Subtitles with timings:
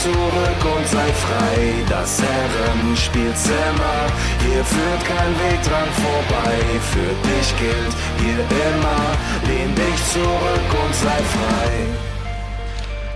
[0.00, 1.84] zurück und sei frei.
[1.88, 4.06] Das Herrenspielzimmer,
[4.40, 6.58] hier führt kein Weg dran vorbei.
[6.92, 9.02] Für dich gilt hier immer,
[9.46, 12.12] lehn dich zurück und sei frei.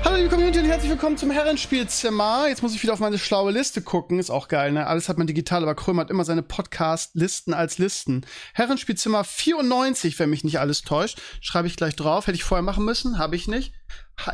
[0.04, 2.46] Hallo liebe Community und herzlich willkommen zum Herrenspielzimmer.
[2.48, 4.20] Jetzt muss ich wieder auf meine schlaue Liste gucken.
[4.20, 4.86] Ist auch geil, ne?
[4.86, 8.24] Alles hat man digital, aber Krömer hat immer seine Podcast-Listen als Listen.
[8.54, 11.20] Herrenspielzimmer 94, wenn mich nicht alles täuscht.
[11.40, 12.28] Schreibe ich gleich drauf.
[12.28, 13.72] Hätte ich vorher machen müssen, habe ich nicht.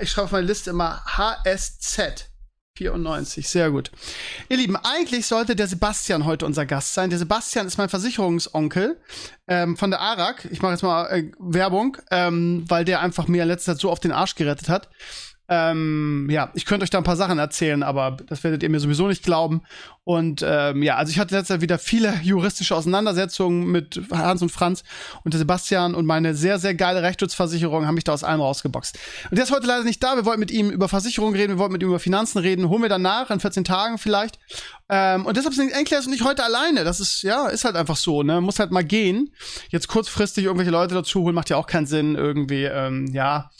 [0.00, 2.31] Ich schreibe auf meine Liste immer HSZ.
[2.76, 3.90] 94, sehr gut.
[4.48, 7.10] Ihr Lieben, eigentlich sollte der Sebastian heute unser Gast sein.
[7.10, 8.98] Der Sebastian ist mein Versicherungsonkel
[9.46, 10.48] ähm, von der ARAG.
[10.50, 13.90] Ich mache jetzt mal äh, Werbung, ähm, weil der einfach mir in letzter Zeit so
[13.90, 14.88] auf den Arsch gerettet hat.
[15.48, 18.80] Ähm, ja, ich könnte euch da ein paar Sachen erzählen, aber das werdet ihr mir
[18.80, 19.62] sowieso nicht glauben.
[20.04, 24.50] Und ähm, ja, also ich hatte letztes Jahr wieder viele juristische Auseinandersetzungen mit Hans und
[24.50, 24.82] Franz
[25.24, 28.98] und Sebastian und meine sehr, sehr geile Rechtsschutzversicherung haben mich da aus allem rausgeboxt.
[29.30, 30.16] Und der ist heute leider nicht da.
[30.16, 32.68] Wir wollten mit ihm über Versicherungen reden, wir wollten mit ihm über Finanzen reden.
[32.68, 34.38] Holen wir danach, in 14 Tagen vielleicht.
[34.88, 36.84] Ähm, und deshalb sind Enkles und ich heute alleine.
[36.84, 38.42] Das ist, ja, ist halt einfach so, ne?
[38.42, 39.32] Muss halt mal gehen.
[39.70, 42.14] Jetzt kurzfristig irgendwelche Leute dazu holen, macht ja auch keinen Sinn.
[42.14, 43.50] Irgendwie, ähm, ja.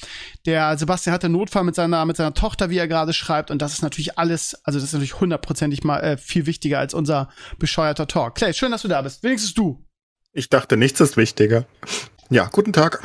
[0.44, 3.50] Der Sebastian hatte Notfall mit seiner, mit seiner Tochter, wie er gerade schreibt.
[3.50, 6.94] Und das ist natürlich alles, also das ist natürlich hundertprozentig mal äh, viel wichtiger als
[6.94, 8.34] unser bescheuerter Talk.
[8.34, 9.22] Clay, schön, dass du da bist.
[9.22, 9.84] Wenigstens du.
[10.32, 11.66] Ich dachte, nichts ist wichtiger.
[12.30, 13.02] Ja, guten Tag.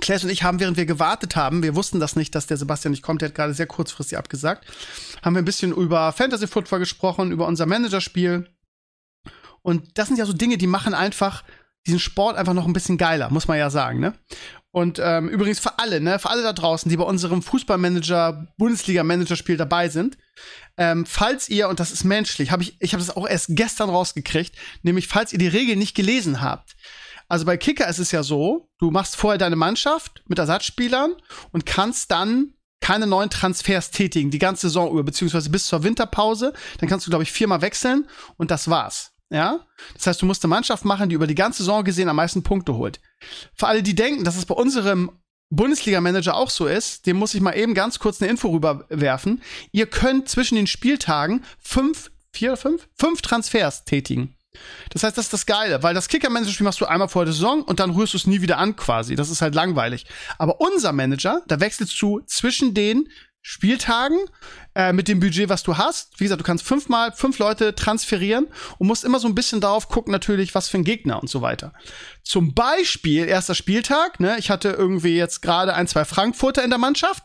[0.00, 2.90] Claes und ich haben, während wir gewartet haben, wir wussten das nicht, dass der Sebastian
[2.90, 4.66] nicht kommt, der hat gerade sehr kurzfristig abgesagt,
[5.22, 8.48] haben wir ein bisschen über Fantasy Football gesprochen, über unser Managerspiel.
[9.62, 11.44] Und das sind ja so Dinge, die machen einfach
[11.86, 14.14] diesen Sport einfach noch ein bisschen geiler, muss man ja sagen, ne?
[14.72, 19.58] Und ähm, übrigens für alle, ne, für alle da draußen, die bei unserem Fußballmanager, Bundesliga-Managerspiel
[19.58, 20.16] dabei sind,
[20.78, 23.90] ähm, falls ihr, und das ist menschlich, habe ich, ich habe das auch erst gestern
[23.90, 26.74] rausgekriegt, nämlich falls ihr die Regeln nicht gelesen habt.
[27.28, 31.14] Also bei Kicker ist es ja so, du machst vorher deine Mannschaft mit Ersatzspielern
[31.50, 36.52] und kannst dann keine neuen Transfers tätigen, die ganze Saison über, beziehungsweise bis zur Winterpause.
[36.78, 39.11] Dann kannst du, glaube ich, viermal wechseln und das war's.
[39.32, 39.66] Ja?
[39.94, 42.42] Das heißt, du musst eine Mannschaft machen, die über die ganze Saison gesehen am meisten
[42.42, 43.00] Punkte holt.
[43.54, 45.10] Für alle, die denken, dass es bei unserem
[45.50, 49.42] Bundesliga-Manager auch so ist, dem muss ich mal eben ganz kurz eine Info rüberwerfen.
[49.70, 54.36] Ihr könnt zwischen den Spieltagen fünf, vier, fünf, fünf Transfers tätigen.
[54.90, 57.62] Das heißt, das ist das Geile, weil das Kicker-Manager-Spiel machst du einmal vor der Saison
[57.62, 59.14] und dann rührst du es nie wieder an quasi.
[59.14, 60.06] Das ist halt langweilig.
[60.38, 63.08] Aber unser Manager, da wechselst du zwischen den
[63.44, 64.18] Spieltagen
[64.76, 66.18] äh, mit dem Budget, was du hast.
[66.20, 68.46] Wie gesagt, du kannst fünfmal fünf Leute transferieren
[68.78, 71.42] und musst immer so ein bisschen darauf gucken, natürlich, was für ein Gegner und so
[71.42, 71.72] weiter.
[72.22, 74.20] Zum Beispiel erster Spieltag.
[74.20, 77.24] Ne, ich hatte irgendwie jetzt gerade ein, zwei Frankfurter in der Mannschaft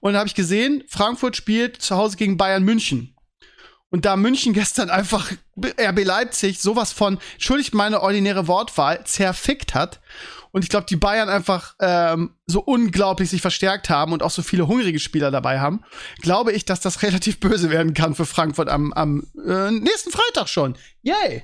[0.00, 3.16] und habe ich gesehen, Frankfurt spielt zu Hause gegen Bayern München.
[3.90, 10.00] Und da München gestern einfach RB Leipzig sowas von, entschuldigt meine ordinäre Wortwahl, zerfickt hat
[10.54, 14.40] und ich glaube, die Bayern einfach ähm, so unglaublich sich verstärkt haben und auch so
[14.40, 15.82] viele hungrige Spieler dabei haben,
[16.20, 20.48] glaube ich, dass das relativ böse werden kann für Frankfurt am, am äh, nächsten Freitag
[20.48, 20.76] schon.
[21.02, 21.42] Yay!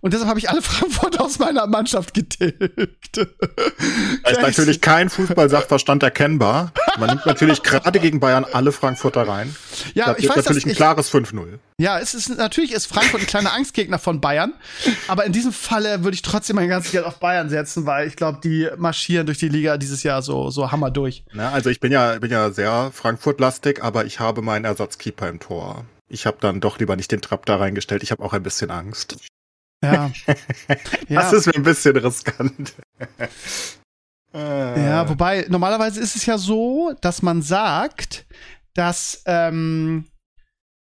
[0.00, 3.16] Und deshalb habe ich alle Frankfurt aus meiner Mannschaft getilgt.
[3.16, 6.72] Da ist natürlich kein Fußballsachverstand erkennbar.
[6.98, 9.54] Man nimmt natürlich gerade gegen Bayern alle Frankfurter rein.
[9.94, 11.58] Ja, das ich weiß natürlich ein ich, klares 5-0.
[11.78, 14.54] Ja, es ist natürlich ist Frankfurt ein kleiner Angstgegner von Bayern,
[15.08, 18.16] aber in diesem Falle würde ich trotzdem mein ganzes Geld auf Bayern setzen, weil ich
[18.16, 21.24] glaube, die marschieren durch die Liga dieses Jahr so so hammer durch.
[21.32, 25.40] Na, also ich bin ja bin ja sehr Frankfurt-lastig, aber ich habe meinen Ersatzkeeper im
[25.40, 25.84] Tor.
[26.08, 28.02] Ich habe dann doch lieber nicht den Trapp da reingestellt.
[28.02, 29.16] Ich habe auch ein bisschen Angst.
[31.08, 31.20] Ja.
[31.22, 32.74] das ist mir ein bisschen riskant.
[34.34, 38.26] ja, wobei, normalerweise ist es ja so, dass man sagt,
[38.74, 40.06] dass, ähm,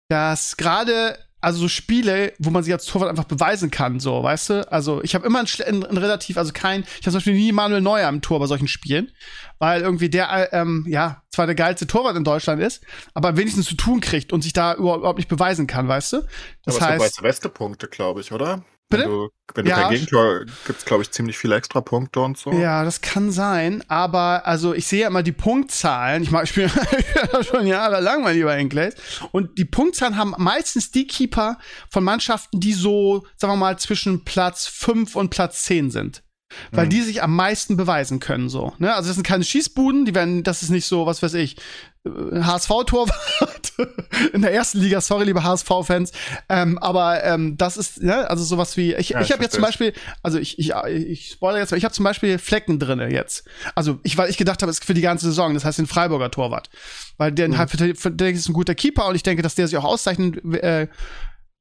[0.09, 4.49] dass gerade also so Spiele, wo man sich als Torwart einfach beweisen kann, so, weißt
[4.49, 4.71] du?
[4.71, 7.51] Also ich habe immer ein, ein, ein, relativ, also kein, ich habe zum Beispiel nie
[7.51, 9.11] Manuel Neuer im Tor bei solchen Spielen,
[9.59, 12.81] weil irgendwie der, ähm, ja, zwar der geilste Torwart in Deutschland ist,
[13.13, 16.21] aber wenigstens zu tun kriegt und sich da überhaupt nicht beweisen kann, weißt du?
[16.63, 18.63] Das aber heißt, es beste Punkte, glaube ich, oder?
[18.89, 19.03] Bitte?
[19.03, 22.51] Wenn du, wenn du ja, kein Gegentor gibt's glaube ich ziemlich viele Extrapunkte und so.
[22.51, 26.23] Ja, das kann sein, aber also ich sehe ja immer die Punktzahlen.
[26.23, 26.69] Ich mag ich bin
[27.43, 28.95] schon jahrelang mal lieber Enkles
[29.31, 31.57] und die Punktzahlen haben meistens die Keeper
[31.89, 36.22] von Mannschaften, die so, sagen wir mal zwischen Platz 5 und Platz 10 sind
[36.71, 36.89] weil mhm.
[36.89, 38.73] die sich am meisten beweisen können so.
[38.77, 38.93] Ne?
[38.93, 41.57] Also das sind keine Schießbuden, die werden, das ist nicht so, was weiß ich,
[42.05, 43.73] HSV-Torwart
[44.33, 44.99] in der ersten Liga.
[44.99, 46.11] Sorry, liebe HSV-Fans.
[46.49, 49.61] Ähm, aber ähm, das ist, ne, also sowas wie, ich, Ja, ich habe jetzt zum
[49.61, 53.45] Beispiel, also ich, ich, ich spoilere jetzt mal, ich habe zum Beispiel Flecken drinne jetzt.
[53.73, 55.87] Also ich, weil ich gedacht habe, es ist für die ganze Saison, das heißt den
[55.87, 56.69] Freiburger Torwart.
[57.17, 57.57] Weil der, Mhm.
[57.57, 59.85] halt, für, für, der ist ein guter Keeper und ich denke, dass der sich auch
[59.85, 60.87] auszeichnen äh,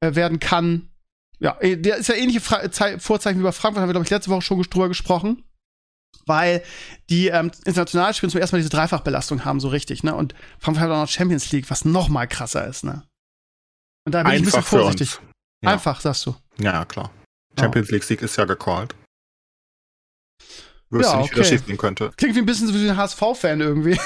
[0.01, 0.89] äh, werden kann.
[1.43, 4.05] Ja, eh, der ist ja ähnliche Fra Zei- Vorzeichen wie bei Frankfurt, haben wir, glaube
[4.05, 5.43] ich, letzte Woche schon drüber gesprochen.
[6.25, 6.63] Weil
[7.09, 10.15] die ähm, international spielen zum ersten Mal diese Dreifachbelastung haben, so richtig, ne?
[10.15, 13.03] Und Frankfurt hat auch noch Champions League, was noch mal krasser ist, ne?
[14.05, 15.19] Und da bin ich ein bisschen Einfach vorsichtig.
[15.63, 15.71] Ja.
[15.71, 16.35] Einfach, sagst du.
[16.59, 17.11] Ja, klar.
[17.59, 18.95] Champions League Sieg ist ja gecallt.
[20.91, 21.57] Ja, Wüsste nicht, wie das okay.
[21.57, 22.11] schief gehen könnte.
[22.15, 23.99] Klingt wie ein bisschen so wie ein HSV-Fan irgendwie.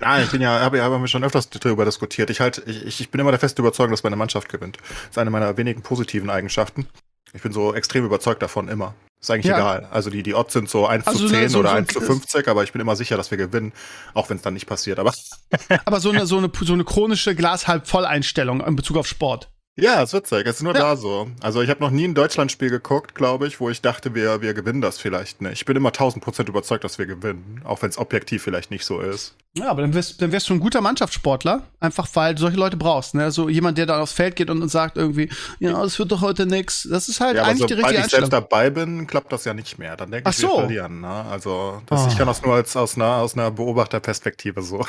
[0.00, 2.30] Ja, ich bin ja, habe ja haben schon öfters darüber diskutiert.
[2.30, 4.78] Ich halt, ich, ich bin immer der festen Überzeugung, dass meine Mannschaft gewinnt.
[4.78, 6.86] Das ist eine meiner wenigen positiven Eigenschaften.
[7.32, 8.94] Ich bin so extrem überzeugt davon immer.
[9.20, 9.56] Ist eigentlich Ja.
[9.56, 9.88] egal.
[9.90, 12.00] Also die, die Odds sind so 1 Also zu 10 so- oder so- 1 zu
[12.00, 13.72] 50, aber ich bin immer sicher, dass wir gewinnen,
[14.14, 14.98] auch wenn es dann nicht passiert.
[14.98, 15.12] Aber
[15.84, 19.48] Aber so eine, so eine, so eine chronische Glas-halb-voll-Einstellung in Bezug auf Sport.
[19.76, 20.46] ja, ist witzig.
[20.46, 20.80] Es ist nur Ja.
[20.80, 21.28] da so.
[21.42, 24.54] Also ich habe noch nie ein Deutschlandspiel geguckt, glaube ich, wo ich dachte, wir, wir
[24.54, 25.52] gewinnen das vielleicht nicht.
[25.54, 28.84] Ich bin immer 1000 Prozent überzeugt, dass wir gewinnen, auch wenn es objektiv vielleicht nicht
[28.84, 29.34] so ist.
[29.58, 32.76] Ja, aber dann wärst, dann wärst du ein guter Mannschaftssportler, einfach weil du solche Leute
[32.76, 33.30] brauchst, ne?
[33.30, 35.30] So jemand, der da aufs Feld geht und, und sagt irgendwie,
[35.60, 36.86] ja, es wird doch heute nix.
[36.90, 38.48] Das ist halt Ja, eigentlich die sobald richtige ich selbst Einstellung.
[38.50, 39.96] dabei bin, klappt das ja nicht mehr.
[39.96, 40.58] Dann denke ich, wir so.
[40.58, 41.00] verlieren.
[41.00, 41.08] Ne?
[41.08, 42.08] Also das, Oh.
[42.10, 44.84] ich kann das nur als aus einer, aus einer Beobachterperspektive so.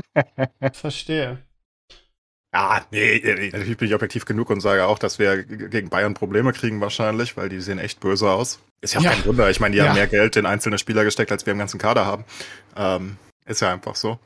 [0.72, 1.38] Verstehe.
[2.54, 3.20] Ja, nee,
[3.52, 7.36] natürlich bin ich objektiv genug und sage auch, dass wir gegen Bayern Probleme kriegen wahrscheinlich,
[7.36, 8.60] weil die sehen echt böse aus.
[8.80, 9.10] Ist ja auch Ja.
[9.10, 9.50] kein Wunder.
[9.50, 9.88] Ich meine, die Ja.
[9.88, 12.24] haben mehr Geld in einzelne Spieler gesteckt, als wir im ganzen Kader haben.
[12.76, 14.18] Ähm, ist ja einfach so.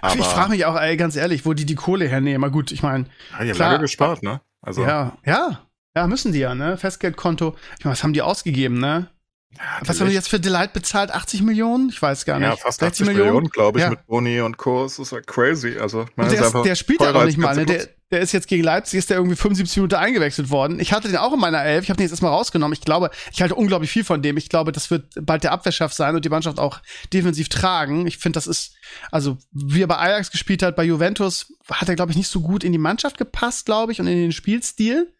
[0.00, 2.42] Aber ich frage mich auch, ey, ganz ehrlich, wo die die Kohle hernehmen.
[2.44, 3.70] Aber gut, ich meine, ja, die haben klar.
[3.70, 4.40] lange gespart, ne?
[4.60, 5.60] Also, ja, ja,
[5.96, 6.76] ja, müssen die ja, ne?
[6.76, 7.56] Festgeldkonto.
[7.78, 9.08] Ich meine, was haben die ausgegeben, ne?
[9.56, 11.10] ja, Was haben die jetzt für Delight bezahlt?
[11.10, 11.88] 80 Millionen?
[11.88, 12.48] Ich weiß gar nicht.
[12.48, 13.90] Ja, fast 80 Millionen, glaube ich, Ja.
[13.90, 14.82] mit Boni und Co.
[14.84, 15.78] Das ist ja crazy.
[15.78, 17.64] Also, meine, Und der, ist der spielt ja als nicht mal, ne?
[17.66, 17.88] Der.
[18.10, 20.80] Der ist jetzt gegen Leipzig, ist der irgendwie 75 Minuten eingewechselt worden.
[20.80, 22.72] Ich hatte den auch in meiner Elf, ich habe den jetzt erstmal rausgenommen.
[22.72, 24.36] Ich glaube, ich halte unglaublich viel von dem.
[24.36, 26.80] Ich glaube, das wird bald der Abwehrschaft sein und die Mannschaft auch
[27.12, 28.06] defensiv tragen.
[28.06, 28.74] Ich finde, das ist,
[29.10, 32.40] also, wie er bei Ajax gespielt hat, bei Juventus, hat er, glaube ich, nicht so
[32.40, 35.12] gut in die Mannschaft gepasst, glaube ich, und in den Spielstil.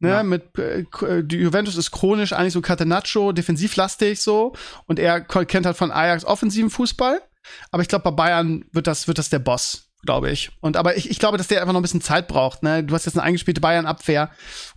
[0.00, 0.22] Ne, Ja.
[0.24, 4.52] mit äh, K- die Juventus ist chronisch eigentlich so Catenaccio, defensivlastig so
[4.86, 7.22] und er kennt halt von Ajax offensiven Fußball,
[7.70, 10.50] aber ich glaube bei Bayern wird das wird das der Boss, glaube ich.
[10.60, 12.84] Und aber ich, ich glaube, dass der einfach noch ein bisschen Zeit braucht, ne?
[12.84, 14.30] Du hast jetzt eine eingespielte Bayern Abwehr,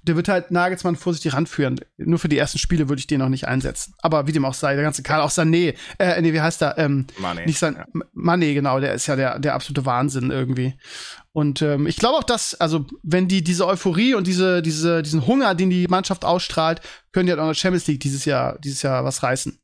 [0.03, 1.79] der wird halt Nagelsmann vorsichtig ranführen.
[1.97, 3.93] Nur für die ersten Spiele würde ich den noch nicht einsetzen.
[4.01, 6.77] Aber wie dem auch sei, der ganze Kader auch Sané, äh nee, wie heißt er?
[6.77, 7.45] Ähm, Mane.
[7.45, 7.85] nicht sein Ja.
[8.15, 10.75] Mané, genau, der ist ja der, der absolute Wahnsinn irgendwie.
[11.33, 15.27] Und ähm, ich glaube auch, dass, also, wenn die diese Euphorie und diese, diese, diesen
[15.27, 16.81] Hunger, den die Mannschaft ausstrahlt,
[17.11, 19.59] können die halt auch in der Champions League dieses Jahr, dieses Jahr was reißen.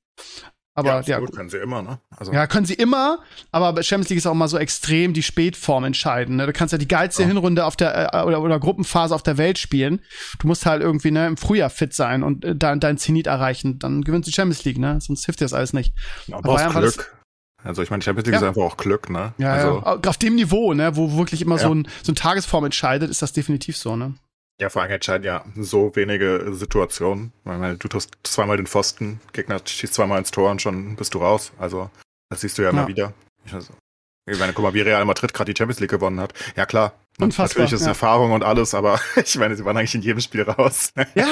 [0.75, 1.99] Aber ja, ja, können sie immer, ne?
[2.17, 3.19] Also, ja, können sie immer,
[3.51, 6.37] aber bei Champions League ist auch mal so extrem die Spätform entscheiden.
[6.37, 6.47] Ne?
[6.47, 7.27] Du kannst ja die geilste Ja.
[7.27, 10.01] Hinrunde auf der äh, oder, oder Gruppenphase auf der Welt spielen.
[10.39, 13.77] Du musst halt irgendwie ne, im Frühjahr fit sein und äh, dein, dein Zenit erreichen.
[13.77, 14.99] Dann gewinnst du die Champions League, ne?
[14.99, 15.93] Sonst hilft dir das alles nicht.
[16.31, 17.17] Aber das- Glück.
[17.65, 18.39] Also ich meine, Champions League Ja.
[18.41, 19.33] ist einfach auch Glück, ne?
[19.37, 19.99] Ja, also, ja.
[20.09, 23.31] Auf dem Niveau, ne, wo wirklich immer so, ein, so ein Tagesform entscheidet, ist das
[23.31, 24.15] definitiv so, ne?
[24.63, 27.33] Ja, vor allem entscheiden ja so wenige Situationen.
[27.39, 31.13] Ich meine, du tust zweimal den Pfosten, Gegner schießt zweimal ins Tor und schon bist
[31.13, 31.51] du raus.
[31.59, 31.89] Also,
[32.29, 32.87] das siehst du ja immer Ja.
[32.87, 33.13] wieder.
[34.25, 36.33] Ich meine, guck mal, wie Real Madrid gerade die Champions League gewonnen hat.
[36.55, 36.93] Ja, klar.
[37.19, 37.91] Unfassbar, Natürlich ist es ja.
[37.91, 40.91] Erfahrung und alles, aber ich meine, sie waren eigentlich in jedem Spiel raus.
[41.15, 41.27] Ja,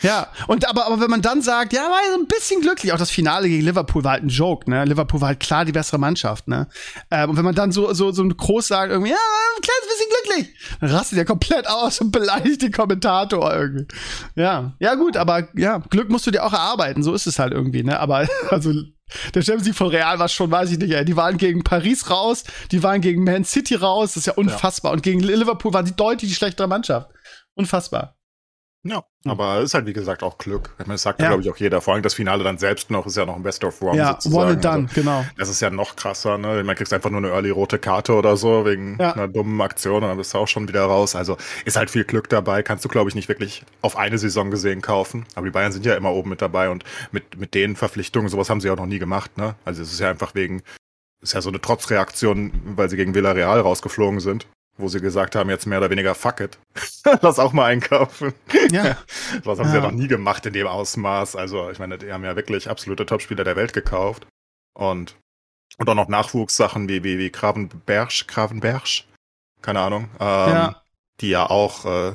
[0.00, 0.28] ja.
[0.46, 3.10] Und aber, aber wenn man dann sagt, ja, war so ein bisschen glücklich, auch das
[3.10, 4.84] Finale gegen Liverpool war halt ein Joke, ne?
[4.84, 6.66] Liverpool war halt klar die bessere Mannschaft, ne?
[7.10, 9.88] Ähm, und wenn man dann so, so, so ein Groß sagt, irgendwie, ja, ein kleines
[9.88, 13.86] bisschen glücklich, dann rastet der komplett aus und beleidigt den Kommentator irgendwie.
[14.34, 17.52] Ja, ja, gut, aber ja, Glück musst du dir auch erarbeiten, so ist es halt
[17.52, 18.00] irgendwie, ne?
[18.00, 18.72] Aber, also,
[19.34, 21.04] der Champions League von Real war schon, weiß ich nicht, ey.
[21.04, 24.92] Die waren gegen Paris raus, die waren gegen Man City raus, das ist ja unfassbar.
[24.92, 27.10] Und gegen Liverpool war die deutlich die schlechtere Mannschaft.
[27.54, 28.16] Unfassbar.
[28.84, 30.70] Ja, aber es ist halt, wie gesagt, auch Glück.
[30.80, 31.28] Ich meine, das sagt ja.
[31.28, 31.80] Glaube ich, auch jeder.
[31.80, 34.14] Vor allem das Finale dann selbst noch, ist ja noch ein Best of One Ja,
[34.14, 34.42] sozusagen.
[34.42, 35.24] one and done, Also, genau.
[35.38, 36.64] das ist ja noch krasser, ne?
[36.64, 39.12] Man kriegst einfach nur eine early rote Karte oder so, wegen Ja.
[39.12, 41.14] einer dummen Aktion und dann bist du auch schon wieder raus.
[41.14, 42.64] Also ist halt viel Glück dabei.
[42.64, 45.26] Kannst du, glaube ich, nicht wirklich auf eine Saison gesehen kaufen.
[45.36, 48.50] Aber die Bayern sind ja immer oben mit dabei und mit, mit den Verpflichtungen, sowas
[48.50, 49.54] haben sie auch noch nie gemacht, ne?
[49.64, 50.60] Also es ist ja einfach wegen,
[51.20, 54.48] ist ja so eine Trotzreaktion, weil sie gegen Villarreal rausgeflogen sind.
[54.78, 56.58] Wo sie gesagt haben, jetzt mehr oder weniger fuck it.
[57.20, 58.32] Lass auch mal einkaufen.
[58.70, 58.96] Ja.
[59.44, 59.90] Was haben sie ja Ja.
[59.90, 61.36] noch nie gemacht in dem Ausmaß.
[61.36, 64.26] Also, ich meine, die haben ja wirklich absolute Topspieler der Welt gekauft.
[64.74, 65.16] Und,
[65.76, 68.88] und auch noch Nachwuchssachen wie, wie, wie Gravenberg, Gravenberg,
[69.60, 70.82] keine Ahnung, ähm, Ja.
[71.20, 72.14] die ja auch, äh,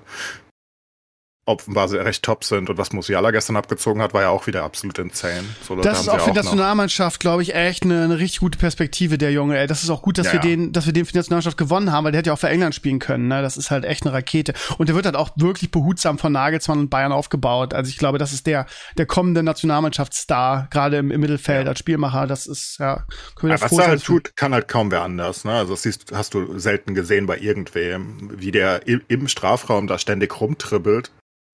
[1.47, 2.69] offenbar sehr recht top sind.
[2.69, 5.43] Und was Musiala gestern abgezogen hat, war ja auch wieder absolut insane.
[5.65, 9.17] So, das ist auch für die Nationalmannschaft, glaube ich, echt eine, eine, richtig gute Perspektive,
[9.17, 9.57] der Junge.
[9.57, 9.65] Ey.
[9.65, 10.55] Das ist auch gut, dass ja, wir ja.
[10.55, 12.49] den, dass wir den für die Nationalmannschaft gewonnen haben, weil der hätte ja auch für
[12.49, 13.29] England spielen können.
[13.29, 13.41] Ne?
[13.41, 14.53] Das ist halt echt eine Rakete.
[14.77, 17.73] Und der wird halt auch wirklich behutsam von Nagelsmann und Bayern aufgebaut.
[17.73, 18.65] Also ich glaube, das ist der,
[18.97, 21.69] der kommende Nationalmannschaftsstar, gerade im, im, Mittelfeld ja.
[21.69, 22.27] als Spielmacher.
[22.27, 25.45] Das ist, ja, können wir ja, Was er halt tut, kann halt kaum wer anders.
[25.45, 25.53] Ne?
[25.53, 30.41] Also das siehst, hast du selten gesehen bei irgendwem, wie der im Strafraum da ständig
[30.41, 31.11] rumtribbelt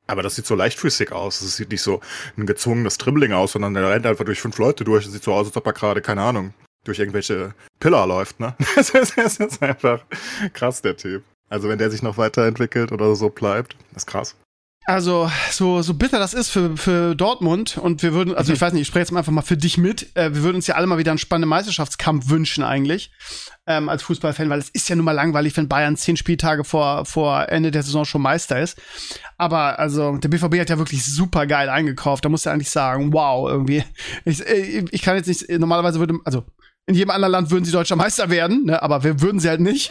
[0.07, 1.41] aber das sieht so leichtfüßig aus.
[1.41, 2.01] Es sieht nicht so
[2.37, 5.05] ein gezwungenes Dribbling aus, sondern der rennt einfach durch fünf Leute durch.
[5.05, 8.55] Es sieht so aus, als ob er gerade, keine Ahnung, durch irgendwelche Pillar läuft, ne?
[8.75, 10.03] Das ist, das ist einfach
[10.53, 11.23] krass, der Typ.
[11.49, 14.35] Also wenn der sich noch weiterentwickelt oder so bleibt, ist krass.
[14.85, 18.73] Also, so, so bitter das ist für, für Dortmund und wir würden, also ich weiß
[18.73, 20.13] nicht, ich spreche jetzt mal einfach mal für dich mit.
[20.15, 23.11] Äh, wir würden uns ja alle mal wieder einen spannenden Meisterschaftskampf wünschen eigentlich,
[23.65, 27.05] ähm, als Fußballfan, weil es ist ja nun mal langweilig, wenn Bayern zehn Spieltage vor,
[27.05, 28.77] vor Ende der Saison schon Meister ist.
[29.37, 32.25] Aber also, der BVB hat ja wirklich super geil eingekauft.
[32.25, 33.85] Da muss ja eigentlich sagen, wow, irgendwie.
[34.25, 36.43] Ich, äh, ich kann jetzt nicht, normalerweise würde, also
[36.85, 38.81] in jedem anderen Land würden sie deutscher Meister werden, ne?
[38.81, 39.89] aber wir würden sie halt nicht.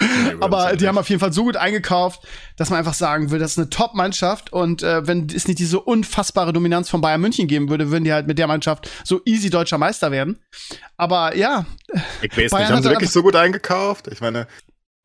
[0.00, 0.88] nee, aber halt die nicht.
[0.88, 3.70] haben auf jeden Fall so gut eingekauft, dass man einfach sagen will, das ist eine
[3.70, 8.02] Top-Mannschaft und äh, wenn es nicht diese unfassbare Dominanz von Bayern München geben würde, würden
[8.02, 10.40] die halt mit der Mannschaft so easy deutscher Meister werden.
[10.96, 11.66] Aber ja.
[12.20, 14.08] Ich weiß Bayern nicht, haben sie wirklich so gut eingekauft?
[14.08, 14.48] Ich meine,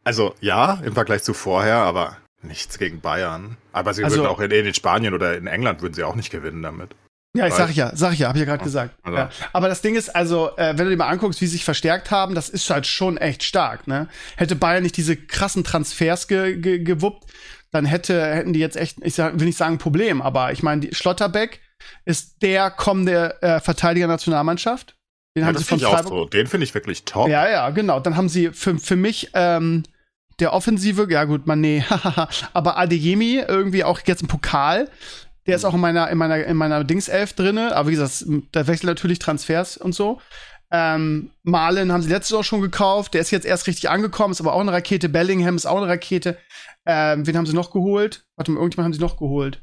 [0.04, 3.58] also ja, im Vergleich zu vorher, aber nichts gegen Bayern.
[3.72, 6.32] Aber sie also, würden auch in, in Spanien oder in England würden sie auch nicht
[6.32, 6.96] gewinnen damit.
[7.36, 8.96] Ja, ich sag ja, sag ich ja, hab ich ja gerade gesagt.
[9.04, 9.18] Also.
[9.18, 9.30] Ja.
[9.54, 12.10] Aber das Ding ist, also, äh, wenn du dir mal anguckst, wie sie sich verstärkt
[12.10, 14.08] haben, das ist halt schon echt stark, ne?
[14.38, 17.32] Hätte Bayern nicht diese krassen Transfers ge ge gewuppt,
[17.72, 20.94] dann hätte, hätten die jetzt echt, ich sag, will nicht sagen Problem, aber ich meine,
[20.94, 21.60] Schlotterbeck
[22.06, 24.96] ist der kommende äh, Verteidiger Nationalmannschaft.
[25.36, 26.08] Den ja, haben sie von Freiburg.
[26.08, 26.26] So.
[26.26, 27.28] Den finde ich wirklich top.
[27.30, 28.00] Ja, ja, genau.
[28.00, 29.84] Dann haben sie für, für mich ähm,
[30.40, 31.84] der Offensive, ja gut, man, nee,
[32.54, 34.90] aber Adeyemi irgendwie auch jetzt im Pokal
[35.48, 37.76] der ist auch in meiner, in meiner, in meiner Dingself drinne.
[37.76, 40.22] Aber wie gesagt, da wechseln natürlich Transfers und so.
[40.70, 43.14] Ähm, Marlin haben sie letztes Jahr schon gekauft.
[43.14, 45.08] Der ist jetzt erst richtig angekommen, ist aber auch eine Rakete.
[45.10, 46.38] Bellingham ist auch eine Rakete.
[46.86, 48.26] Ähm, wen haben sie noch geholt?
[48.36, 49.62] Warte mal, irgendjemand haben sie noch geholt.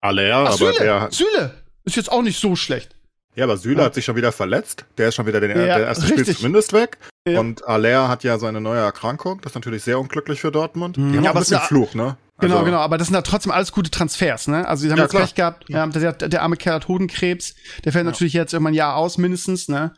[0.00, 1.08] Aller, aber Süle, der.
[1.10, 1.54] Süle
[1.84, 2.96] ist jetzt auch nicht so schlecht.
[3.34, 3.84] Ja, aber Süle ja.
[3.84, 4.84] hat sich schon wieder verletzt.
[4.98, 6.22] Der ist schon wieder den, ja, der erste richtig.
[6.22, 6.98] Spiel zumindest weg.
[7.26, 7.40] Ja.
[7.40, 9.40] Und Aller hat ja seine neue Erkrankung.
[9.40, 10.98] Das ist natürlich sehr unglücklich für Dortmund.
[10.98, 11.12] Mhm.
[11.12, 12.16] Die haben ja, auch ein bisschen Fluch, ne?
[12.42, 14.66] Genau, also, genau, aber das sind ja trotzdem alles gute Transfers, ne?
[14.68, 15.86] Also, die haben ja, jetzt Pech gehabt, ja.
[15.86, 18.10] der, der, arme Kerl hat Hodenkrebs, der fällt ja.
[18.10, 19.94] natürlich jetzt irgendwann ein Jahr aus, mindestens, ne?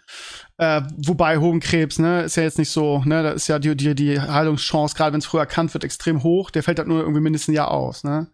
[0.56, 3.94] Äh, wobei Hodenkrebs, ne, ist ja jetzt nicht so, ne, da ist ja die, die,
[3.94, 6.50] die Heilungschance, gerade wenn es früh erkannt wird, extrem hoch.
[6.50, 8.28] Der fällt halt nur irgendwie mindestens ein Jahr aus, ne?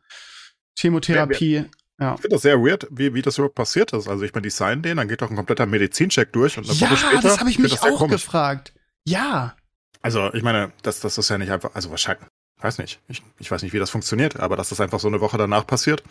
[0.79, 1.65] Chemotherapie.
[2.01, 2.15] Ja.
[2.15, 4.09] Ich finde das sehr weird, wie, wie das überhaupt passiert ist.
[4.09, 6.75] Also ich meine, die signen den, dann geht doch ein kompletter Medizincheck durch und eine
[6.75, 7.23] ja, Woche später.
[7.23, 8.73] Das habe ich mich auch gefragt.
[9.05, 9.55] Ja.
[10.01, 12.27] Also ich meine, das, das ist ja nicht einfach, also wahrscheinlich,
[12.63, 13.01] weiß nicht.
[13.09, 15.67] Ich, ich weiß nicht, wie das funktioniert, aber dass das einfach so eine Woche danach
[15.67, 16.03] passiert.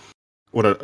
[0.51, 0.77] Oder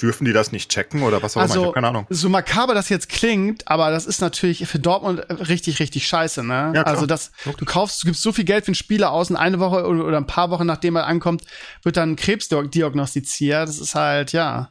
[0.00, 1.62] dürfen die das nicht checken oder was auch also, immer?
[1.62, 2.06] Ich habe keine Ahnung.
[2.08, 6.72] So makaber das jetzt klingt, aber das ist natürlich für Dortmund richtig, richtig scheiße, ne?
[6.74, 6.82] Ja.
[6.84, 9.60] Also das, du kaufst, du gibst so viel Geld für einen Spieler aus und eine
[9.60, 11.44] Woche oder, oder ein paar Wochen nachdem er ankommt,
[11.82, 13.68] wird dann Krebs diagnostiziert.
[13.68, 14.70] Das ist halt, ja,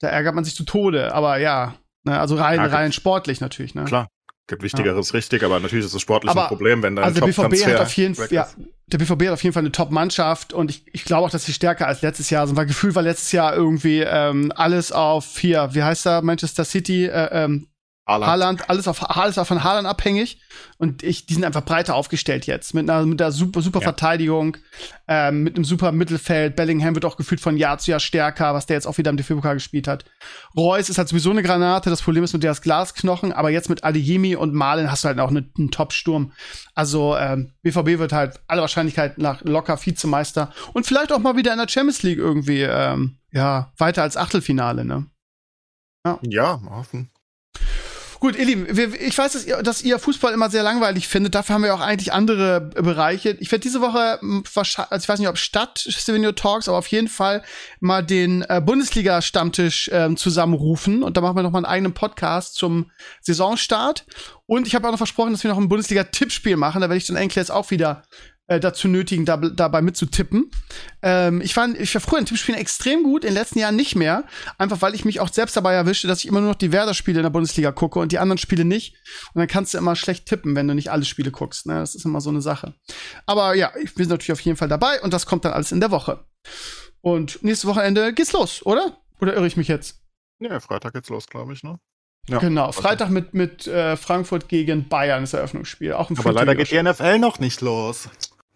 [0.00, 1.74] da ärgert man sich zu Tode, aber ja.
[2.04, 2.18] Ne?
[2.18, 3.84] Also rein, ja, rein sportlich natürlich, ne?
[3.84, 4.08] Klar
[4.48, 5.16] gibt Wichtigeres ja.
[5.16, 7.80] richtig, aber natürlich ist es sportlich aber, ein Problem, wenn da also der BVB hat
[7.80, 8.48] auf jeden Fall, ja,
[8.86, 11.52] der BVB hat auf jeden Fall eine Top-Mannschaft und ich, ich glaube auch, dass sie
[11.52, 15.68] stärker als letztes Jahr sind, weil Gefühl war letztes Jahr irgendwie ähm, alles auf hier,
[15.72, 17.68] wie heißt er, Manchester City, äh, ähm,
[18.08, 18.30] Haaland.
[18.30, 20.40] Haaland, alles auf alles auf von Haaland abhängig.
[20.78, 22.72] Und ich die sind einfach breiter aufgestellt jetzt.
[22.72, 23.84] Mit einer mit einer super super ja.
[23.84, 24.56] Verteidigung
[25.06, 26.56] ähm, mit einem super Mittelfeld.
[26.56, 29.18] Bellingham wird auch gefühlt von Jahr zu Jahr stärker was der jetzt auch wieder im
[29.18, 30.06] DFB-Pokal gespielt hat.
[30.56, 31.90] Reus ist halt sowieso eine Granate.
[31.90, 33.34] Das Problem ist mit der das Glasknochen.
[33.34, 36.32] Aber jetzt mit Adeyemi und Malen hast du halt auch eine, einen Top-Sturm.
[36.74, 40.50] Also ähm, BVB wird halt alle Wahrscheinlichkeit nach locker Vizemeister.
[40.72, 44.86] Und vielleicht auch mal wieder in der Champions League irgendwie ähm, ja weiter als Achtelfinale
[44.86, 45.06] ne?
[46.06, 47.10] Ja, ja hoffen
[48.20, 51.36] Gut, ihr Lieben, wir, ich weiß, dass ihr, dass ihr Fußball immer sehr langweilig findet.
[51.36, 53.36] Dafür haben wir auch eigentlich andere Bereiche.
[53.38, 57.06] Ich werde diese Woche, also ich weiß nicht, ob statt Stevenio Talks, aber auf jeden
[57.06, 57.42] Fall
[57.78, 61.04] mal den äh, Bundesliga-Stammtisch äh, zusammenrufen.
[61.04, 64.04] Und da machen wir noch mal einen eigenen Podcast zum Saisonstart.
[64.46, 66.80] Und ich habe auch noch versprochen, dass wir noch ein Bundesliga-Tippspiel machen.
[66.80, 68.02] Da werde ich dann Enkles auch wieder
[68.48, 70.50] äh, dazu nötigen, da, dabei mitzutippen.
[71.02, 73.94] Ähm, ich, fand, ich war früher in Tippspielen extrem gut, in den letzten Jahren nicht
[73.94, 74.24] mehr.
[74.56, 77.18] Einfach weil ich mich auch selbst dabei erwischte, dass ich immer nur noch die Werder-Spiele
[77.18, 78.96] in der Bundesliga gucke und die anderen Spiele nicht.
[79.34, 81.66] Und dann kannst du immer schlecht tippen, wenn du nicht alle Spiele guckst.
[81.66, 81.74] Ne?
[81.74, 82.74] Das ist immer so eine Sache.
[83.26, 85.80] Aber ja, ich bin natürlich auf jeden Fall dabei und das kommt dann alles in
[85.80, 86.24] der Woche.
[87.02, 88.96] Und nächstes Wochenende geht's los, oder?
[89.20, 90.00] Oder irre ich mich jetzt?
[90.40, 91.78] Ja, Freitag geht's los, glaube ich, ne?
[92.28, 95.94] Ja, genau, Freitag mit, mit äh, Frankfurt gegen Bayern das Eröffnungsspiel.
[95.94, 98.08] Auch ein Aber leider geht die NFL noch nicht los.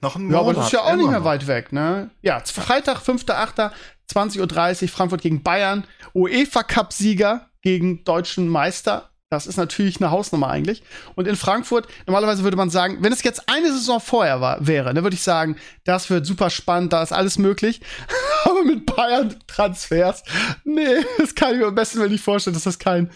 [0.02, 0.40] Noch ein Ja, Monat.
[0.40, 2.11] aber das ist ja auch nicht mehr weit weg, ne?
[2.23, 3.71] Ja, Freitag, 5.8.,
[4.12, 5.85] 20.30 Uhr, Frankfurt gegen Bayern.
[6.14, 9.09] UEFA-Cup-Sieger gegen deutschen Meister.
[9.30, 10.82] Das ist natürlich eine Hausnummer eigentlich.
[11.14, 14.92] Und in Frankfurt, normalerweise würde man sagen, wenn es jetzt eine Saison vorher war, wäre,
[14.92, 17.80] dann würde ich sagen, das wird super spannend, da ist alles möglich.
[18.44, 20.25] Aber mit Bayern-Transfers,
[20.64, 23.11] nee, das kann ich mir am besten nicht vorstellen, dass das kein,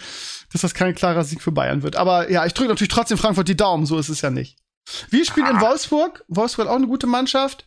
[0.52, 1.96] dass das kein klarer Sieg für Bayern wird.
[1.96, 4.56] Aber ja, ich drücke natürlich trotzdem Frankfurt die Daumen, so ist es ja nicht.
[5.10, 6.24] Wir spielen in Wolfsburg.
[6.28, 7.64] Wolfsburg hat auch eine gute Mannschaft.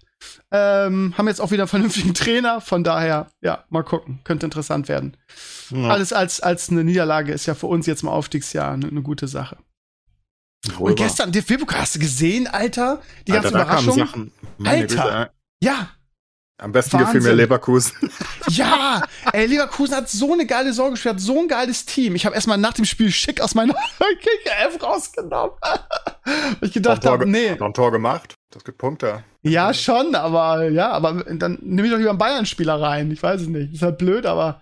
[0.52, 2.62] Ähm, haben jetzt auch wieder einen vernünftigen Trainer.
[2.62, 4.20] Von daher, ja, mal gucken.
[4.24, 5.16] Könnte interessant werden.
[5.70, 5.90] Ja.
[5.90, 9.28] Alles als, als eine Niederlage ist ja für uns jetzt im Aufstiegsjahr eine, eine gute
[9.28, 9.58] Sache.
[10.76, 13.02] Wohl Und gestern, DFB-Pokal, hast du gesehen, Alter?
[13.28, 14.32] Die ganze Überraschung.
[14.64, 15.32] Alter.
[15.62, 15.90] Ja,
[16.60, 17.14] Am besten Wahnsinn.
[17.16, 18.12] gefiel mir Leverkusen.
[18.50, 19.02] ja.
[19.32, 22.16] Ey, Leverkusen hat so eine geile Sorge gespielt, hat so ein geiles Team.
[22.16, 25.52] Ich habe erstmal nach dem Spiel schick aus meiner Kicker-App rausgenommen.
[26.62, 27.52] Ich gedacht habe, nee.
[27.52, 28.36] Hat noch ein Tor gemacht.
[28.52, 29.24] Das gibt Punkte.
[29.42, 33.10] Ja, schon, aber ja, aber dann nehme ich doch lieber einen Bayern-Spieler rein.
[33.12, 33.74] Ich weiß es nicht.
[33.74, 34.62] Ist halt blöd, aber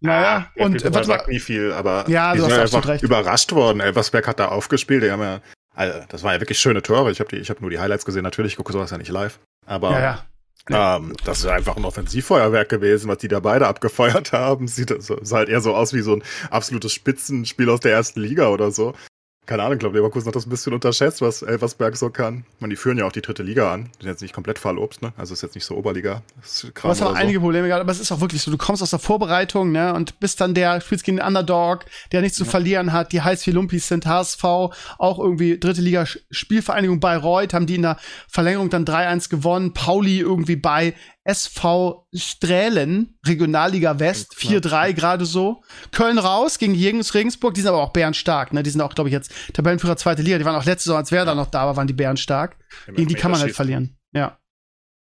[0.00, 0.48] naja.
[0.58, 1.32] Ah, und warte sagt mal.
[1.32, 3.02] nie viel, aber Ja, die du sind hast ja absolut einfach recht.
[3.04, 3.80] überrascht worden.
[3.80, 5.02] Elversberg hat da aufgespielt.
[5.02, 5.40] Die haben ja,
[5.74, 7.10] also, das waren ja wirklich schöne Tore.
[7.10, 8.22] Ich habe hab nur die Highlights gesehen.
[8.22, 9.38] Natürlich ich gucke sowas ja nicht live.
[9.66, 10.24] Aber Ja, ja.
[10.70, 14.68] Ähm, das ist einfach ein Offensivfeuerwerk gewesen, was die da beide abgefeuert haben.
[14.68, 18.48] Sieht, sah halt eher so aus wie so ein absolutes Spitzenspiel aus der ersten Liga
[18.48, 18.94] oder so.
[19.44, 22.44] Keine Ahnung, ich glaube, Leverkusen hat das ein bisschen unterschätzt, was Elversberg so kann.
[22.60, 23.90] Man, die führen ja auch die dritte Liga an.
[23.98, 25.12] Die sind jetzt nicht komplett verlobst, ne?
[25.16, 26.22] Also ist jetzt nicht so Oberliga.
[26.40, 27.08] Das ist Du hast so.
[27.08, 28.52] einige Probleme gehabt, aber es ist auch wirklich so.
[28.52, 32.20] Du kommst aus der Vorbereitung, ne, und bist dann der, spielst gegen den Underdog, der
[32.20, 33.10] nichts zu verlieren hat.
[33.10, 37.82] Die heiß wie Lumpis sind HSV, auch irgendwie dritte Liga Spielvereinigung Bayreuth, haben die in
[37.82, 37.96] der
[38.28, 39.74] Verlängerung dann 3-1 gewonnen.
[39.74, 45.62] Pauli irgendwie bei SV Strählen, Regionalliga West, 4-3 gerade so.
[45.92, 48.62] Köln raus gegen Jürgens Regensburg, die sind aber auch bärenstark, ne?
[48.62, 50.38] Die sind auch, glaube ich, jetzt Tabellenführer zweite Liga.
[50.38, 52.56] Die waren auch letzte Saison, als Werder noch da war, waren die bärenstark.
[52.86, 53.96] Im Gegen die kann man halt verlieren.
[54.12, 54.38] Ja.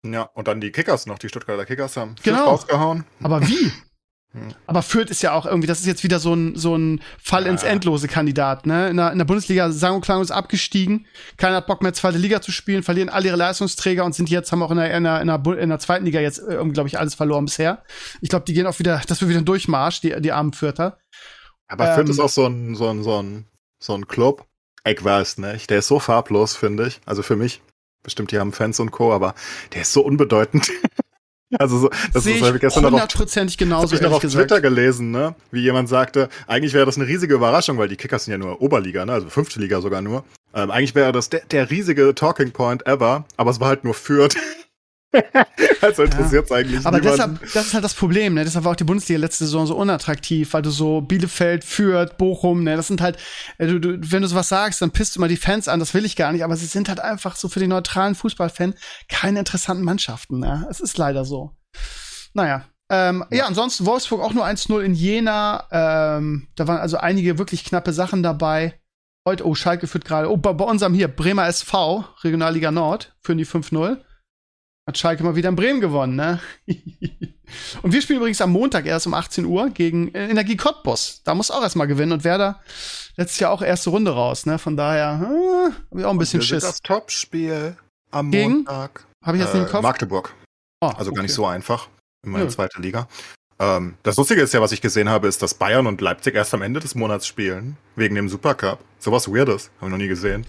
[0.06, 2.46] Ja, und dann die Kickers noch, die Stuttgarter Kickers haben Genau.
[2.46, 3.06] rausgehauen.
[3.22, 3.72] Aber wie?
[4.66, 7.44] Aber Fürth ist ja auch irgendwie, das ist jetzt wieder so ein, so ein Fall
[7.46, 7.52] Ja.
[7.52, 8.90] ins Endlose Kandidat, ne?
[8.90, 11.06] In der, in der Bundesliga sang und klang ist abgestiegen.
[11.36, 14.52] Keiner hat Bock mehr zweite Liga zu spielen, verlieren alle ihre Leistungsträger und sind jetzt,
[14.54, 16.74] haben auch in der, in der, in der, in der zweiten Liga jetzt äh, irgendwie,
[16.76, 17.84] glaube ich, alles verloren bisher.
[18.22, 20.98] Ich glaube, die gehen auch wieder, das wird wieder ein Durchmarsch, die, die armen Fürther.
[21.68, 23.48] Aber Ähm, Fürth ist auch so ein, so ein, so ein,
[23.80, 24.46] so ein Club.
[24.86, 25.70] Ich weiß nicht.
[25.70, 27.02] Der ist so farblos, finde ich.
[27.06, 27.62] Also für mich.
[28.04, 29.36] Bestimmt, die haben Fans und Co., aber
[29.74, 30.72] der ist so unbedeutend.
[31.60, 34.50] also so, das Sehe ist habe ich gestern hundertprozentig genauso, hab ich noch auf gesagt.
[34.50, 35.36] Twitter gelesen, ne?
[35.52, 38.62] Wie jemand sagte, eigentlich wäre das eine riesige Überraschung, weil die Kickers sind ja nur
[38.62, 39.14] Oberliga, ne?
[39.14, 40.24] Also fünfte Liga sogar nur.
[40.54, 43.94] Ähm, eigentlich wäre das der, der riesige Talking Point ever, aber es war halt nur
[43.94, 44.36] Fürth.
[45.82, 47.40] also interessiert es eigentlich Aber niemanden.
[47.40, 48.44] deshalb, das ist halt das Problem, ne?
[48.44, 52.64] Deshalb war auch die Bundesliga letzte Saison so unattraktiv, weil du so Bielefeld, Fürth, Bochum,
[52.64, 52.76] ne?
[52.78, 53.18] Das sind halt,
[53.58, 55.94] äh, du, du, wenn du sowas sagst, dann pisst du mal die Fans an, das
[55.94, 58.74] will ich gar nicht, aber sie sind halt einfach so für den neutralen Fußballfan
[59.10, 60.66] keine interessanten Mannschaften, ne?
[60.70, 61.52] Es ist leider so.
[62.34, 62.66] Naja.
[62.90, 63.46] Ähm, ja.
[63.46, 65.66] ansonsten Wolfsburg auch nur 1-0 in Jena.
[65.72, 68.80] Ähm, da waren also einige wirklich knappe Sachen dabei.
[69.26, 73.38] Heute, oh, Schalke führt gerade, oh, bei, bei unserem hier, Bremer SV, Regionalliga Nord, führen
[73.38, 73.98] die 5-0.
[74.92, 76.40] Hat Schalke mal wieder in Bremen gewonnen, ne?
[77.82, 81.22] und wir spielen übrigens am Montag erst um 18 Uhr gegen äh, Energie Cottbus.
[81.24, 82.60] Da muss auch erstmal gewinnen und Werder
[83.16, 84.60] letztes Jahr auch erste Runde raus, ne?
[84.60, 86.64] Von daher, äh, hab ich auch ein bisschen Wir sind Schiss.
[86.64, 87.78] das Topspiel
[88.12, 88.52] am Gegen?
[88.56, 89.06] Montag.
[89.24, 89.84] Habe ich jetzt nicht im Äh, Kopf?
[89.84, 90.34] Magdeburg.
[90.82, 91.36] Oh, Also gar nicht okay.
[91.38, 91.88] so einfach.
[92.26, 92.54] Immerhin Nö.
[92.54, 93.08] zweite Liga.
[93.60, 96.54] Ähm, das Lustige ist ja, was ich gesehen habe, ist, dass Bayern und Leipzig erst
[96.54, 97.78] am Ende des Monats spielen.
[97.96, 98.80] Wegen dem Supercup.
[99.00, 99.72] Sowas Weirdes.
[99.78, 100.46] Habe ich noch nie gesehen.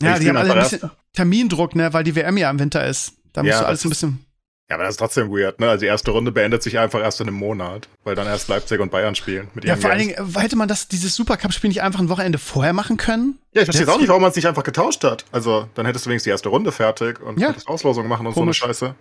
[0.00, 1.92] Ja, Ich die haben bin alle ein bisschen Termindruck, ne?
[1.94, 3.14] Weil die WM ja im Winter ist.
[3.36, 4.26] Da Ja, musst du alles ein bisschen.
[4.68, 5.68] Ja, aber das ist trotzdem weird, ne?
[5.68, 8.80] Also die erste Runde beendet sich einfach erst in einem Monat, weil dann erst Leipzig
[8.80, 9.46] und Bayern spielen.
[9.54, 10.00] Mit Ja, vor allen.
[10.00, 13.38] Dingen, äh, hätte man das, dieses Supercup-Spiel nicht einfach ein Wochenende vorher machen können?
[13.52, 15.24] Ja, ich verstehe das- auch nicht, warum man es nicht einfach getauscht hat.
[15.30, 17.46] Also, dann hättest du wenigstens die erste Runde fertig und Ja.
[17.48, 18.58] könntest Auslosung machen und Komisch.
[18.58, 18.94] so eine Scheiße.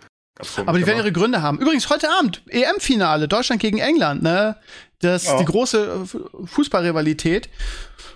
[0.66, 1.60] Aber die werden ihre Gründe haben.
[1.60, 4.58] Übrigens, heute Abend, EM-Finale, Deutschland gegen England, ne?
[5.00, 5.38] Das ist Ja.
[5.40, 7.50] die große äh, Fußballrivalität.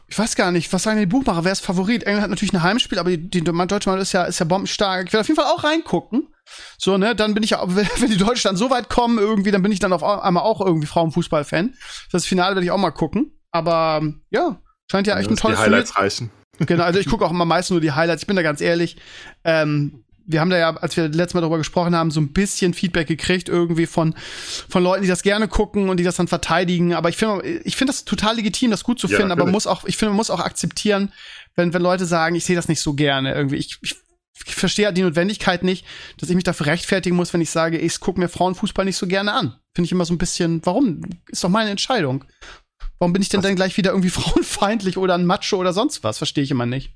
[0.07, 1.43] Ich weiß gar nicht, was sagen die Buchmacher?
[1.43, 2.03] Wer ist Favorit?
[2.03, 5.07] England hat natürlich ein Heimspiel, aber die, die deutsche Mannschaft ist ja, ist ja bombenstark.
[5.07, 6.27] Ich werde auf jeden Fall auch reingucken.
[6.77, 9.61] So, ne, dann bin ich ja, wenn die Deutschen dann so weit kommen irgendwie, dann
[9.61, 11.75] bin ich dann auf einmal auch irgendwie Frauenfußball-Fan.
[12.11, 13.39] Das Finale werde ich auch mal gucken.
[13.51, 14.59] Aber ja,
[14.91, 16.31] scheint ja echt ein die tolles Highlights reichen.
[16.59, 18.23] Genau, also ich gucke auch immer meist nur die Highlights.
[18.23, 18.97] Ich bin da ganz ehrlich.
[19.43, 22.75] Ähm, wir haben da ja, als wir letztes Mal darüber gesprochen haben, so ein bisschen
[22.75, 24.13] Feedback gekriegt irgendwie von,
[24.69, 26.93] von Leuten, die das gerne gucken und die das dann verteidigen.
[26.93, 29.31] Aber ich finde, ich finde das total legitim, das gut zu Ja, finden.
[29.31, 29.53] Aber natürlich.
[29.53, 31.11] muss auch, ich finde, man muss auch akzeptieren,
[31.55, 33.55] wenn, wenn Leute sagen, ich sehe das nicht so gerne irgendwie.
[33.55, 33.95] Ich, ich,
[34.45, 35.83] ich verstehe halt die Notwendigkeit nicht,
[36.19, 39.07] dass ich mich dafür rechtfertigen muss, wenn ich sage, ich gucke mir Frauenfußball nicht so
[39.07, 39.55] gerne an.
[39.73, 41.01] Finde ich immer so ein bisschen, warum?
[41.27, 42.23] Ist doch meine Entscheidung.
[42.99, 43.45] Warum bin ich denn Was?
[43.47, 46.19] dann gleich wieder irgendwie frauenfeindlich oder ein Macho oder sonst was?
[46.19, 46.93] Verstehe ich immer nicht.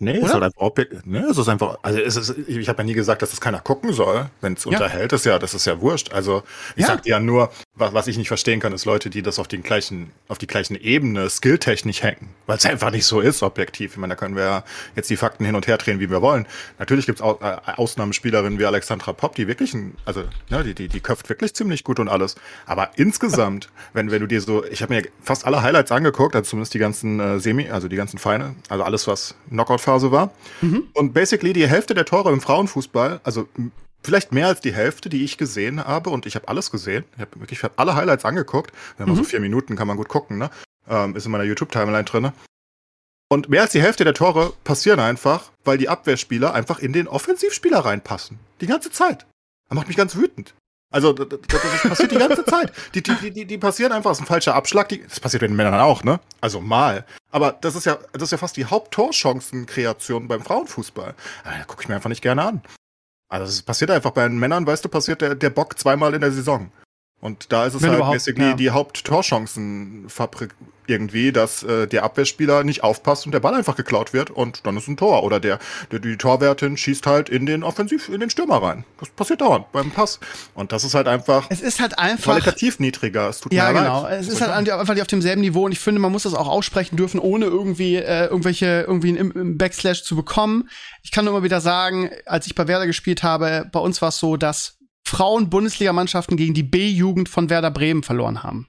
[0.00, 0.26] Nee, Oder?
[0.26, 1.06] ist halt einfach Objekt.
[1.06, 1.78] Nee, es ist einfach.
[1.82, 4.26] Also es ist, ich habe ja nie gesagt, dass das keiner gucken soll.
[4.40, 4.70] Wenn es Ja.
[4.72, 6.12] unterhält, ist ja, das ist ja wurscht.
[6.12, 6.42] Also
[6.74, 6.88] ich Ja.
[6.88, 9.48] sag dir ja nur, was, was ich nicht verstehen kann, ist Leute, die das auf
[9.48, 13.92] den gleichen, auf die gleichen Ebene skilltechnisch hängen, weil es einfach nicht so ist, objektiv.
[13.92, 16.22] Ich meine, da können wir ja jetzt die Fakten hin und her drehen, wie wir
[16.22, 16.46] wollen.
[16.78, 20.88] Natürlich gibt's au äh, Ausnahmespielerinnen wie Alexandra Popp, die wirklich, ein, also ne, die, die,
[20.88, 22.36] die köpft wirklich ziemlich gut und alles.
[22.66, 26.50] Aber insgesamt, wenn, wenn du dir so, ich habe mir fast alle Highlights angeguckt, also
[26.50, 30.32] zumindest die ganzen äh, Semi, also die ganzen Feine, also alles, was Knockout-Phase war.
[30.92, 33.48] Und basically die Hälfte der Tore im Frauenfußball, also
[34.04, 37.04] vielleicht mehr als die Hälfte, die ich gesehen habe, und ich habe alles gesehen.
[37.14, 38.72] Ich habe wirklich alle Highlights angeguckt.
[38.98, 40.50] Wenn man so vier Minuten kann man gut gucken, ne?
[40.88, 42.32] Ähm, ist in meiner YouTube-Timeline drinne.
[43.28, 47.08] Und mehr als die Hälfte der Tore passieren einfach, weil die Abwehrspieler einfach in den
[47.08, 48.38] Offensivspieler reinpassen.
[48.60, 49.26] Die ganze Zeit.
[49.68, 50.54] Das macht mich ganz wütend.
[50.92, 52.72] Also, das, das, passiert die ganze Zeit.
[52.94, 54.88] Die, die, die, die, passieren einfach, das ist ein falscher Abschlag.
[54.90, 56.20] Die, das passiert bei den Männern auch, ne?
[56.40, 57.04] Also mal.
[57.32, 61.14] Aber das ist ja, das ist ja fast die Haupttorchancenkreation beim Frauenfußball.
[61.42, 62.62] Aber Da gucke ich mir einfach nicht gerne an.
[63.28, 66.20] Also, es passiert einfach bei den Männern, weißt du, passiert der, der Bock zweimal in
[66.20, 66.70] der Saison.
[67.20, 68.54] Und da ist es Wenn halt basically ja.
[68.54, 70.54] die Haupttorchancenfabrik
[70.86, 74.76] irgendwie, dass äh, der Abwehrspieler nicht aufpasst und der Ball einfach geklaut wird und dann
[74.76, 75.22] ist ein Tor.
[75.22, 75.58] Oder der,
[75.90, 78.84] der die Torwärtin schießt halt in den Offensiv, in den Stürmer rein.
[79.00, 80.20] Das passiert dauernd beim Pass.
[80.54, 82.24] Und das ist halt einfach Es ist halt einfach.
[82.32, 83.28] qualitativ niedriger.
[83.28, 84.02] Es tut Ja, mir genau.
[84.02, 84.20] leid.
[84.20, 86.96] Es ist halt einfach auf demselben Niveau und ich finde, man muss das auch aussprechen
[86.96, 90.68] dürfen, ohne irgendwie äh, irgendwelche irgendwie einen Backslash zu bekommen.
[91.02, 94.10] Ich kann nur immer wieder sagen, als ich bei Werder gespielt habe, bei uns war
[94.10, 98.66] es so, dass Frauen-Bundesligamannschaften gegen die B-Jugend von Werder Bremen verloren haben.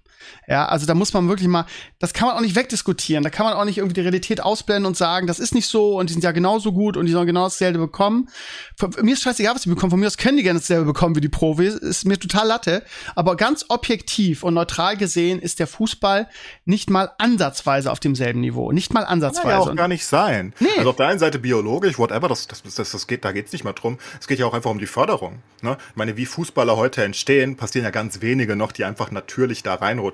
[0.47, 1.65] Ja, also da muss man wirklich mal,
[1.99, 3.23] das kann man auch nicht wegdiskutieren.
[3.23, 5.97] Da kann man auch nicht irgendwie die Realität ausblenden und sagen, das ist nicht so
[5.97, 8.29] und die sind ja genauso gut und die sollen genau dasselbe bekommen.
[8.77, 9.91] Von, mir ist scheißegal, was die bekommen.
[9.91, 11.75] Von mir aus können die gerne dasselbe bekommen wie die Profis.
[11.75, 12.83] Ist mir total Latte.
[13.15, 16.27] Aber ganz objektiv und neutral gesehen ist der Fußball
[16.65, 18.71] nicht mal ansatzweise auf demselben Niveau.
[18.71, 19.49] Nicht mal Kann ansatzweise.
[19.49, 20.53] ja auch gar nicht sein.
[20.59, 20.67] Nee.
[20.77, 23.63] Also auf der einen Seite biologisch, whatever, das, das, das, das geht, da geht's nicht
[23.63, 23.97] mehr drum.
[24.19, 25.39] Es geht ja auch einfach um die Förderung.
[25.61, 25.77] Ne?
[25.89, 29.75] Ich meine, wie Fußballer heute entstehen, passieren ja ganz wenige noch, die einfach natürlich da
[29.75, 30.05] reinrutschen,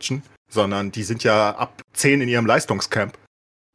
[0.49, 3.17] sondern die sind ja ab 10 in ihrem Leistungscamp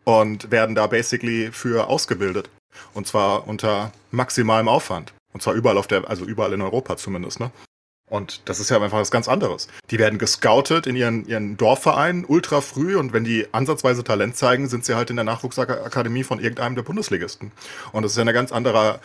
[0.05, 2.51] und werden da basically für ausgebildet.
[2.95, 5.13] Und zwar unter maximalem Aufwand.
[5.33, 7.51] Und zwar überall auf der, also überall in Europa zumindest, ne?
[8.09, 9.67] Und das ist ja einfach was ganz anderes.
[9.91, 14.69] Die werden gescoutet in ihren, ihren Dorfvereinen ultra früh und wenn die ansatzweise Talent zeigen,
[14.69, 17.51] sind sie halt in der Nachwuchsakademie von irgendeinem der Bundesligisten.
[17.91, 19.01] Und das ist ja eine ganz andere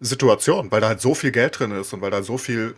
[0.00, 2.74] Situation, weil da halt so viel Geld drin ist und weil da so viel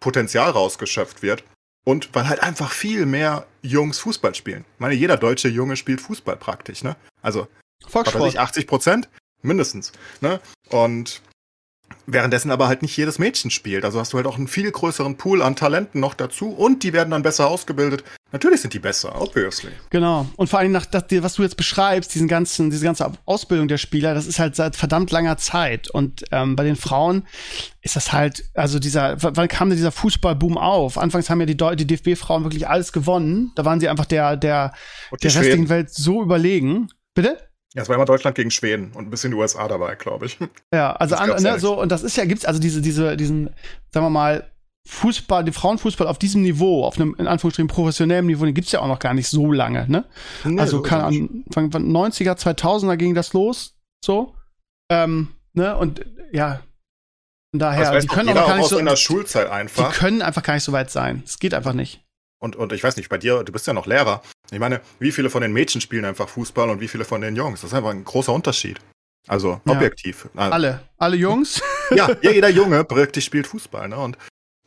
[0.00, 1.44] Potenzial rausgeschöpft wird.
[1.88, 4.66] Und weil halt einfach viel mehr Jungs Fußball spielen.
[4.74, 6.96] Ich meine, jeder deutsche Junge spielt Fußball praktisch, ne?
[7.22, 7.48] Also
[7.86, 8.28] Volkssport.
[8.28, 9.08] ich, 80 Prozent?
[9.40, 9.92] Mindestens.
[10.20, 10.38] Ne?
[10.68, 11.22] Und
[12.04, 13.86] währenddessen aber halt nicht jedes Mädchen spielt.
[13.86, 16.92] Also hast du halt auch einen viel größeren Pool an Talenten noch dazu und die
[16.92, 18.04] werden dann besser ausgebildet.
[18.30, 19.70] Natürlich sind die besser, obviously.
[19.88, 20.26] Genau.
[20.36, 23.78] Und vor allem nach das, was du jetzt beschreibst, diesen ganzen, diese ganze Ausbildung der
[23.78, 25.88] Spieler, das ist halt seit verdammt langer Zeit.
[25.88, 27.26] Und ähm, bei den Frauen
[27.80, 30.98] ist das halt, also dieser, wann kam denn dieser Fußballboom auf?
[30.98, 33.52] Anfangs haben ja die, die DFB-Frauen wirklich alles gewonnen.
[33.54, 34.74] Da waren sie einfach der, der,
[35.10, 35.68] der restlichen Schweden.
[35.70, 36.88] Welt so überlegen.
[37.14, 37.38] Bitte?
[37.74, 40.38] Ja, es war immer Deutschland gegen Schweden und ein bisschen die USA dabei, glaube ich.
[40.72, 43.50] Ja, also an, ne, so, und das ist ja, gibt's also diese, diese, diesen,
[43.90, 44.50] sagen wir mal,
[44.88, 48.80] Fußball, den Frauenfußball auf diesem Niveau, auf einem in Anführungsstrichen professionellen Niveau, den gibt's ja
[48.80, 50.06] auch noch gar nicht so lange, ne?
[50.44, 51.30] Nee, also kann es nicht.
[51.48, 54.34] Anfang von 90er, 2000er ging das los, so.
[54.90, 56.60] Ähm, ne, und ja,
[57.52, 59.92] von daher, weiß die können auch gar nicht so, seiner Schulzeit die einfach.
[59.94, 61.22] können einfach gar nicht so weit sein.
[61.26, 62.02] Es geht einfach nicht.
[62.40, 64.22] Und, und ich weiß nicht, bei dir, du bist ja noch Lehrer.
[64.50, 67.36] Ich meine, wie viele von den Mädchen spielen einfach Fußball und wie viele von den
[67.36, 67.60] Jungs?
[67.60, 68.78] Das ist einfach ein großer Unterschied.
[69.26, 69.72] Also Ja.
[69.74, 70.28] objektiv.
[70.34, 71.60] Also, Alle, alle Jungs.
[71.94, 73.98] ja, ja, jeder Junge praktisch spielt Fußball, ne?
[73.98, 74.16] Und,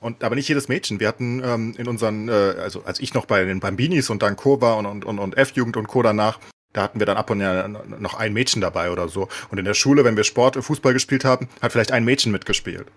[0.02, 1.00] und aber nicht jedes Mädchen.
[1.00, 4.36] Wir hatten ähm, in unseren, äh, also als ich noch bei den Bambinis und dann
[4.36, 4.60] Co.
[4.60, 6.02] war und, und, und, und F-Jugend und Co.
[6.02, 6.40] danach,
[6.74, 9.30] da hatten wir dann ab und an noch ein Mädchen dabei oder so.
[9.50, 12.32] Und in der Schule, wenn wir Sport, äh, Fußball gespielt haben, hat vielleicht ein Mädchen
[12.32, 12.88] mitgespielt.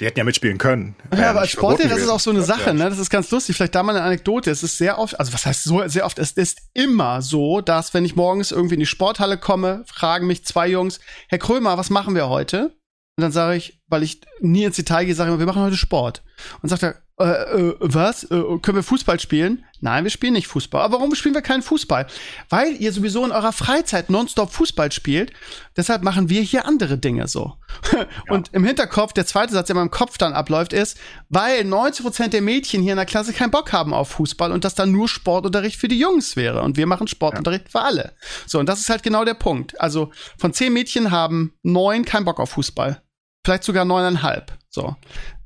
[0.00, 0.94] Die hätten ja mitspielen können.
[1.16, 2.72] Ja, aber als Sportlehrer, das ist auch so eine Sache, Ja.
[2.74, 2.90] ne?
[2.90, 3.56] Das ist ganz lustig.
[3.56, 4.50] Vielleicht da mal eine Anekdote.
[4.50, 7.94] Es ist sehr oft, also was heißt so, sehr oft, es ist immer so, dass
[7.94, 11.88] wenn ich morgens irgendwie in die Sporthalle komme, fragen mich zwei Jungs, Herr Krömer, was
[11.88, 12.76] machen wir heute?
[13.16, 15.76] Und dann sage ich, weil ich nie ins Detail gehe, sage ich wir machen heute
[15.76, 16.22] Sport.
[16.60, 18.24] Und sagt er, äh, äh, was?
[18.24, 19.64] Äh, können wir Fußball spielen?
[19.80, 20.82] Nein, wir spielen nicht Fußball.
[20.82, 22.06] Aber warum spielen wir keinen Fußball?
[22.50, 25.32] Weil ihr sowieso in eurer Freizeit nonstop Fußball spielt.
[25.78, 27.54] Deshalb machen wir hier andere Dinge so.
[28.28, 30.98] Und im Hinterkopf, der zweite Satz, der in meinem Kopf dann abläuft, ist,
[31.30, 34.74] weil 90% der Mädchen hier in der Klasse keinen Bock haben auf Fußball und das
[34.74, 36.62] dann nur Sportunterricht für die Jungs wäre.
[36.62, 38.12] Und wir machen Sportunterricht für alle.
[38.46, 39.80] So, und das ist halt genau der Punkt.
[39.80, 43.00] Also von zehn Mädchen haben neun keinen Bock auf Fußball.
[43.46, 44.52] Vielleicht sogar neuneinhalb.
[44.70, 44.96] So.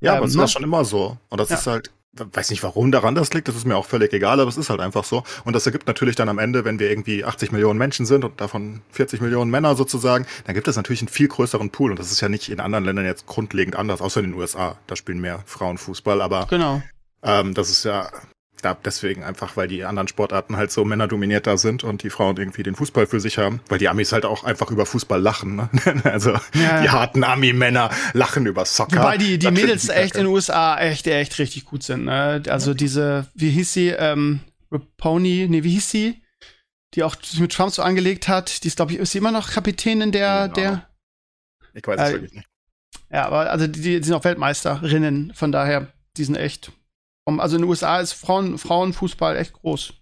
[0.00, 0.40] Ja, Ähm, aber es ne?
[0.40, 1.18] war schon immer so.
[1.28, 1.56] Und das Ja.
[1.56, 4.48] ist halt weiß nicht, warum daran das liegt, das ist mir auch völlig egal, aber
[4.48, 5.22] es ist halt einfach so.
[5.44, 8.40] Und das ergibt natürlich dann am Ende, wenn wir irgendwie 80 Millionen Menschen sind und
[8.40, 11.90] davon 40 Millionen Männer sozusagen, dann gibt es natürlich einen viel größeren Pool.
[11.90, 14.78] Und das ist ja nicht in anderen Ländern jetzt grundlegend anders, außer in den USA.
[14.86, 16.82] Da spielen mehr Frauen Fußball, aber genau.
[17.22, 18.08] ähm, das ist ja
[18.62, 22.62] da deswegen einfach, weil die anderen Sportarten halt so männerdominierter sind und die Frauen irgendwie
[22.62, 25.56] den Fußball für sich haben, weil die Amis halt auch einfach über Fußball lachen.
[25.56, 25.68] Ne?
[26.04, 26.82] also Ja.
[26.82, 28.98] die harten Ami-Männer lachen über Soccer.
[28.98, 32.04] Wobei die, die Das Mädels die echt in den USA echt, echt richtig gut sind.
[32.04, 32.42] Ne?
[32.48, 34.40] Also diese, wie hieß sie, ähm,
[34.96, 36.22] Pony, nee, wie hieß sie?
[36.94, 38.62] Die auch mit Trump so angelegt hat.
[38.64, 40.54] Die ist, glaube ich, ist sie immer noch Kapitänin der, Genau.
[40.54, 40.88] der.
[41.74, 42.46] Ich weiß es äh, wirklich nicht.
[43.12, 46.72] Ja, aber also die, die sind auch Weltmeisterinnen, von daher, die sind echt.
[47.38, 49.92] Also in den USA ist Frauen, Frauenfußball echt groß.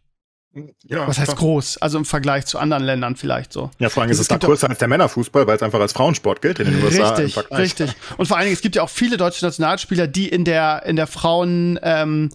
[0.84, 1.38] Ja, Was heißt klar.
[1.38, 1.78] groß?
[1.78, 3.70] Also im Vergleich zu anderen Ländern vielleicht so.
[3.78, 5.92] Ja, vor allem ist Es es da größer als der Männerfußball, weil es einfach als
[5.92, 7.10] Frauensport gilt in den USA.
[7.14, 7.90] Richtig, richtig.
[8.16, 10.96] Und vor allen Dingen, es gibt ja auch viele deutsche Nationalspieler, die in der, in
[10.96, 12.30] der Frauen, ähm,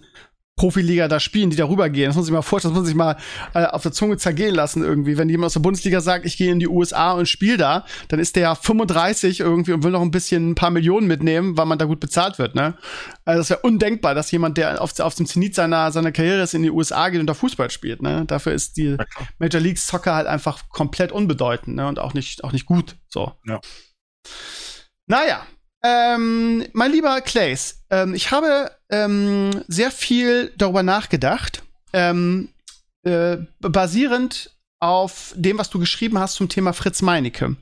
[0.55, 2.09] Profiliga da spielen, die da rübergehen.
[2.09, 3.17] Das muss ich mal vorstellen, das muss ich mal
[3.55, 5.17] äh, auf der Zunge zergehen lassen irgendwie.
[5.17, 8.19] Wenn jemand aus der Bundesliga sagt, ich gehe in die USA und spiele da, dann
[8.19, 11.79] ist der 35 irgendwie und will noch ein bisschen ein paar Millionen mitnehmen, weil man
[11.79, 12.77] da gut bezahlt wird, ne?
[13.25, 16.53] Also das wäre undenkbar, dass jemand, der auf, auf dem Zenit seiner, seiner Karriere ist,
[16.53, 18.25] in die USA geht und da Fußball spielt, ne?
[18.27, 19.05] Dafür ist die Ja.
[19.39, 21.87] Major League Soccer halt einfach komplett unbedeutend, ne?
[21.87, 23.31] Und auch nicht, auch nicht gut, so.
[23.47, 23.59] Ja.
[25.07, 25.45] Naja,
[25.83, 32.49] ähm, mein lieber Clays, ähm, ich habe ähm, sehr viel darüber nachgedacht, ähm,
[33.03, 37.49] äh, basierend auf dem, was du geschrieben hast zum Thema Fritz Meinecke.
[37.49, 37.57] Mhm.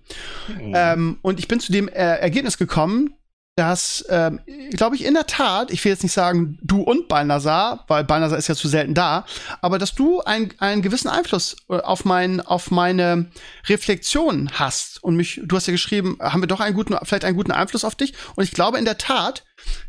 [0.73, 3.13] Ähm, und ich bin zu dem äh, Ergebnis gekommen,
[3.55, 4.39] dass, ähm,
[4.71, 8.37] glaube ich, in der Tat, ich will jetzt nicht sagen du und Balnasar, weil Balnasar
[8.37, 9.25] ist ja zu selten da,
[9.61, 13.29] aber dass du ein, einen gewissen Einfluss äh, auf, mein, auf meine
[13.67, 15.03] Reflexion hast.
[15.03, 17.83] Und mich, du hast ja geschrieben, haben wir doch einen guten, vielleicht einen guten Einfluss
[17.83, 18.13] auf dich.
[18.35, 19.43] Und ich glaube in der Tat,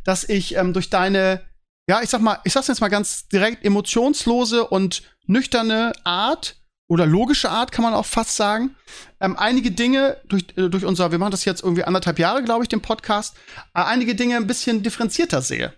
[0.05, 1.43] dass ich ähm, durch deine,
[1.87, 6.57] ja, ich sag mal, ich sag's jetzt mal ganz direkt, emotionslose und nüchterne Art
[6.89, 8.77] oder logische Art, kann man auch fast sagen,
[9.21, 12.65] ähm, einige Dinge durch, äh, durch unser, wir machen das jetzt irgendwie anderthalb Jahre, glaube
[12.65, 13.37] ich, den Podcast,
[13.75, 15.75] äh, einige Dinge ein bisschen differenzierter sehe.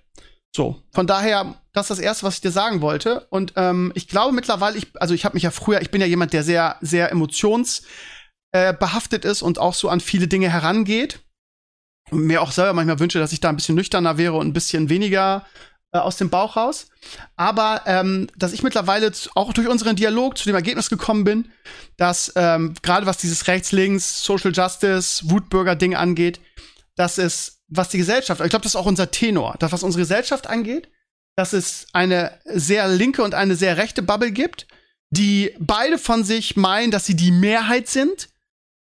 [0.54, 3.26] So, von daher, das ist das Erste, was ich dir sagen wollte.
[3.30, 6.06] Und ähm, ich glaube mittlerweile, ich, also ich habe mich ja früher, ich bin ja
[6.06, 11.18] jemand, der sehr, sehr emotionsbehaftet äh, ist und auch so an viele Dinge herangeht.
[12.10, 14.52] Und mir auch selber manchmal wünsche, dass ich da ein bisschen nüchterner wäre und ein
[14.52, 15.44] bisschen weniger
[15.94, 16.88] äh, aus dem Bauch raus.
[17.37, 21.48] Aber ähm, dass ich mittlerweile auch durch unseren Dialog zu dem Ergebnis gekommen bin,
[21.96, 26.40] dass ähm, gerade was dieses Rechts-Links, Social Justice, Wutbürger-Ding angeht,
[26.96, 30.02] dass es, was die Gesellschaft, ich glaube, das ist auch unser Tenor, dass was unsere
[30.02, 30.88] Gesellschaft angeht,
[31.37, 34.66] dass es eine sehr linke und eine sehr rechte Bubble gibt,
[35.11, 38.28] die beide von sich meinen, dass sie die Mehrheit sind.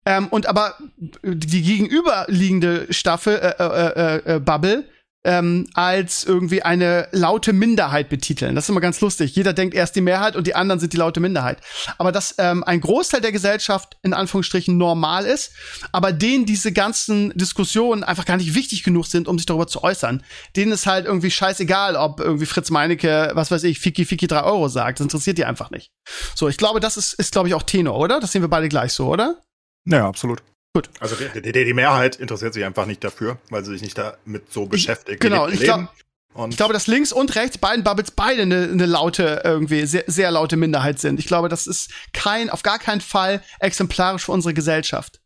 [0.07, 0.79] Ähm, und aber
[1.23, 4.89] die gegenüberliegende Staffel, äh, äh, äh, äh, Bubble,
[5.25, 8.55] ähm, als irgendwie eine laute Minderheit betiteln.
[8.55, 9.35] Das ist immer ganz lustig.
[9.35, 11.59] Jeder denkt erst die Mehrheit und die anderen sind die laute Minderheit.
[11.99, 15.53] Aber dass ähm, ein Großteil der Gesellschaft in Anführungsstrichen normal ist,
[15.93, 19.85] aber denen diese ganzen Diskussionen einfach gar nicht wichtig genug sind, um sich darüber zu
[19.85, 20.23] äußern.
[20.57, 24.43] Denen ist halt irgendwie scheißegal, ob irgendwie Fritz Meinecke, was weiß ich, Fiki Fiki drei
[24.45, 25.01] Euro sagt.
[25.01, 25.93] Das interessiert die einfach nicht.
[26.35, 28.21] So, ich glaube, das ist, ist glaube ich, auch Tenor, oder?
[28.21, 29.37] Das sehen wir beide gleich so, oder?
[29.85, 30.43] Ja, absolut.
[30.75, 30.89] Gut.
[31.01, 34.53] Also die, die, die Mehrheit interessiert sich einfach nicht dafür, weil sie sich nicht damit
[34.53, 35.21] so beschäftigt.
[35.21, 35.95] genau, ich leben glaub-
[36.33, 40.05] und Ich glaube, dass links und rechts beiden Bubbles beide eine, eine laute, irgendwie sehr,
[40.07, 41.19] sehr laute Minderheit sind.
[41.19, 45.21] Ich glaube, das ist kein, auf gar keinen Fall exemplarisch für unsere Gesellschaft.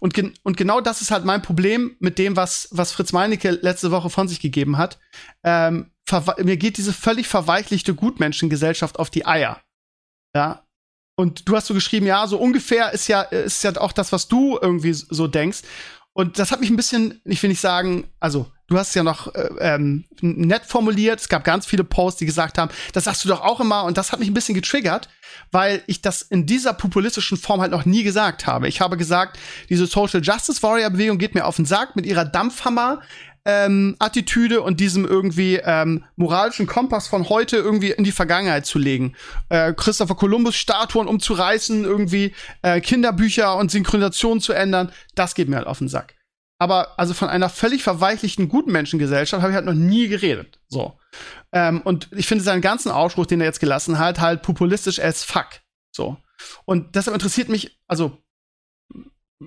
[0.00, 3.50] Und, gen und genau das ist halt mein Problem mit dem, was, was Fritz Meinecke
[3.50, 4.98] letzte Woche von sich gegeben hat.
[5.44, 5.92] Ähm,
[6.38, 9.62] mir geht diese völlig verweichlichte Gutmenschengesellschaft auf die Eier.
[10.34, 10.66] Ja.
[11.20, 14.26] Und du hast so geschrieben, ja, so ungefähr ist ja, ist ja auch das, was
[14.26, 15.60] du irgendwie so denkst.
[16.14, 19.02] Und das hat mich ein bisschen, ich will nicht sagen, also du hast es ja
[19.02, 21.20] noch äh, ähm, nett formuliert.
[21.20, 23.84] Es gab ganz viele Posts, die gesagt haben, das sagst du doch auch immer.
[23.84, 25.10] Und das hat mich ein bisschen getriggert,
[25.52, 28.66] weil ich das in dieser populistischen Form halt noch nie gesagt habe.
[28.66, 32.24] Ich habe gesagt, diese Social Justice Warrior Bewegung geht mir auf den Sack mit ihrer
[32.24, 33.02] Dampfhammer.
[33.44, 38.78] Ähm, Attitüde und diesem irgendwie ähm, moralischen Kompass von heute irgendwie in die Vergangenheit zu
[38.78, 39.14] legen.
[39.48, 45.56] Äh, Christopher Columbus Statuen umzureißen, irgendwie äh, Kinderbücher und Synchronisation zu ändern, das geht mir
[45.56, 46.14] halt auf den Sack.
[46.60, 50.60] Aber also von einer völlig verweichlichten Gutmenschengesellschaft habe ich halt noch nie geredet.
[50.68, 50.98] So.
[51.52, 55.24] Ähm, und ich finde seinen ganzen Ausspruch, den er jetzt gelassen hat, halt populistisch as
[55.24, 55.48] fuck.
[55.90, 56.18] So.
[56.66, 58.18] Und deshalb interessiert mich, also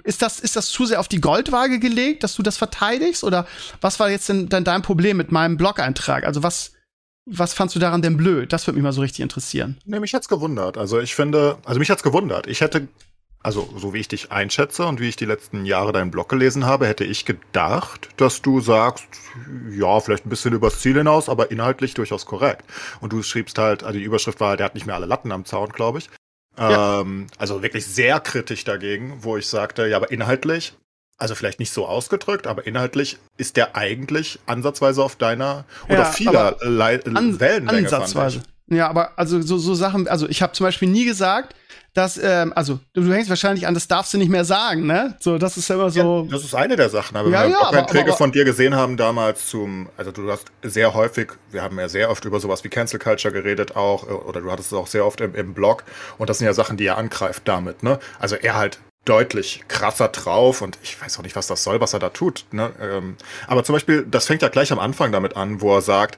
[0.03, 3.23] ist das, ist das zu sehr auf die Goldwaage gelegt, dass du das verteidigst?
[3.23, 3.47] Oder
[3.81, 6.25] was war jetzt denn, denn dein Problem mit meinem Blog-Eintrag?
[6.25, 6.73] Also was,
[7.25, 8.51] was fandst du daran denn blöd?
[8.51, 9.77] Das würde mich mal so richtig interessieren.
[9.85, 10.77] Nee, mich hat's gewundert.
[10.77, 12.47] Also ich finde, also mich hat's gewundert.
[12.47, 12.87] Ich hätte
[13.43, 16.65] also so wie ich dich einschätze und wie ich die letzten Jahre deinen Blog gelesen
[16.65, 19.05] habe, hätte ich gedacht, dass du sagst,
[19.69, 22.63] ja, vielleicht ein bisschen übers Ziel hinaus, aber inhaltlich durchaus korrekt.
[23.01, 25.43] Und du schriebst halt, also die Überschrift war, der hat nicht mehr alle Latten am
[25.43, 26.09] Zaun, glaube ich.
[26.57, 27.01] Ja.
[27.01, 30.73] Ähm, also wirklich sehr kritisch dagegen, wo ich sagte, ja, aber inhaltlich,
[31.17, 36.05] also vielleicht nicht so ausgedrückt, aber inhaltlich ist der eigentlich ansatzweise auf deiner oder ja,
[36.05, 37.87] vieler an, Wellenlänge.
[37.87, 38.43] Ansatzweise.
[38.67, 41.55] Ja, aber also so, so Sachen, also ich habe zum Beispiel nie gesagt,
[41.93, 45.15] dass, ähm, also du, du hängst wahrscheinlich an, das darfst du nicht mehr sagen, ne?
[45.19, 46.23] So, das ist immer so.
[46.23, 48.75] Ja, das ist eine der Sachen, aber ja, wenn wir ja, Einträge von dir gesehen
[48.75, 52.63] haben damals zum, also du hast sehr häufig, wir haben ja sehr oft über sowas
[52.63, 55.53] wie Cancel Culture geredet auch, äh, oder du hattest es auch sehr oft im, im
[55.53, 55.83] Blog
[56.17, 57.99] und das sind ja Sachen, die er angreift damit, ne?
[58.19, 61.93] Also er halt deutlich krasser drauf und ich weiß auch nicht, was das soll, was
[61.93, 62.45] er da tut.
[62.51, 62.71] Ne?
[62.81, 66.17] Ähm, aber zum Beispiel, das fängt ja gleich am Anfang damit an, wo er sagt,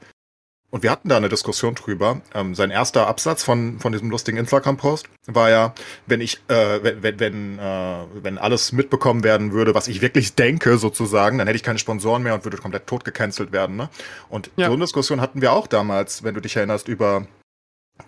[0.75, 2.19] und wir hatten da eine Diskussion drüber.
[2.33, 5.73] Ähm, sein erster Absatz von, von diesem lustigen Instagram-Post war ja,
[6.05, 10.35] wenn ich, äh, wenn, wenn, wenn, äh, wenn alles mitbekommen werden würde, was ich wirklich
[10.35, 13.77] denke, sozusagen, dann hätte ich keine Sponsoren mehr und würde komplett tot gecancelt werden.
[13.77, 13.89] Ne?
[14.27, 14.67] Und ja.
[14.67, 17.25] so eine Diskussion hatten wir auch damals, wenn du dich erinnerst, über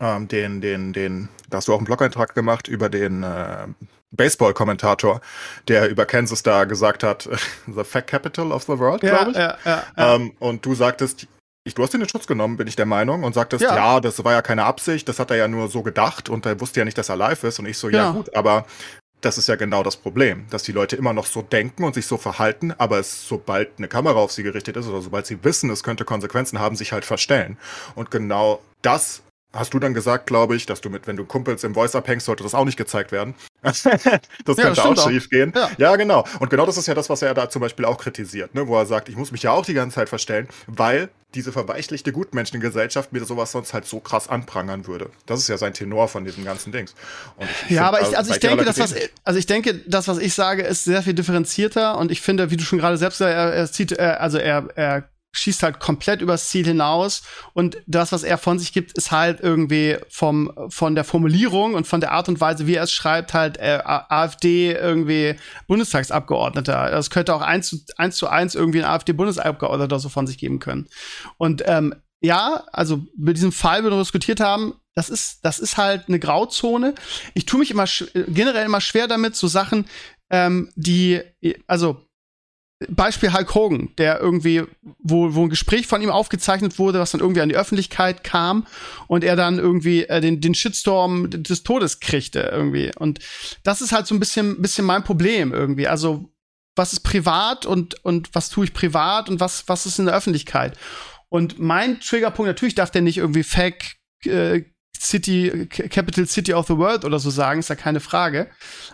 [0.01, 3.67] ähm, den, den, den, da hast du auch einen Blog-Eintrag gemacht über den äh,
[4.11, 5.21] Baseball-Kommentator,
[5.69, 7.29] der über Kansas da gesagt hat,
[7.65, 9.37] the fact capital of the world, ja, glaube ich.
[9.37, 10.15] Ja, ja, ja.
[10.15, 11.27] Ähm, und du sagtest,
[11.67, 13.75] ich, du hast ihn in Schutz genommen, bin ich der Meinung, und sagtest, ja.
[13.75, 13.99] ja.
[13.99, 16.79] das war ja keine Absicht, das hat er ja nur so gedacht und er wusste
[16.79, 17.59] ja nicht, dass er live ist.
[17.59, 18.65] Und ich so, ja, ja gut, aber
[19.21, 22.05] das ist ja genau das Problem, dass die Leute immer noch so denken und sich
[22.05, 25.69] so verhalten, aber es, sobald eine Kamera auf sie gerichtet ist oder sobald sie wissen,
[25.69, 27.57] es könnte Konsequenzen haben, sich halt verstellen.
[27.95, 31.63] Und genau das hast du dann gesagt, glaube ich, dass du mit, wenn du Kumpels
[31.63, 33.35] im Voice abhängst, sollte das auch nicht gezeigt werden.
[33.61, 35.53] das könnte ja, das auch schief gehen.
[35.55, 35.69] Ja.
[35.77, 35.95] ja.
[35.95, 36.25] genau.
[36.39, 38.67] Und genau das ist ja das, was er da zum Beispiel auch kritisiert, ne?
[38.67, 42.11] wo er sagt, ich muss mich ja auch die ganze Zeit verstellen, weil diese verweichlichte
[42.11, 45.09] Gutmenschengesellschaft mir sowas sonst halt so krass anprangern würde.
[45.25, 46.95] Das ist ja sein Tenor von diesem ganzen Dings.
[47.67, 50.33] Ich ja, aber ich, also ich denke, das, was, also ich denke, das, was ich
[50.33, 53.71] sage, ist sehr viel differenzierter und ich finde, wie du schon gerade selbst, er, er
[53.71, 57.23] zieht, er, also er, er schießt halt komplett übers Ziel hinaus
[57.53, 61.87] und das, was er von sich gibt, ist halt irgendwie vom von der Formulierung und
[61.87, 65.35] von der Art und Weise, wie er es schreibt, halt äh, AfD irgendwie
[65.67, 66.91] Bundestagsabgeordneter.
[66.91, 70.59] Das könnte auch eins zu eins, zu eins irgendwie ein AfD-Bundesabgeordneter so von sich geben
[70.59, 70.87] können.
[71.37, 76.07] Und ähm, ja, also mit diesem Fall, wir diskutiert haben, das ist, das ist halt
[76.07, 76.95] eine Grauzone.
[77.35, 77.85] Ich tue mich immer
[78.27, 79.85] generell immer schwer damit, so Sachen,
[80.31, 81.21] ähm, die,
[81.67, 82.06] also
[82.89, 84.63] Beispiel Hulk Hogan, der irgendwie,
[84.99, 88.67] wo, wo ein Gespräch von ihm aufgezeichnet wurde, was dann irgendwie an die Öffentlichkeit kam
[89.07, 92.91] und er dann irgendwie äh, den, den Shitstorm des Todes kriegte irgendwie.
[92.95, 93.19] Und
[93.63, 95.87] das ist halt so ein bisschen, bisschen mein Problem irgendwie.
[95.87, 96.29] Also,
[96.75, 100.15] was ist privat und, und was tue ich privat und was, was ist in der
[100.15, 100.77] Öffentlichkeit?
[101.29, 104.61] Und mein Triggerpunkt, natürlich darf der nicht irgendwie Fake äh,
[104.95, 108.49] City, Capital City of the World oder so sagen, ist ja keine Frage.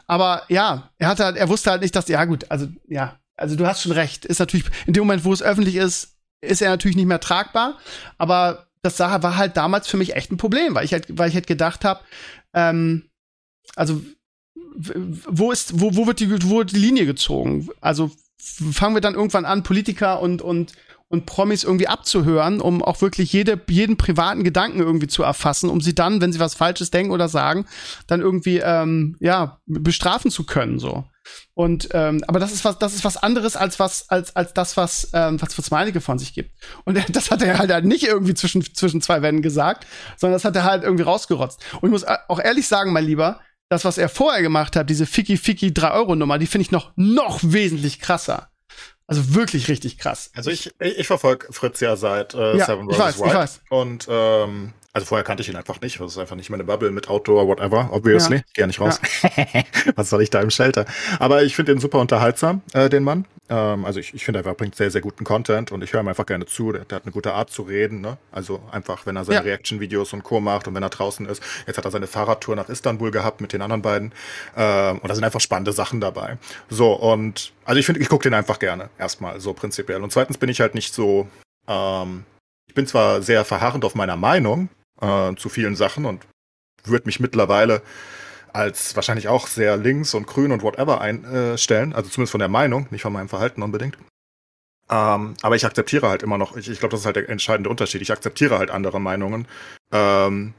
[0.07, 3.57] Aber ja, er hatte halt, er wusste halt nicht, dass, ja gut, also ja, also
[3.57, 4.25] du hast schon recht.
[4.25, 7.77] Ist natürlich, in dem Moment, wo es öffentlich ist, ist er natürlich nicht mehr tragbar.
[8.17, 11.35] Aber das war halt damals für mich echt ein Problem, weil ich halt, weil ich
[11.35, 11.99] halt gedacht habe,
[12.53, 13.09] ähm,
[13.75, 14.01] also
[14.75, 17.69] wo ist, wo, wo wird die, wo wird die Linie gezogen?
[17.81, 20.73] Also fangen wir dann irgendwann an, Politiker und, und,
[21.09, 25.81] und Promis irgendwie abzuhören, um auch wirklich jede, jeden privaten Gedanken irgendwie zu erfassen, um
[25.81, 27.65] sie dann, wenn sie was Falsches denken oder sagen,
[28.07, 31.03] dann irgendwie ähm, ja bestrafen zu können so.
[31.53, 34.77] Und ähm, aber das ist was, das ist was anderes als was als als das
[34.77, 36.51] was ähm, was Fritz Meinecke von sich gibt.
[36.85, 39.85] Und das hat er halt nicht irgendwie zwischen zwischen zwei Wänden gesagt,
[40.17, 41.61] sondern das hat er halt irgendwie rausgerotzt.
[41.81, 45.05] Und ich muss auch ehrlich sagen, mein Lieber, das was er vorher gemacht hat, diese
[45.05, 48.49] Ficky Ficky 3 Euro Nummer, die finde ich noch noch wesentlich krasser.
[49.05, 50.31] Also wirklich richtig krass.
[50.33, 53.27] Also ich, ich, ich verfolge Fritz ja seit äh, ja, Seven Roses White.
[53.27, 53.61] Ich weiß.
[53.69, 55.99] Und ähm, also vorher kannte ich ihn einfach nicht.
[55.99, 58.37] Das ist einfach nicht meine Bubble mit Outdoor, whatever, obviously.
[58.37, 58.43] Ja.
[58.53, 59.01] Geh nicht raus.
[59.23, 59.63] Ja.
[59.95, 60.85] Was soll ich da im Shelter?
[61.17, 63.25] Aber ich finde ihn super unterhaltsam, äh, den Mann.
[63.49, 66.07] Ähm, also ich, ich finde, er bringt sehr, sehr guten Content und ich höre ihm
[66.07, 66.71] einfach gerne zu.
[66.71, 68.01] Der, der, hat eine gute Art zu reden.
[68.01, 68.17] Ne?
[68.31, 69.41] Also einfach, wenn er seine ja.
[69.41, 70.39] Reaction-Videos und Co.
[70.39, 71.41] macht und wenn er draußen ist.
[71.65, 74.11] Jetzt hat er seine Fahrradtour nach Istanbul gehabt mit den anderen beiden.
[74.55, 76.37] Ähm, und da sind einfach spannende Sachen dabei.
[76.69, 78.91] So, und also ich finde, ich gucke den einfach gerne.
[78.99, 80.03] Erstmal, so prinzipiell.
[80.03, 81.27] Und zweitens bin ich halt nicht so.
[81.67, 82.25] Ähm,
[82.67, 84.69] ich bin zwar sehr verharrend auf meiner Meinung,
[85.01, 86.25] äh, zu vielen Sachen und
[86.83, 87.81] würde mich mittlerweile
[88.51, 92.87] als wahrscheinlich auch sehr links und grün und whatever einstellen, also zumindest von der Meinung,
[92.91, 93.97] nicht von meinem Verhalten unbedingt.
[94.89, 97.69] Ähm, aber ich akzeptiere halt immer noch, ich, ich glaube, das ist halt der entscheidende
[97.69, 98.01] Unterschied.
[98.01, 99.47] Ich akzeptiere halt andere Meinungen.
[99.91, 100.53] Ähm,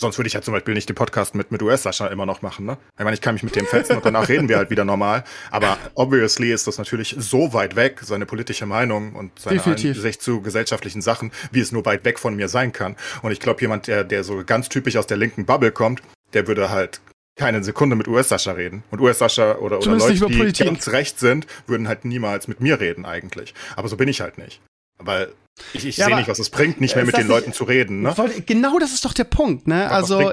[0.00, 2.64] Sonst würde ich ja zum Beispiel nicht den Podcast mit, mit US-Sascha immer noch machen,
[2.64, 2.78] ne?
[2.98, 5.24] Ich meine, ich kann mich mit dem fetzen und danach reden wir halt wieder normal.
[5.50, 10.40] Aber obviously ist das natürlich so weit weg, seine politische Meinung und seine Sicht zu
[10.40, 12.96] gesellschaftlichen Sachen, wie es nur weit weg von mir sein kann.
[13.20, 16.46] Und ich glaube, jemand, der, der so ganz typisch aus der linken Bubble kommt, der
[16.46, 17.02] würde halt
[17.36, 18.82] keine Sekunde mit US-Sascha reden.
[18.90, 23.04] Und US-Sascha oder, oder Leute, die ganz recht sind, würden halt niemals mit mir reden
[23.04, 23.52] eigentlich.
[23.76, 24.62] Aber so bin ich halt nicht.
[24.98, 25.30] Weil
[25.72, 28.02] ich, ich ja, sehe nicht, was es bringt, nicht mehr mit den Leuten zu reden.
[28.02, 28.14] Ne?
[28.46, 29.68] Genau das ist doch der Punkt.
[29.68, 29.86] Ne?
[29.86, 30.32] Aber also,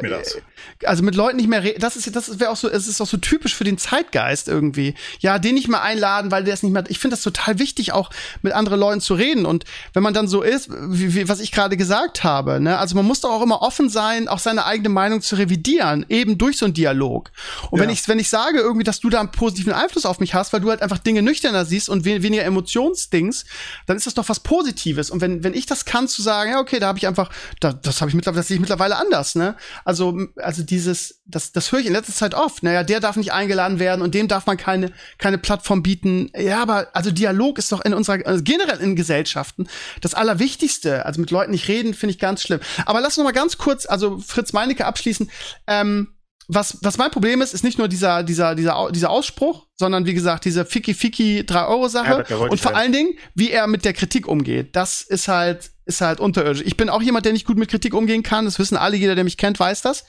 [0.84, 1.80] also mit Leuten nicht mehr reden.
[1.80, 2.70] Das ist das wäre auch so.
[2.70, 4.96] Es ist auch so typisch für den Zeitgeist irgendwie.
[5.20, 6.84] Ja, den nicht mehr einladen, weil der ist nicht mehr.
[6.88, 8.10] Ich finde das total wichtig, auch
[8.42, 9.46] mit anderen Leuten zu reden.
[9.46, 12.78] Und wenn man dann so ist, wie, wie, was ich gerade gesagt habe, ne?
[12.78, 16.38] also man muss doch auch immer offen sein, auch seine eigene Meinung zu revidieren, eben
[16.38, 17.32] durch so einen Dialog.
[17.70, 17.84] Und ja.
[17.84, 20.54] wenn ich wenn ich sage irgendwie, dass du da einen positiven Einfluss auf mich hast,
[20.54, 23.46] weil du halt einfach Dinge nüchterner siehst und weniger Emotionsdings,
[23.86, 25.10] dann ist das doch was Positives.
[25.10, 27.74] Und wenn, wenn ich das kann, zu sagen, ja, okay, da habe ich einfach, da,
[27.74, 29.56] das habe ich mittlerweile, das sehe ich mittlerweile anders, ne?
[29.86, 32.64] Also, also dieses, das, das höre ich in letzter Zeit oft.
[32.64, 36.32] Naja, der darf nicht eingeladen werden und dem darf man keine, keine Plattform bieten.
[36.36, 39.68] Ja, aber also Dialog ist doch in unserer, also generell in Gesellschaften
[40.02, 41.06] das Allerwichtigste.
[41.06, 42.60] Also mit Leuten nicht reden, finde ich ganz schlimm.
[42.86, 45.30] Aber lass uns noch mal ganz kurz, also Fritz Meinecke abschließen.
[45.68, 46.10] Ähm,
[46.48, 50.14] was, was mein Problem ist, ist nicht nur dieser, dieser, dieser, dieser Ausspruch, sondern wie
[50.14, 52.24] gesagt, diese Fiki-Fiki 3-Euro-Sache.
[52.30, 54.76] Ja, und vor allen Dingen, wie er mit der Kritik umgeht.
[54.76, 56.64] Das ist halt, ist halt unterirdisch.
[56.66, 58.46] Ich bin auch jemand, der nicht gut mit Kritik umgehen kann.
[58.46, 60.06] Das wissen alle, jeder, der mich kennt, weiß das.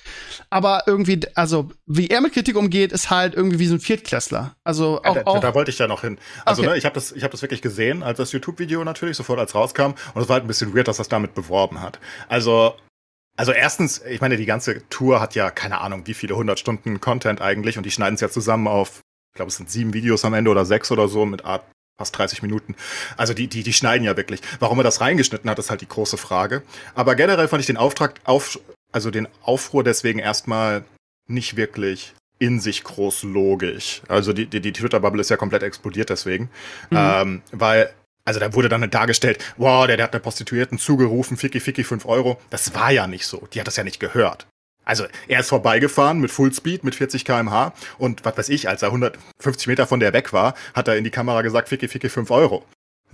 [0.49, 4.55] Aber irgendwie, also, wie er mit Kritik umgeht, ist halt irgendwie wie so ein Viertklässler.
[4.63, 6.19] Also auch, ja, da, da wollte ich ja noch hin.
[6.45, 6.71] Also, okay.
[6.71, 9.57] ne, ich habe das, ich habe das wirklich gesehen, als das YouTube-Video natürlich sofort als
[9.57, 9.95] rauskam.
[10.15, 11.99] Und es war halt ein bisschen weird, dass das damit beworben hat.
[12.29, 12.75] Also,
[13.39, 17.01] also erstens, ich meine, die ganze Tour hat ja keine Ahnung, wie viele hundert Stunden
[17.01, 18.99] Content eigentlich und die schneiden es ja zusammen auf,
[19.33, 21.65] ich glaube, es sind sieben Videos am Ende oder sechs oder so mit Art
[22.01, 22.75] fast 30 Minuten.
[23.17, 24.41] Also die, die, die schneiden ja wirklich.
[24.59, 26.63] Warum er das reingeschnitten hat, ist halt die große Frage.
[26.97, 28.59] Aber generell fand ich den Auftrag, auf,
[28.91, 30.85] also den Aufruhr deswegen erstmal
[31.29, 34.03] nicht wirklich in sich groß logisch.
[34.09, 36.51] Also die, die, die Twitter-Bubble ist ja komplett explodiert deswegen.
[36.91, 36.97] Mhm.
[36.97, 37.91] Ähm, weil
[38.29, 42.05] also da wurde dann dargestellt, wow, der, der hat der Prostituierten zugerufen, Ficky, Ficky, 5
[42.05, 42.39] Euro.
[42.51, 43.49] Das war ja nicht so.
[43.55, 44.47] Die hat das ja nicht gehört.
[44.85, 48.89] Also er ist vorbeigefahren mit Fullspeed, mit 40 km/h und was weiß ich, als er
[48.89, 52.31] 150 Meter von der weg war, hat er in die Kamera gesagt, Ficky, Ficky, 5
[52.31, 52.65] Euro.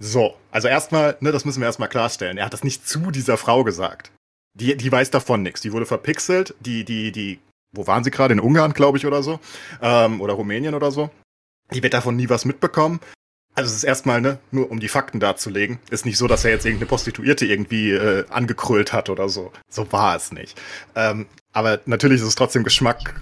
[0.00, 2.36] So, also erstmal, ne, das müssen wir erstmal klarstellen.
[2.36, 4.10] Er hat das nicht zu dieser Frau gesagt.
[4.54, 5.60] Die, die weiß davon nichts.
[5.60, 7.38] Die wurde verpixelt, die, die, die,
[7.70, 8.34] wo waren sie gerade?
[8.34, 9.38] In Ungarn, glaube ich, oder so.
[9.80, 11.10] Ähm, oder Rumänien oder so.
[11.72, 12.98] Die wird davon nie was mitbekommen.
[13.56, 16.50] Also es ist erstmal, ne, nur um die Fakten darzulegen, ist nicht so, dass er
[16.50, 19.52] jetzt irgendeine Prostituierte irgendwie äh, angekrüllt hat oder so.
[19.68, 20.60] So war es nicht.
[20.96, 23.20] Ähm, aber natürlich ist es trotzdem Geschmack,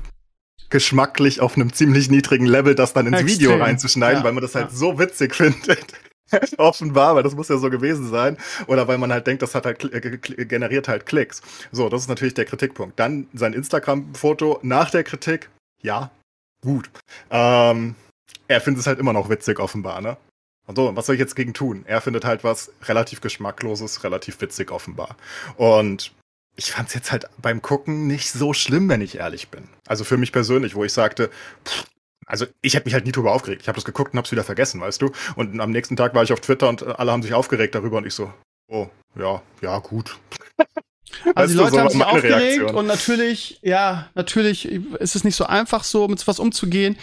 [0.71, 3.39] geschmacklich auf einem ziemlich niedrigen Level, das dann ins Extrem.
[3.41, 4.77] Video reinzuschneiden, ja, weil man das halt ja.
[4.77, 5.93] so witzig findet.
[6.57, 8.39] Offenbar, weil das muss ja so gewesen sein.
[8.67, 10.01] Oder weil man halt denkt, das hat halt äh,
[10.47, 11.43] generiert halt Klicks.
[11.73, 12.99] So, das ist natürlich der Kritikpunkt.
[12.99, 15.51] Dann sein Instagram-Foto nach der Kritik.
[15.83, 16.11] Ja,
[16.63, 16.91] gut.
[17.31, 17.97] Ähm,
[18.53, 20.17] er findet es halt immer noch witzig, offenbar, ne?
[20.67, 21.85] Und so, was soll ich jetzt gegen tun?
[21.87, 25.17] Er findet halt was relativ geschmackloses, relativ witzig, offenbar.
[25.57, 26.13] Und
[26.55, 29.69] ich fand es jetzt halt beim Gucken nicht so schlimm, wenn ich ehrlich bin.
[29.87, 31.31] Also für mich persönlich, wo ich sagte,
[31.65, 31.87] pff,
[32.27, 33.63] also ich hätte mich halt nie drüber aufgeregt.
[33.63, 35.11] Ich habe das geguckt und hab's wieder vergessen, weißt du?
[35.35, 38.07] Und am nächsten Tag war ich auf Twitter und alle haben sich aufgeregt darüber und
[38.07, 38.33] ich so,
[38.69, 40.19] oh, ja, ja, gut.
[41.35, 42.75] Also die Leute haben sich aufgeregt Reaktion.
[42.75, 44.67] und natürlich, ja, natürlich
[44.99, 46.97] ist es nicht so einfach, so mit was umzugehen.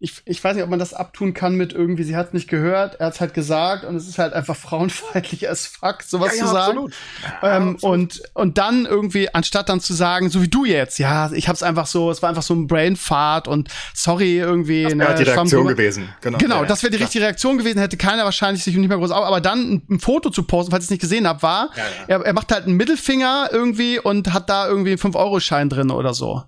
[0.00, 2.48] Ich, ich weiß nicht, ob man das abtun kann mit irgendwie, sie hat es nicht
[2.48, 6.32] gehört, er hat es halt gesagt und es ist halt einfach frauenfeindlich as fuck, sowas
[6.32, 6.78] ja, ja, zu sagen.
[6.78, 6.94] Absolut.
[7.42, 7.94] Ja, ähm, absolut.
[7.94, 11.62] Und, und dann irgendwie, anstatt dann zu sagen, so wie du jetzt, ja, ich hab's
[11.62, 14.82] einfach so, es war einfach so ein Brainfart und sorry irgendwie.
[14.84, 16.08] Das wäre ne, die Reaktion gewesen.
[16.20, 19.10] Genau, genau das wäre die richtige Reaktion gewesen, hätte keiner wahrscheinlich sich nicht mehr groß
[19.10, 21.70] auf, aber dann ein, ein Foto zu posten, falls ich es nicht gesehen habe, war,
[22.08, 23.63] Er, er macht halt einen Mittelfinger irgendwie
[23.98, 26.42] und hat da irgendwie einen 5-Euro-Schein drin oder so.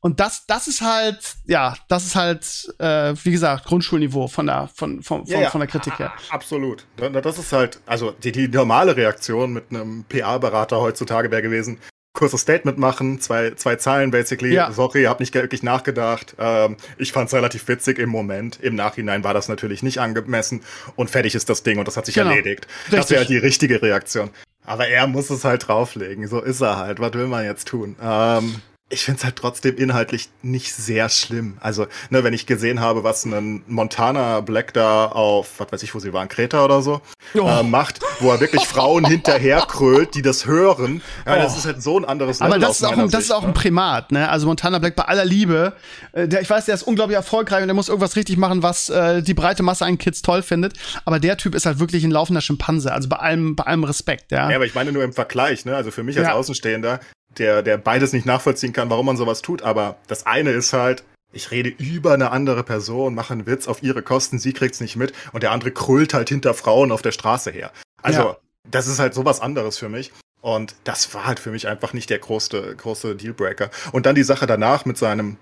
[0.00, 4.70] Und das, das ist halt, ja, das ist halt, äh, wie gesagt, Grundschulniveau von der,
[4.74, 5.50] von, von, von, ja.
[5.50, 6.12] von der Kritik her.
[6.30, 6.86] Absolut.
[6.96, 11.78] Das ist halt, also die, die normale Reaktion mit einem PA-Berater heutzutage wäre gewesen,
[12.12, 14.54] kurzes Statement machen, zwei, zwei Zeilen basically.
[14.54, 14.72] Ja.
[14.72, 16.34] Sorry, hab nicht wirklich nachgedacht.
[16.38, 18.58] Ähm, ich fand's relativ witzig im Moment.
[18.60, 20.62] Im Nachhinein war das natürlich nicht angemessen
[20.96, 22.30] und fertig ist das Ding und das hat sich genau.
[22.30, 22.66] erledigt.
[22.84, 22.98] Richtig.
[22.98, 24.30] Das wäre halt die richtige Reaktion.
[24.64, 26.26] Aber er muss es halt drauflegen.
[26.28, 27.00] So ist er halt.
[27.00, 27.96] Was will man jetzt tun?
[28.00, 28.56] Ähm,
[28.92, 31.56] ich finde es halt trotzdem inhaltlich nicht sehr schlimm.
[31.60, 35.94] Also, ne, wenn ich gesehen habe, was ein Montana Black da auf, was weiß ich,
[35.94, 37.00] wo sie waren, Kreta oder so,
[37.34, 37.46] oh.
[37.46, 41.02] äh, macht, wo er wirklich Frauen hinterherkrölt, die das hören.
[41.24, 41.36] Ja, oh.
[41.36, 43.30] das ist halt so ein anderes Level Aber das ist auch, ein, das Sicht, ist
[43.30, 43.54] auch ein?
[43.54, 44.28] Primat, ne?
[44.28, 45.74] Also Montana Black bei aller Liebe,
[46.12, 48.90] äh, der, ich weiß, der ist unglaublich erfolgreich und der muss irgendwas richtig machen, was
[48.90, 50.74] äh, die breite Masse an Kids toll findet.
[51.04, 52.92] Aber der Typ ist halt wirklich ein laufender Schimpanse.
[52.92, 54.50] Also bei allem, bei allem Respekt, ja.
[54.50, 55.76] Ja, aber ich meine nur im Vergleich, ne?
[55.76, 56.34] Also für mich als ja.
[56.34, 56.98] Außenstehender,
[57.38, 59.62] der, der beides nicht nachvollziehen kann, warum man sowas tut.
[59.62, 63.82] Aber das eine ist halt, ich rede über eine andere Person, mache einen Witz auf
[63.82, 67.12] ihre Kosten, sie kriegt's nicht mit und der andere krüllt halt hinter Frauen auf der
[67.12, 67.72] Straße her.
[68.02, 68.36] Also, ja.
[68.68, 70.12] das ist halt sowas anderes für mich.
[70.42, 73.70] Und das war halt für mich einfach nicht der große, große Dealbreaker.
[73.92, 75.36] Und dann die Sache danach mit seinem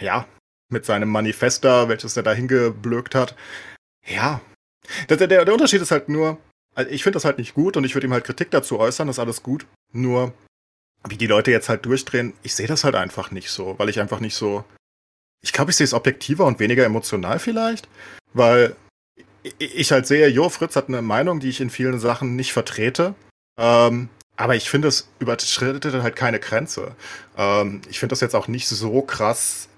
[0.00, 0.26] ja,
[0.68, 3.34] mit seinem Manifester, welches er da hingeblökt hat.
[4.06, 4.40] Ja.
[5.08, 6.38] Der, der, der Unterschied ist halt nur,
[6.74, 9.06] also ich finde das halt nicht gut und ich würde ihm halt Kritik dazu äußern,
[9.06, 9.66] das ist alles gut.
[9.92, 10.32] Nur,
[11.08, 14.00] wie die Leute jetzt halt durchdrehen, ich sehe das halt einfach nicht so, weil ich
[14.00, 14.64] einfach nicht so.
[15.42, 17.88] Ich glaube, ich sehe es objektiver und weniger emotional vielleicht,
[18.32, 18.74] weil
[19.58, 23.14] ich halt sehe, Jo, Fritz hat eine Meinung, die ich in vielen Sachen nicht vertrete.
[23.58, 26.96] Ähm, aber ich finde, es überschreitet halt keine Grenze.
[27.36, 29.68] Ähm, ich finde das jetzt auch nicht so krass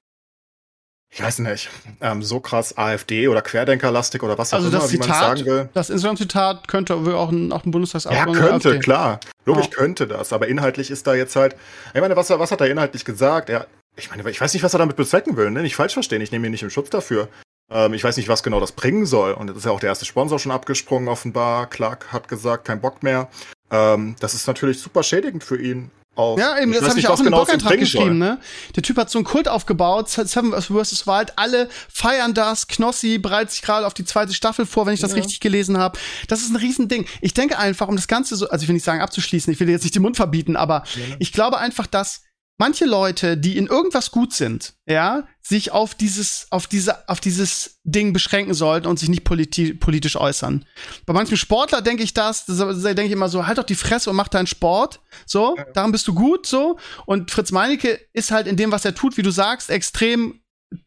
[1.18, 1.68] ich weiß nicht,
[2.00, 5.20] ähm, so krass AfD oder Querdenkerlastig oder was auch also immer, das wie man Zitat,
[5.38, 5.68] sagen will.
[5.74, 8.80] Das Instagram-Zitat könnte auch ein, auch ein Ja, Bundestagsabgeordneter könnte, AfD.
[8.80, 9.20] klar.
[9.44, 9.70] Logisch Ja.
[9.72, 11.56] könnte das, aber inhaltlich ist da jetzt halt.
[11.92, 13.50] Ich meine, was, was hat er inhaltlich gesagt?
[13.50, 13.66] Er,
[13.96, 15.62] ich meine, ich weiß nicht, was er damit bezwecken will, ne?
[15.62, 17.28] Nicht falsch verstehen, ich nehme ihn nicht im Schutz dafür.
[17.70, 19.32] Ähm, ich weiß nicht, was genau das bringen soll.
[19.32, 21.66] Und jetzt ist ja auch der erste Sponsor schon abgesprungen, offenbar.
[21.68, 23.28] Clark hat gesagt, kein Bock mehr.
[23.70, 25.90] Ähm, das ist natürlich super schädigend für ihn.
[26.18, 28.40] Auf, Ja, eben, das habe ich auch in den genau Blog-Eintrag geschrieben, ne?
[28.74, 31.06] Der Typ hat so einen Kult aufgebaut, Seven vs.
[31.06, 35.00] Wild, alle feiern das, Knossi bereitet sich gerade auf die zweite Staffel vor, wenn ich
[35.00, 35.18] das Ja.
[35.18, 35.96] richtig gelesen habe.
[36.26, 37.06] Das ist ein Riesending.
[37.20, 39.68] Ich denke einfach, um das Ganze so, also ich will nicht sagen abzuschließen, ich will
[39.68, 40.82] dir jetzt nicht den Mund verbieten, aber
[41.20, 42.22] ich glaube einfach, dass
[42.58, 47.80] manche Leute, die in irgendwas gut sind, ja, sich auf dieses, auf diese, auf dieses
[47.84, 50.66] Ding beschränken sollten und sich nicht politi politisch äußern.
[51.06, 54.10] Bei manchem Sportler denke ich das, da denke ich immer so, halt doch die Fresse
[54.10, 56.78] und mach deinen Sport, so, daran bist du gut, so.
[57.06, 60.40] Und Fritz Meinecke ist halt in dem, was er tut, wie du sagst, extrem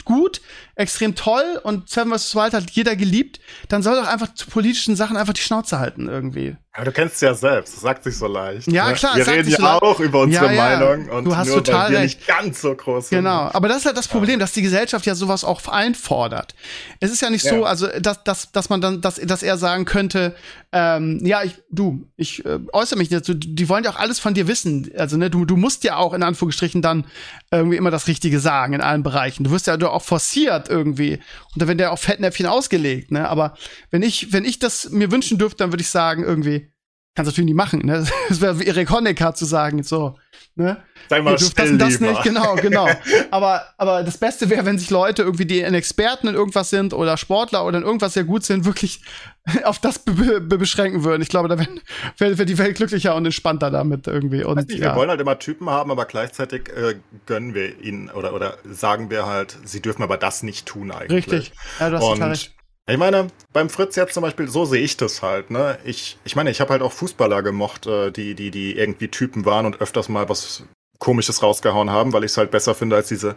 [0.05, 0.41] gut,
[0.81, 2.35] extrem toll und Seven vs.
[2.35, 6.07] Wild hat jeder geliebt, dann soll doch einfach zu politischen Sachen einfach die Schnauze halten
[6.09, 6.55] irgendwie.
[6.77, 8.71] Ja, du kennst es ja selbst, das sagt sich so leicht.
[8.71, 8.93] Ja, ne?
[8.93, 10.79] klar, Wir es sagt reden ja so auch über unsere Ja, ja.
[10.79, 12.19] Meinung und Du hast nur total weil wir recht.
[12.19, 13.17] nicht ganz so groß sind.
[13.19, 16.55] Genau, aber das ist halt das Problem, dass die Gesellschaft ja sowas auch einfordert.
[17.01, 17.63] Es ist ja nicht so, Ja.
[17.63, 20.33] also dass, dass, dass man dann, dass, dass er sagen könnte,
[20.71, 24.33] ähm, ja, ich, du, ich äh, äußere mich du, die wollen ja auch alles von
[24.33, 24.89] dir wissen.
[24.97, 27.05] Also, ne, du, du musst ja auch in Anführungsstrichen dann
[27.51, 29.43] irgendwie immer das Richtige sagen in allen Bereichen.
[29.43, 31.13] Du wirst ja auch forciert irgendwie.
[31.53, 33.29] Und dann wird ja auch Fettnäpfchen ausgelegt, ne?
[33.29, 33.55] Aber
[33.89, 36.71] wenn ich, wenn ich das mir wünschen dürfte, dann würde ich sagen, irgendwie,
[37.15, 38.05] kannst du natürlich nicht machen, ne?
[38.29, 40.15] Das wäre wie Erik Honecker zu sagen, so,
[40.55, 40.77] ne?
[41.09, 42.11] Sei mal Ihr dürft das und das lieber.
[42.11, 42.87] nicht, genau, genau.
[43.31, 46.93] aber, aber das Beste wäre, wenn sich Leute irgendwie, die ein Experten in irgendwas sind
[46.93, 49.01] oder Sportler oder in irgendwas sehr gut sind, wirklich
[49.63, 51.21] auf das be be beschränken würden.
[51.21, 54.43] Ich glaube, da wäre wär, die Welt glücklicher und entspannter damit irgendwie.
[54.43, 54.91] Und nicht, ja.
[54.91, 56.95] Wir wollen halt immer Typen haben, aber gleichzeitig äh,
[57.25, 61.27] gönnen wir ihnen oder, oder sagen wir halt, sie dürfen aber das nicht tun eigentlich.
[61.27, 61.51] Richtig.
[61.79, 62.53] Ja, du hast total Und recht.
[62.89, 65.51] Ich meine, beim Fritz jetzt zum Beispiel, so sehe ich das halt.
[65.51, 65.77] Ne?
[65.85, 69.45] Ich, ich meine, ich habe halt auch Fußballer gemocht, äh, die, die, die irgendwie Typen
[69.45, 70.63] waren und öfters mal was
[70.99, 73.35] Komisches rausgehauen haben, weil ich es halt besser finde als diese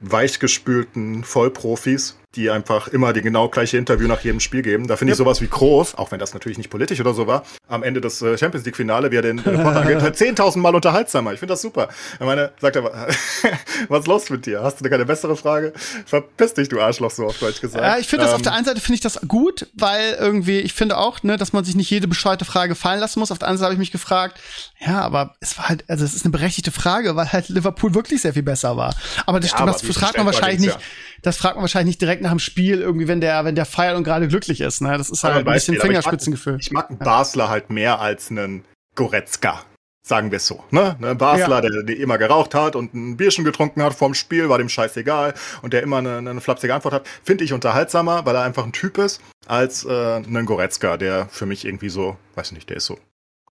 [0.00, 4.86] weichgespülten Vollprofis, die einfach immer die genau gleiche Interview nach jedem Spiel geben.
[4.86, 7.44] Da finde ich sowas wie Groß, auch wenn das natürlich nicht politisch oder so war,
[7.68, 10.74] am Ende des äh, Champions League Finale, wie er den Reporter angeht, halt 10.000 Mal
[10.74, 11.32] unterhaltsamer.
[11.32, 11.88] Ich finde das super.
[12.14, 12.84] Ich meine, sagt er,
[13.88, 14.62] was ist los mit dir?
[14.62, 15.72] Hast du keine bessere Frage?
[16.06, 17.84] Verpiss dich, du Arschloch, so auf Deutsch gesagt.
[17.84, 20.60] Ja, ich finde das auf Ähm, der einen Seite finde ich das gut, weil irgendwie,
[20.60, 23.30] ich finde auch, ne, dass man sich nicht jede bescheuerte Frage fallen lassen muss.
[23.30, 24.40] Auf der anderen Seite habe ich mich gefragt,
[24.78, 28.22] ja, aber es war halt, also es ist eine berechtigte Frage, weil halt Liverpool wirklich
[28.22, 28.94] sehr viel besser war.
[29.26, 30.78] Aber das, Ja, stimmt, aber das fragt man wahrscheinlich nicht, ist
[31.22, 33.96] das fragt man wahrscheinlich nicht direkt nach dem Spiel, irgendwie, wenn der, wenn der feiert
[33.96, 34.96] und gerade glücklich ist, ne.
[34.98, 36.56] Das ist halt ein bisschen Beispiel, aber ich mag- Fingerspitzengefühl.
[36.60, 38.64] Ich mag einen Basler halt mehr als einen
[38.94, 39.62] Goretzka.
[40.04, 40.64] Sagen wir es so.
[40.72, 40.96] Ne?
[40.98, 41.70] Ne Basler, Ja.
[41.70, 45.32] der, der immer geraucht hat und ein Bierchen getrunken hat vorm Spiel, war dem scheißegal
[45.62, 48.72] und der immer eine, eine flapsige Antwort hat, finde ich unterhaltsamer, weil er einfach ein
[48.72, 52.86] Typ ist, als äh, einen Goretzka, der für mich irgendwie so, weiß nicht, der ist
[52.86, 52.98] so,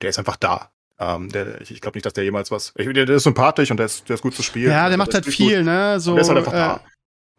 [0.01, 0.69] der ist einfach da.
[0.99, 2.73] Ähm, der, ich ich glaube nicht, dass der jemals was.
[2.75, 4.71] Ich, der, der ist sympathisch und der ist, der ist gut zu spielen.
[4.71, 5.47] Ja, der Also, macht halt ist gut.
[5.47, 6.13] viel, ne, so.
[6.15, 6.81] Der ist halt einfach äh, da.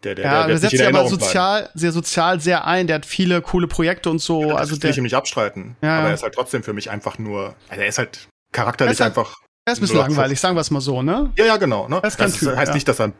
[0.05, 1.09] Der, der, ja, der, der setzt sich aber bleiben.
[1.09, 2.87] sozial, sehr sozial sehr ein.
[2.87, 4.43] Der hat viele coole Projekte und so.
[4.49, 5.77] Ja, also das will der, ich ihm nicht abstreiten.
[5.83, 7.55] Ja, aber er ist halt trotzdem für mich einfach nur.
[7.69, 9.37] Also er ist halt charakterlich Er ist halt- einfach.
[9.65, 11.31] er ist ein bisschen langweilig, sagen wir es mal so, ne?
[11.37, 11.89] Ja, ja, genau.
[11.89, 11.97] Ne?
[12.03, 12.75] Er ist kein das Typ, heißt ja.
[12.75, 13.13] nicht, dass er.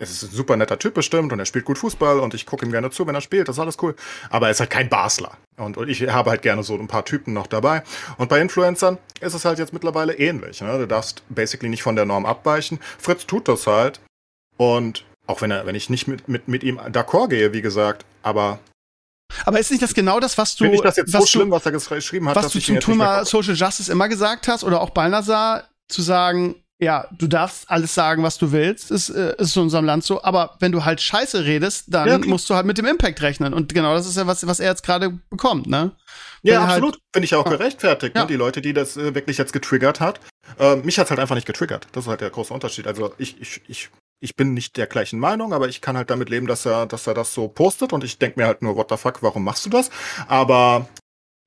[0.00, 2.66] Es ist ein super netter Typ bestimmt und er spielt gut Fußball und ich gucke
[2.66, 3.94] ihm gerne zu, wenn er spielt, das ist alles cool.
[4.28, 5.36] Aber er ist halt kein Basler.
[5.56, 7.84] Und, und ich habe halt gerne so ein paar Typen noch dabei.
[8.18, 10.60] Und bei Influencern ist es halt jetzt mittlerweile ähnlich.
[10.62, 10.78] Ne?
[10.78, 12.80] Du darfst basically nicht von der Norm abweichen.
[12.98, 14.00] Fritz tut das halt.
[14.56, 18.04] Und auch wenn er, wenn ich nicht mit, mit, mit ihm d'accord gehe, wie gesagt,
[18.22, 18.58] aber
[19.44, 21.50] Aber ist nicht das genau das, was du, finde ich das jetzt was so schlimm,
[21.50, 24.48] du, was er ges- geschrieben hat, was dass du zum Thema Social Justice immer gesagt
[24.48, 29.08] hast oder auch Balnasar zu sagen, ja, du darfst alles sagen, was du willst, ist,
[29.08, 32.28] äh, ist in unserem Land so, aber wenn du halt Scheiße redest, dann Ja, klar.
[32.28, 34.70] musst du halt mit dem Impact rechnen und genau das ist ja was, was er
[34.70, 35.92] jetzt gerade bekommt, ne?
[36.42, 36.98] Ja, Weil halt- absolut.
[37.14, 37.52] Finde ich auch Ja.
[37.56, 38.14] gerechtfertigt.
[38.16, 38.22] Ja.
[38.22, 38.28] Ne?
[38.28, 40.20] Die Leute, die das äh, wirklich jetzt getriggert hat.
[40.58, 41.86] Äh, mich hat's halt einfach nicht getriggert.
[41.92, 42.86] Das ist halt der große Unterschied.
[42.86, 43.88] Also ich, ich, ich,
[44.20, 47.06] ich bin nicht der gleichen Meinung, aber ich kann halt damit leben, dass er, dass
[47.06, 49.66] er das so postet und ich denke mir halt nur, what the fuck, warum machst
[49.66, 49.90] du das?
[50.28, 50.88] Aber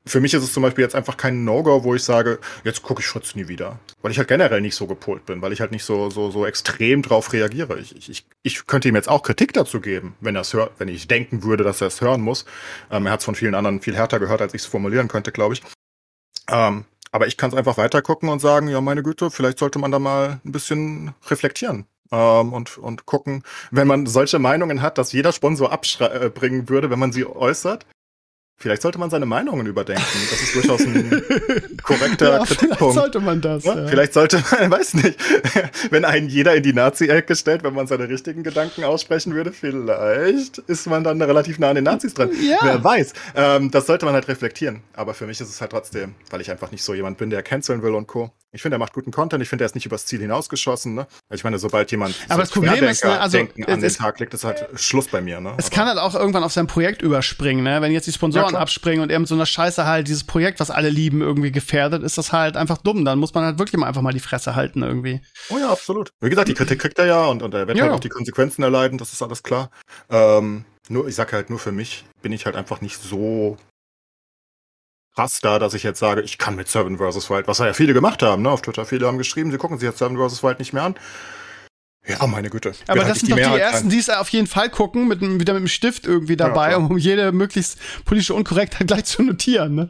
[0.07, 3.01] für mich ist es zum Beispiel jetzt einfach kein No-Go, wo ich sage, jetzt gucke
[3.01, 3.80] ich Fritz nie wieder.
[4.01, 6.45] Weil ich halt generell nicht so gepolt bin, weil ich halt nicht so, so, so
[6.45, 7.80] extrem drauf reagiere.
[7.80, 10.88] Ich, ich, ich könnte ihm jetzt auch Kritik dazu geben, wenn er es hört, wenn
[10.88, 12.45] ich denken würde, dass er es hören muss.
[12.89, 15.32] Ähm, er hat es von vielen anderen viel härter gehört, als ich es formulieren könnte,
[15.32, 15.61] glaube ich.
[16.49, 19.80] Ähm, aber ich kann es einfach weiter gucken und sagen, ja, meine Güte, vielleicht sollte
[19.80, 21.86] man da mal ein bisschen reflektieren.
[22.12, 26.89] Ähm, und, und gucken, wenn man solche Meinungen hat, dass jeder Sponsor abbringen äh, würde,
[26.89, 27.86] wenn man sie äußert,
[28.60, 30.01] Vielleicht sollte man seine Meinungen überdenken.
[30.32, 32.78] Das ist durchaus ein korrekter ja, Kritikpunkt.
[32.78, 33.64] Vielleicht sollte man das.
[33.64, 33.78] Ja?
[33.78, 33.88] Ja.
[33.88, 35.20] Vielleicht sollte man, weiß nicht,
[35.91, 40.58] wenn einen jeder in die Nazi-Ecke stellt, wenn man seine richtigen Gedanken aussprechen würde, vielleicht
[40.58, 42.32] ist man dann relativ nah an den Nazis dran.
[42.32, 43.14] Wer weiß.
[43.36, 44.82] Ähm, das sollte man halt reflektieren.
[44.93, 47.43] Aber für mich ist es halt trotzdem, weil ich einfach nicht so jemand bin, der
[47.43, 48.32] canceln will und Co.
[48.54, 49.43] Ich finde, er macht guten Content.
[49.43, 50.95] Ich finde, er ist nicht übers Ziel hinausgeschossen.
[50.95, 51.06] Ne?
[51.32, 54.34] Ich meine, sobald jemand Aber so das Problem ist, ne, also, an den Tag legt,
[54.34, 55.41] ist halt Schluss bei mir.
[55.41, 55.54] Ne?
[55.58, 57.64] Es Aber kann halt auch irgendwann auf sein Projekt überspringen.
[57.64, 57.82] Ne?
[57.82, 60.62] Wenn jetzt die Sponsoren ja, abspringen und er mit so einer Scheiße halt dieses Projekt,
[60.62, 63.04] was alle lieben, irgendwie gefährdet, ist das halt einfach dumm.
[63.04, 65.22] Dann muss man halt wirklich mal einfach mal die Fresse halten irgendwie.
[65.50, 66.12] Oh ja, absolut.
[66.22, 67.84] Wie gesagt, die Kritik kriegt er ja und, und er wird ja.
[67.84, 68.98] halt auch die Konsequenzen erleiden.
[68.98, 69.70] Das ist alles klar.
[70.10, 73.58] Ähm, nur, ich sag halt, nur für mich bin ich halt einfach nicht so
[75.18, 77.30] krass da, dass ich jetzt sage, ich kann mit Seven vs.
[77.32, 78.86] Wild, was ja viele gemacht haben, ne, auf Twitter.
[78.86, 80.43] Viele haben geschrieben, sie gucken sich jetzt Seven vs.
[80.43, 80.95] Wild nicht mehr an.
[82.05, 82.74] Ja, meine Güte.
[82.88, 85.61] Aber das sind doch die ersten, die es auf jeden Fall gucken, mit, wieder mit
[85.61, 89.74] dem Stift irgendwie dabei, ja, um jede möglichst politische Unkorrektheit gleich zu notieren.
[89.76, 89.89] Ne?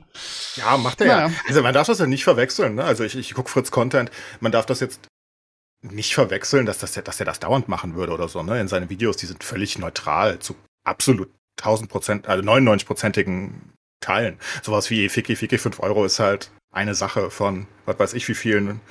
[0.56, 1.28] Ja, macht er ja.
[1.28, 1.34] ja.
[1.48, 2.76] Also man darf das ja nicht verwechseln.
[2.76, 2.86] Ne?
[2.86, 4.10] Also ich, ich gucke Fritz Content,
[4.40, 5.02] man darf das jetzt
[5.84, 8.42] nicht verwechseln, dass, das, dass er das dauernd machen würde oder so.
[8.42, 8.62] Ne?
[8.62, 10.56] In seinen Videos, die sind völlig neutral zu
[10.86, 14.40] absolut 1000 Prozent, also 99-prozentigen Teilen.
[14.62, 18.36] Sowas wie Ficky Ficky 5 Euro ist halt eine Sache von, was weiß ich, wie
[18.36, 18.82] vielen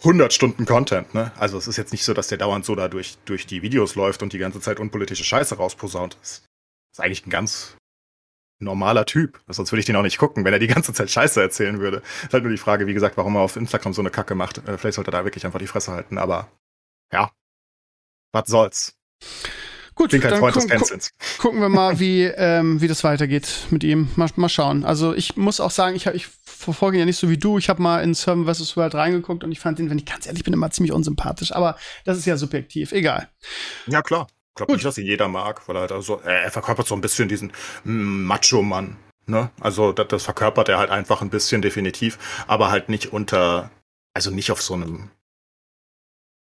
[0.00, 1.32] 100 Stunden Content, ne?
[1.38, 3.94] Also es ist jetzt nicht so, dass der dauernd so da durch, durch die Videos
[3.94, 6.16] läuft und die ganze Zeit unpolitische Scheiße rausposaunt.
[6.20, 6.42] Das
[6.92, 7.76] ist eigentlich ein ganz
[8.60, 9.40] normaler Typ.
[9.48, 12.02] Sonst würde ich den auch nicht gucken, wenn er die ganze Zeit Scheiße erzählen würde.
[12.22, 14.58] Ist halt nur die Frage, wie gesagt, warum er auf Instagram so eine Kacke macht.
[14.68, 16.50] Äh, vielleicht sollte er da wirklich einfach die Fresse halten, aber
[17.12, 17.30] ja,
[18.32, 18.96] was soll's.
[19.94, 20.98] Gut, kein dann Freund gu gu
[21.38, 24.08] gucken wir mal, wie, ähm, wie das weitergeht mit ihm.
[24.16, 24.84] Mal, mal schauen.
[24.84, 27.58] Also ich muss auch sagen, ich, ich verfolge ihn ja nicht so wie du.
[27.58, 28.76] Ich habe mal in Server vs.
[28.76, 31.52] World reingeguckt und ich fand ihn, wenn ich ganz ehrlich bin, immer ziemlich unsympathisch.
[31.52, 32.92] Aber das ist ja subjektiv.
[32.92, 33.28] Egal.
[33.86, 34.26] Ja, klar.
[34.50, 37.00] Ich glaube nicht, dass ihn jeder mag, weil er halt also, er verkörpert so ein
[37.00, 38.96] bisschen diesen mm, Macho-Mann.
[39.26, 39.50] Ne?
[39.60, 43.70] Also das, das verkörpert er halt einfach ein bisschen definitiv, aber halt nicht unter,
[44.12, 45.10] also nicht auf so einem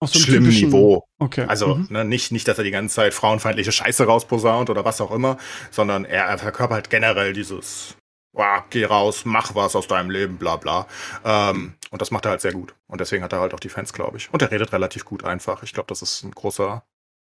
[0.07, 1.05] so schlimmen Niveau.
[1.19, 1.45] Okay.
[1.49, 1.87] Also mhm.
[1.91, 5.39] ne, nicht, nicht, dass er die ganze Zeit frauenfeindliche Scheiße rausposaunt oder was auch immer,
[5.71, 7.97] sondern er, er verkörpert generell dieses,
[8.33, 10.87] wow, geh raus, mach was aus deinem Leben, bla bla.
[11.25, 12.75] Ähm, und das macht er halt sehr gut.
[12.87, 14.33] Und deswegen hat er halt auch die Fans, glaube ich.
[14.33, 15.63] Und er redet relativ gut einfach.
[15.63, 16.83] Ich glaube, das ist ein großer.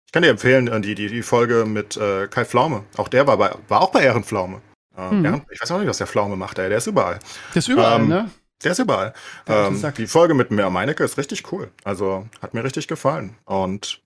[0.07, 2.85] Ich kann dir empfehlen, äh, die, die, die Folge mit äh, Kai Pflaume.
[2.97, 4.61] Auch der war, bei, war auch bei Ehrenpflaume.
[4.97, 5.25] Äh, mhm.
[5.25, 6.69] Ehren, ich weiß auch nicht, was der Pflaume macht, ey.
[6.69, 7.21] Der ist überall.
[7.55, 8.31] Der ist überall, ähm, ne?
[8.65, 9.15] Der ist überall.
[9.47, 11.71] Ähm, die Folge mit Mehr Meinecke ist richtig cool.
[11.85, 13.37] Also hat mir richtig gefallen.
[13.45, 14.03] Und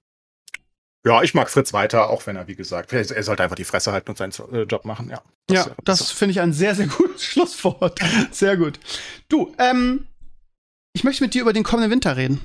[1.04, 3.92] ja, ich mag Fritz weiter, auch wenn er, wie gesagt, er sollte einfach die Fresse
[3.92, 5.20] halten und seinen äh, Job machen, ja.
[5.48, 7.98] Das, ja, das, das finde ich ein sehr, sehr gutes Schlusswort.
[8.30, 8.78] Sehr gut.
[9.28, 10.06] Du, ähm,
[10.92, 12.40] ich möchte mit dir über den kommenden Winter reden.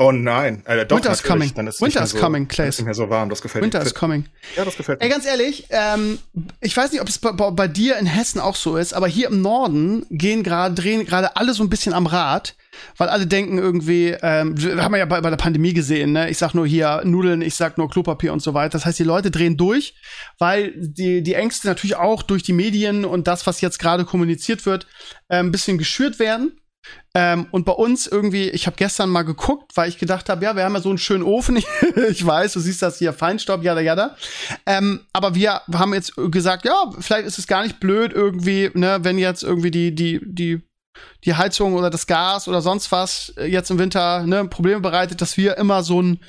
[0.00, 1.52] Oh nein, äh, doch, Winter is coming.
[1.54, 2.78] Dann ist Winter is so, coming, Clays.
[2.78, 3.84] Ist mehr so warm, das gefällt Winter mir.
[3.84, 4.26] Winter is coming.
[4.56, 5.04] Ja, das gefällt mir.
[5.04, 6.20] Ey, ganz ehrlich, ähm,
[6.60, 9.26] ich weiß nicht, ob es bei, bei, dir in Hessen auch so ist, aber hier
[9.26, 12.54] im Norden gehen gerade, drehen gerade alle so ein bisschen am Rad,
[12.96, 16.30] weil alle denken irgendwie, ähm, haben wir ja bei, bei der Pandemie gesehen, ne?
[16.30, 18.78] Ich sag nur hier Nudeln, ich sag nur Klopapier und so weiter.
[18.78, 19.96] Das heißt, die Leute drehen durch,
[20.38, 24.64] weil die, die Ängste natürlich auch durch die Medien und das, was jetzt gerade kommuniziert
[24.64, 24.86] wird,
[25.26, 26.52] äh, ein bisschen geschürt werden.
[27.14, 30.54] Ähm, und bei uns irgendwie, ich habe gestern mal geguckt, weil ich gedacht habe, ja,
[30.56, 31.56] wir haben ja so einen schönen Ofen.
[32.10, 34.16] ich weiß, du siehst das hier, Feinstaub, jada, jada.
[34.66, 38.98] Ähm, aber wir haben jetzt gesagt, ja, vielleicht ist es gar nicht blöd irgendwie, ne,
[39.02, 40.62] wenn jetzt irgendwie die, die, die,
[41.24, 45.36] die Heizung oder das Gas oder sonst was jetzt im Winter ne, Probleme bereitet, dass
[45.36, 46.20] wir immer so ein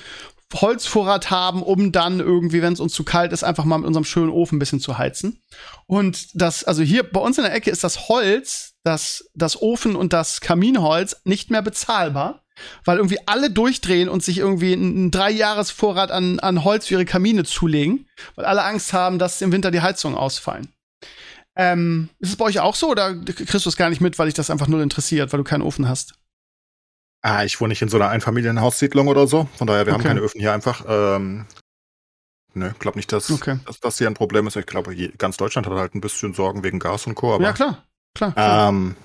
[0.53, 4.03] Holzvorrat haben, um dann irgendwie, wenn es uns zu kalt ist, einfach mal mit unserem
[4.03, 5.41] schönen Ofen ein bisschen zu heizen.
[5.85, 9.95] Und das, also hier bei uns in der Ecke ist das Holz, das, das Ofen
[9.95, 12.43] und das Kaminholz nicht mehr bezahlbar,
[12.85, 17.43] weil irgendwie alle durchdrehen und sich irgendwie einen Dreijahresvorrat an, an Holz für ihre Kamine
[17.43, 20.73] zulegen, weil alle Angst haben, dass im Winter die Heizungen ausfallen.
[21.55, 24.27] Ähm, ist es bei euch auch so oder kriegst du es gar nicht mit, weil
[24.27, 26.13] dich das einfach null interessiert, weil du keinen Ofen hast?
[27.21, 29.49] Ah, ich wohne nicht in so einer Einfamilienhaussiedlung oder so.
[29.57, 30.03] Von daher, wir okay.
[30.03, 30.85] haben keine Öfen hier einfach.
[30.87, 31.47] Ähm,
[32.53, 33.59] ne, glaube nicht, dass, okay.
[33.65, 34.55] dass das hier ein Problem ist.
[34.55, 37.35] Ich glaube, ganz Deutschland hat halt ein bisschen Sorgen wegen Gas und Co.
[37.35, 37.83] Aber, ja, klar.
[38.13, 38.69] Klar, klar.
[38.69, 38.95] Ähm,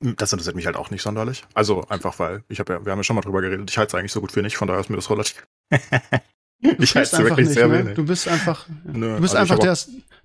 [0.00, 1.44] das interessiert mich halt auch nicht sonderlich.
[1.52, 3.90] Also einfach, weil ich habe ja, wir haben ja schon mal drüber geredet, ich halte
[3.90, 5.46] es eigentlich so gut für nicht, von daher ist mir das relativ.
[6.60, 7.80] ich heize wirklich nicht, sehr ne?
[7.80, 7.94] wenig.
[7.96, 9.76] Du bist einfach, Nö, du bist also einfach der,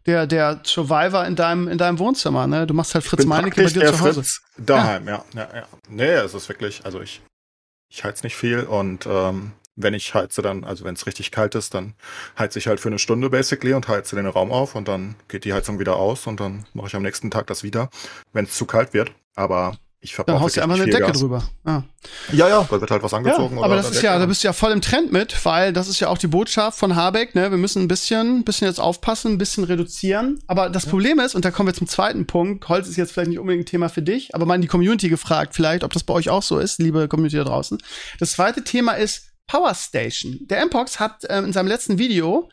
[0.05, 2.65] der, der Survivor in deinem, in deinem Wohnzimmer, ne?
[2.65, 4.23] Du machst halt Fritz Meinecke bei dir zu Hause.
[4.23, 5.25] Fritz daheim, ja.
[5.33, 5.67] ja, ja, ja.
[5.89, 7.21] Nee, es ist wirklich, also ich,
[7.91, 11.55] ich heiz nicht viel und ähm, wenn ich heize dann, also wenn es richtig kalt
[11.55, 11.95] ist, dann
[12.37, 15.45] heize ich halt für eine Stunde basically und heize den Raum auf und dann geht
[15.45, 17.89] die Heizung wieder aus und dann mache ich am nächsten Tag das wieder,
[18.33, 19.11] wenn es zu kalt wird.
[19.35, 21.19] Aber ich verbrauche Dann haust du einfach eine Decke Gas.
[21.19, 21.49] drüber.
[21.63, 21.81] Ah.
[22.31, 23.57] Ja, ja, da wird halt was angezogen.
[23.57, 25.87] Ja, aber das ist ja, da bist du ja voll im Trend mit, weil das
[25.87, 27.49] ist ja auch die Botschaft von Habeck, ne?
[27.49, 30.39] Wir müssen ein bisschen, bisschen jetzt aufpassen, ein bisschen reduzieren.
[30.45, 30.91] Aber das ja.
[30.91, 33.63] Problem ist, und da kommen wir zum zweiten Punkt, Holz ist jetzt vielleicht nicht unbedingt
[33.63, 36.29] ein Thema für dich, aber mal in die Community gefragt, vielleicht, ob das bei euch
[36.29, 37.79] auch so ist, liebe Community da draußen.
[38.19, 40.39] Das zweite Thema ist Power Station.
[40.41, 42.49] Der Mpox hat ähm, in seinem letzten Video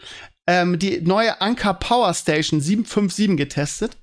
[0.46, 3.96] ähm, die neue Anker Power Station 757 getestet.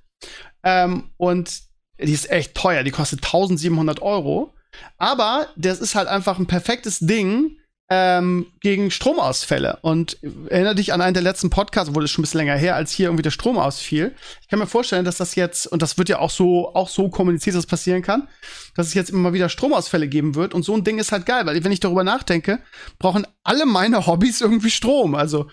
[0.64, 1.62] Ähm, und
[2.00, 4.54] die ist echt teuer, die kostet 1700 Euro.
[4.98, 7.59] Aber das ist halt einfach ein perfektes Ding
[7.90, 9.80] ähm, gegen Stromausfälle.
[9.82, 10.18] Und
[10.50, 13.08] erinnere dich an einen der letzten Podcasts, wurde schon ein bisschen länger her, als hier
[13.08, 14.16] irgendwie der Strom ausfiel.
[14.42, 17.10] Ich kann mir vorstellen, dass das jetzt, und das wird ja auch so, auch so
[17.10, 18.28] kommuniziert, dass es passieren kann,
[18.76, 20.54] dass es jetzt immer mal wieder Stromausfälle geben wird.
[20.54, 22.60] Und so ein Ding ist halt geil, weil wenn ich darüber nachdenke,
[23.00, 25.16] brauchen alle meine Hobbys irgendwie Strom.
[25.16, 25.48] Also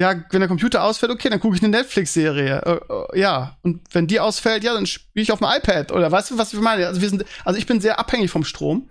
[0.00, 2.62] ja, wenn der Computer ausfällt, okay, dann gucke ich eine Netflix-Serie.
[2.64, 5.92] Äh, äh, ja, und wenn die ausfällt, ja, dann spiele ich auf dem iPad.
[5.92, 6.86] Oder weißt du, was ich meine?
[6.86, 8.88] Also, wir sind, also ich bin sehr abhängig vom Strom.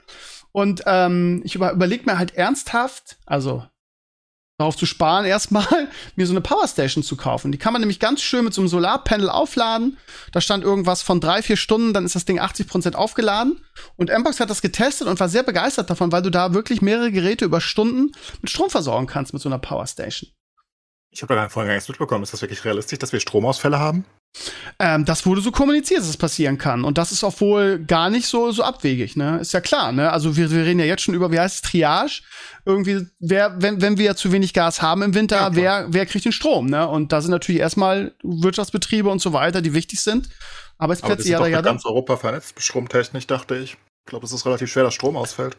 [0.52, 3.64] Und ähm, ich über, überlege mir halt ernsthaft, also
[4.58, 7.52] darauf zu sparen, erstmal mir so eine Powerstation zu kaufen.
[7.52, 9.98] Die kann man nämlich ganz schön mit so einem Solarpanel aufladen.
[10.32, 13.64] Da stand irgendwas von drei, vier Stunden, dann ist das Ding 80% aufgeladen.
[13.96, 17.12] Und Mbox hat das getestet und war sehr begeistert davon, weil du da wirklich mehrere
[17.12, 20.30] Geräte über Stunden mit Strom versorgen kannst mit so einer Powerstation.
[21.12, 22.24] Ich habe da vorhin gar nichts mitbekommen.
[22.24, 24.06] Ist das wirklich realistisch, dass wir Stromausfälle haben?
[24.78, 26.84] Ähm, das wurde so kommuniziert, dass es passieren kann.
[26.84, 29.40] Und das ist auch wohl gar nicht so, so abwegig, ne?
[29.40, 30.12] Ist ja klar, ne?
[30.12, 32.22] Also wir, wir reden ja jetzt schon über, wie heißt es, Triage.
[32.64, 36.06] Irgendwie, wer, wenn, wenn wir ja zu wenig Gas haben im Winter, ja, wer, wer
[36.06, 36.88] kriegt den Strom, ne?
[36.88, 40.30] Und da sind natürlich erstmal Wirtschaftsbetriebe und so weiter, die wichtig sind.
[40.78, 41.62] Arbeitsplätze, ja, ja.
[41.62, 43.72] ganz Europa vernetzt, stromtechnisch, dachte ich.
[43.72, 45.58] Ich glaube, es ist relativ schwer, dass Strom ausfällt.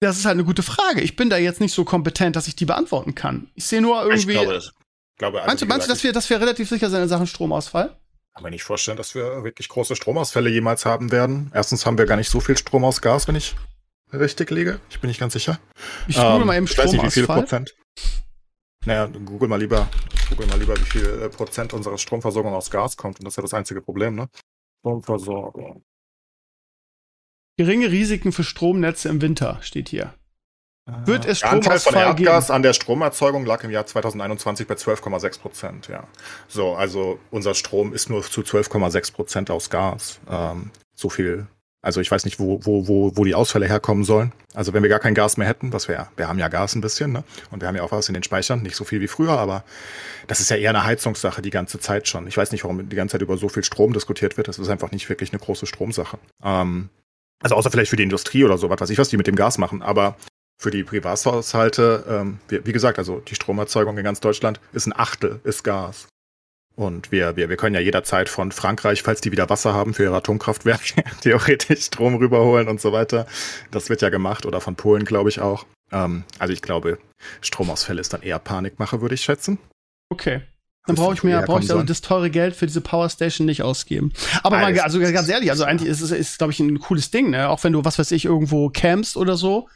[0.00, 1.00] Das ist halt eine gute Frage.
[1.00, 3.50] Ich bin da jetzt nicht so kompetent, dass ich die beantworten kann.
[3.54, 4.32] Ich sehe nur irgendwie.
[4.32, 4.72] Ich glaube, das,
[5.16, 7.26] glaube also, meinst du, meinst du, dass wir, dass wir relativ sicher sind in Sachen
[7.26, 7.96] Stromausfall?
[8.34, 11.50] Kann mir nicht vorstellen, dass wir wirklich große Stromausfälle jemals haben werden.
[11.54, 13.56] Erstens haben wir gar nicht so viel Strom aus Gas, wenn ich
[14.12, 14.80] richtig liege.
[14.90, 15.58] Ich bin nicht ganz sicher.
[16.06, 16.94] Ich google ähm, mal eben Stromausfall.
[16.94, 17.74] Ich weiß nicht, wie viel Prozent.
[18.84, 19.88] Naja, google mal lieber,
[20.28, 23.18] google mal lieber, wie viel äh, Prozent unserer Stromversorgung aus Gas kommt.
[23.18, 24.28] Und das ist ja das einzige Problem, ne?
[24.80, 25.82] Stromversorgung.
[27.58, 30.12] Geringe Risiken für Stromnetze im Winter steht hier.
[31.04, 32.54] Wird es Der Anteil von Erdgas geben?
[32.54, 35.88] an der Stromerzeugung lag im Jahr 2021 bei 12,6 Prozent.
[35.88, 36.04] Ja,
[36.46, 40.20] so also unser Strom ist nur zu 12,6 Prozent aus Gas.
[40.30, 41.48] Ähm, so viel.
[41.82, 44.32] Also ich weiß nicht, wo, wo, wo, wo die Ausfälle herkommen sollen.
[44.54, 46.80] Also wenn wir gar kein Gas mehr hätten, was wir wir haben ja Gas ein
[46.82, 47.24] bisschen, ne?
[47.50, 49.64] Und wir haben ja auch was in den Speichern, nicht so viel wie früher, aber
[50.26, 52.26] das ist ja eher eine Heizungssache die ganze Zeit schon.
[52.26, 54.46] Ich weiß nicht, warum die ganze Zeit über so viel Strom diskutiert wird.
[54.46, 56.18] Das ist einfach nicht wirklich eine große Stromsache.
[56.44, 56.90] Ähm,
[57.42, 59.36] also außer vielleicht für die Industrie oder so, was weiß ich, was die mit dem
[59.36, 59.82] Gas machen.
[59.82, 60.16] Aber
[60.58, 64.98] für die Privathaushalte, ähm, wie, wie, gesagt, also die Stromerzeugung in ganz Deutschland ist ein
[64.98, 66.08] Achtel, ist Gas.
[66.76, 70.04] Und wir, wir, wir können ja jederzeit von Frankreich, falls die wieder Wasser haben für
[70.04, 73.26] ihre Atomkraftwerke, theoretisch Strom rüberholen und so weiter.
[73.70, 75.66] Das wird ja gemacht oder von Polen, glaube ich auch.
[75.90, 76.98] Ähm, also ich glaube,
[77.40, 79.58] Stromausfälle ist dann eher Panikmache, würde ich schätzen.
[80.10, 80.42] Okay.
[80.86, 84.12] Dann brauche ich mir, brauche ich also das teure Geld für diese Powerstation nicht ausgeben.
[84.42, 87.30] Aber mal, also ganz ehrlich, also eigentlich ist es, ist, glaube ich, ein cooles Ding,
[87.30, 87.48] ne?
[87.48, 89.68] Auch wenn du, was weiß ich, irgendwo campst oder so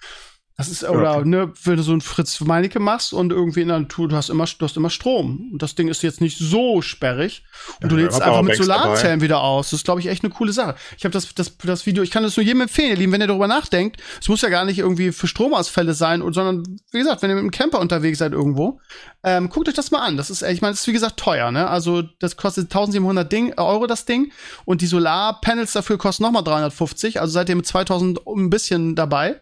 [0.60, 1.28] das ist, oder, okay.
[1.28, 4.30] ne, wenn du so ein Fritz Meinecke machst und irgendwie in der Natur, du hast
[4.30, 5.50] immer, du hast immer Strom.
[5.52, 7.44] Und das Ding ist jetzt nicht so sperrig.
[7.76, 9.22] Und ja, du lädst einfach mit Solarzellen dabei.
[9.22, 9.70] wieder aus.
[9.70, 10.74] Das ist, glaube ich, echt eine coole Sache.
[10.98, 13.20] Ich habe das, das, das Video, ich kann das nur jedem empfehlen, ihr Lieben, wenn
[13.20, 14.00] ihr darüber nachdenkt.
[14.20, 17.44] Es muss ja gar nicht irgendwie für Stromausfälle sein, sondern, wie gesagt, wenn ihr mit
[17.44, 18.80] dem Camper unterwegs seid irgendwo,
[19.22, 20.16] ähm, guckt euch das mal an.
[20.16, 21.68] Das ist, ich meine, das ist wie gesagt teuer, ne?
[21.68, 24.32] Also, das kostet 1700 Ding, Euro das Ding.
[24.64, 27.20] Und die Solarpanels dafür kosten nochmal 350.
[27.20, 29.40] Also seid ihr mit 2000 ein bisschen dabei.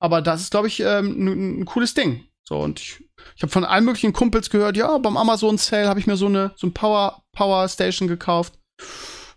[0.00, 2.24] Aber das ist, glaube ich, ähm, ein, cooles Ding.
[2.42, 3.04] So, und ich,
[3.36, 6.26] ich habe von allen möglichen Kumpels gehört, ja, beim Amazon Sale habe ich mir so
[6.26, 8.54] eine so ein Power, Power Station gekauft.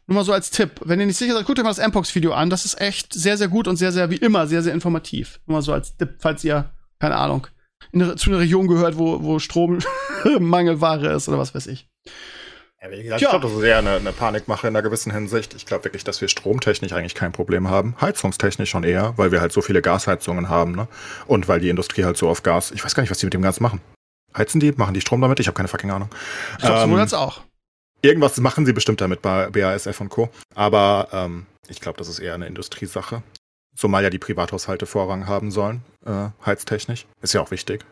[0.08, 0.82] Nur mal so als Tipp.
[0.84, 2.50] Wenn ihr nicht sicher seid, guckt euch mal das Mpox-Video an.
[2.50, 5.40] Das ist echt sehr, sehr gut und sehr, sehr, wie immer, sehr, sehr informativ.
[5.46, 7.48] Nur mal so als Tipp, falls ihr, keine Ahnung,
[7.92, 9.80] in, zu einer Region gehört, wo, wo Strom
[10.40, 11.90] Mangelware ist oder was weiß ich.
[12.84, 15.54] Ja, wie gesagt, ich glaube, das ist eher eine, eine, Panikmache in einer gewissen Hinsicht.
[15.54, 17.96] Ich glaube wirklich, dass wir stromtechnisch eigentlich kein Problem haben.
[18.02, 20.88] Heizungstechnisch schon eher, weil wir halt so viele Gasheizungen haben, ne?
[21.26, 22.72] Und weil die Industrie halt so auf Gas.
[22.72, 23.80] Ich weiß gar nicht, was die mit dem Gas machen.
[24.36, 24.74] Heizen die?
[24.74, 25.40] Machen die Strom damit?
[25.40, 26.10] Ich habe keine fucking Ahnung.
[26.58, 27.42] Ich glaube, ähm, jetzt auch.
[28.02, 30.30] Irgendwas machen sie bestimmt damit bei BASF und Co.
[30.54, 33.24] Aber ähm, ich glaube, das ist eher eine Industriesache.
[33.78, 37.06] Zumal ja die Privathaushalte Vorrang haben sollen, äh, heiztechnisch.
[37.22, 37.86] Ist ja auch wichtig.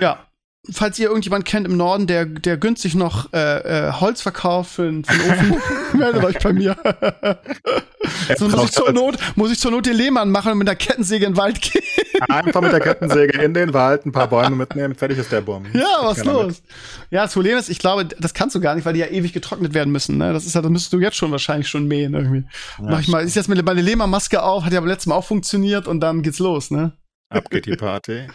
[0.00, 0.26] Ja,
[0.70, 4.82] falls ihr irgendjemand kennt im Norden, der, der günstig noch äh, äh, Holz verkauft für,
[4.88, 5.62] einen- einen Ofen,
[5.98, 6.76] meldet euch bei mir.
[8.36, 10.76] so muss ich, zur Not, muss ich zur Not den Lehmann machen und mit der
[10.76, 11.82] Kettensäge in den Wald gehen.
[12.28, 15.66] Einfach mit der Kettensäge in den Wald, ein paar Bäume mitnehmen, fertig ist der Bumm.
[15.72, 16.46] Ja, was Keiner los?
[16.46, 16.62] mit.
[17.10, 19.32] Ja, das Problem ist, ich glaube, das kannst du gar nicht, weil die ja ewig
[19.32, 20.18] getrocknet werden müssen.
[20.18, 20.32] Ne?
[20.32, 22.44] Das ist ja, das müsstest du jetzt schon wahrscheinlich schon mähen irgendwie.
[22.80, 25.24] Mach ich mal, ist jetzt mit meine Lehmann-Maske auf, hat ja beim letzten Mal auch
[25.24, 26.92] funktioniert und dann geht's los, ne?
[27.30, 28.26] Ab geht die Party.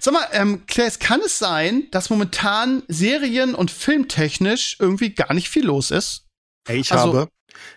[0.00, 5.34] Sag mal, ähm, Claire, es kann es sein, dass momentan serien- und filmtechnisch irgendwie gar
[5.34, 6.26] nicht viel los ist?
[6.68, 7.28] Ey, ich Also, habe,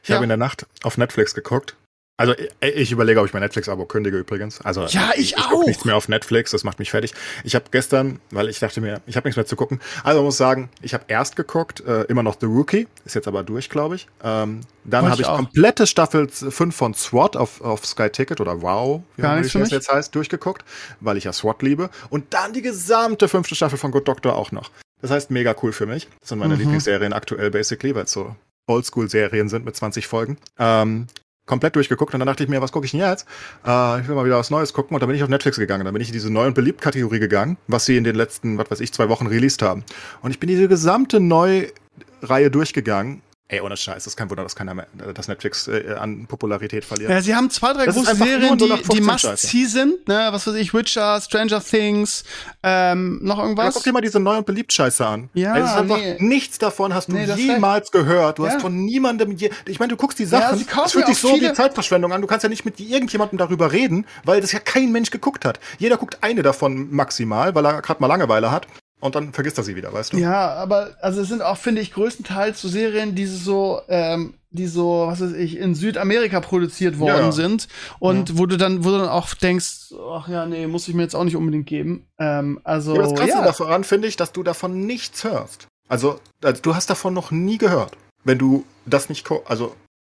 [0.03, 0.15] ich ja.
[0.15, 1.75] habe in der Nacht auf Netflix geguckt.
[2.17, 4.61] Also ich, ich überlege, ob ich mein Netflix-Abo kündige übrigens.
[4.61, 5.65] Also Ja, ich ich auch.
[5.65, 7.13] nichts mehr auf Netflix, das macht mich fertig.
[7.43, 9.79] Ich habe gestern, weil ich dachte mir, ich habe nichts mehr zu gucken.
[10.03, 13.27] Also ich muss sagen, ich habe erst geguckt, äh, immer noch The Rookie, ist jetzt
[13.27, 14.07] aber durch, glaube ich.
[14.23, 18.61] Ähm, dann habe ich ich komplette Staffel 5 von SWAT auf, auf Sky Ticket oder
[18.61, 19.73] Wow, wie Gar nichts für das mich.
[19.73, 20.63] jetzt heißt, durchgeguckt,
[20.99, 21.89] weil ich ja SWAT liebe.
[22.11, 24.69] Und dann die gesamte fünfte Staffel von Good Doctor auch noch.
[25.01, 26.07] Das heißt, mega cool für mich.
[26.19, 26.59] Das sind meine Mhm.
[26.59, 28.35] Lieblingsserien aktuell, basically, weil es so
[28.67, 30.37] Oldschool-Serien sind mit 20 Folgen.
[30.59, 31.07] Ähm,
[31.51, 33.27] komplett durchgeguckt und dann dachte ich mir, was gucke ich denn jetzt?
[33.67, 35.83] Äh, ich will mal wieder was Neues gucken und dann bin ich auf Netflix gegangen.
[35.83, 38.57] Dann bin ich in diese neue und beliebt Kategorie gegangen, was sie in den letzten,
[38.57, 39.83] was weiß ich, zwei Wochen released haben.
[40.21, 43.21] Und ich bin diese gesamte Neureihe durchgegangen.
[43.53, 46.85] Ey, ohne Scheiß, das ist kein Wunder, dass keiner mehr, dass Netflix äh, an Popularität
[46.85, 47.09] verliert.
[47.11, 49.01] Ja, sie haben zwei, drei Das große Serien, die, 0815 die.
[49.01, 50.29] Must-See sind, ne?
[50.31, 52.23] Was weiß ich, Witcher, Stranger Things,
[52.63, 53.73] ähm, noch Ja, irgendwas?
[53.73, 55.29] guck dir mal diese neu und beliebt Scheiße an.
[55.33, 56.15] Ja, ist einfach nee.
[56.19, 58.39] nichts davon hast du Nee, das jemals gehört.
[58.39, 58.51] Du Ja.
[58.53, 61.13] hast von niemandem je, ich meine, du guckst die Ja, Sachen, kaufen es fühlt ja
[61.13, 62.21] sich so viele- wie Zeitverschwendung an.
[62.21, 65.59] Du kannst ja nicht mit irgendjemandem darüber reden, weil das ja kein Mensch geguckt hat.
[65.77, 68.65] Jeder guckt eine davon maximal, weil er gerade mal Langeweile hat
[69.01, 70.17] und dann vergisst er sie wieder, weißt du?
[70.17, 74.67] Ja, aber also es sind auch, finde ich, größtenteils so Serien, die so, ähm, die
[74.67, 77.31] so, was weiß ich, in Südamerika produziert worden Ja, ja.
[77.31, 77.67] sind
[77.99, 81.03] und wo du dann, wo du dann auch denkst, ach ja, nee, muss ich mir
[81.03, 82.07] jetzt auch nicht unbedingt geben.
[82.19, 83.41] Ähm, also Ja, das Krasse ja.
[83.43, 85.67] daran finde ich, dass du davon nichts hörst.
[85.89, 89.75] Also, also, du hast davon noch nie gehört, wenn du das nicht, also,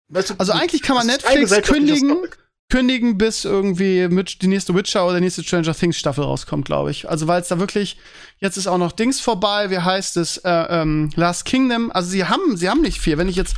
[0.08, 2.36] weißt du, Also eigentlich kann man Netflix kündigen, Topic.
[2.74, 6.90] Kündigen, bis irgendwie mit die nächste Witcher oder die nächste Stranger Things Staffel rauskommt, glaube
[6.90, 7.08] ich.
[7.08, 7.96] Also weil es da wirklich
[8.38, 11.92] jetzt ist auch noch Dings vorbei, wie heißt es äh, ähm, Last Kingdom.
[11.92, 13.16] Also sie haben sie haben nicht viel.
[13.16, 13.54] Wenn ich jetzt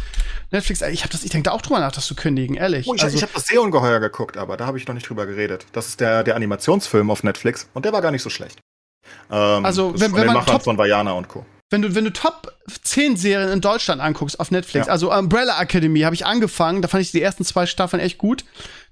[0.51, 2.87] Netflix, ich habe das, ich denke da auch drüber nach, das zu kündigen, ehrlich.
[2.89, 5.25] Oh, ich also, ich habe das Seeungeheuer geguckt, aber da habe ich noch nicht drüber
[5.27, 5.67] geredet.
[5.73, 8.59] Das ist der, der Animationsfilm auf Netflix und der war gar nicht so schlecht.
[9.31, 11.45] Ähm, Also, wenn- wenn man Machern Top- von Vajana und Co.
[11.71, 12.53] wenn du wenn du Top
[12.83, 14.93] 10 Serien in Deutschland anguckst auf Netflix, Ja.
[14.93, 18.45] also Umbrella Academy habe ich angefangen, da fand ich die ersten zwei Staffeln echt gut.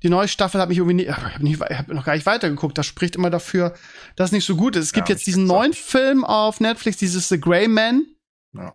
[0.03, 2.77] Die neue Staffel habe ich irgendwie nie, habe nicht, ich hab noch gar nicht weitergeguckt.
[2.77, 3.75] Das spricht immer dafür,
[4.17, 4.87] dass es nicht so gut ist.
[4.87, 8.05] Es gibt Ja, jetzt diesen neuen Film auf Netflix, dieses The Grey Man.
[8.53, 8.75] Ja.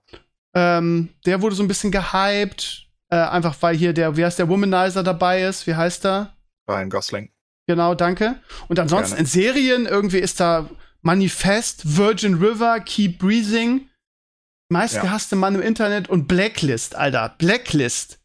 [0.55, 4.49] Ähm, der wurde so ein bisschen gehypt, äh, einfach weil hier der, wie heißt der
[4.49, 6.35] Womanizer dabei ist, wie heißt er?
[6.67, 7.31] Ryan Gosling.
[7.67, 8.39] Genau, danke.
[8.67, 9.19] Und ansonsten Gerne.
[9.21, 10.69] in Serien irgendwie ist da
[11.01, 13.87] Manifest, Virgin River, Keep Breathing,
[14.69, 17.35] meistgehasste Mann im Internet und Blacklist, Alter.
[17.37, 18.19] Blacklist.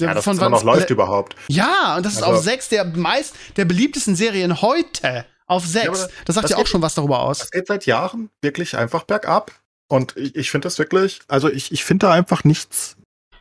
[0.00, 1.34] Ja, das Von wann noch läuft Bla- überhaupt.
[1.48, 5.24] Ja, und das ist Also- auf sechs der meist, der beliebtesten Serien heute.
[5.46, 5.88] Auf Ja, sechs.
[5.88, 7.42] aber das sagt das ja auch geht- schon was darüber aus.
[7.42, 9.52] Es geht seit Jahren wirklich einfach bergab.
[9.90, 12.96] Und ich, ich finde das wirklich, also ich, ich finde da einfach nichts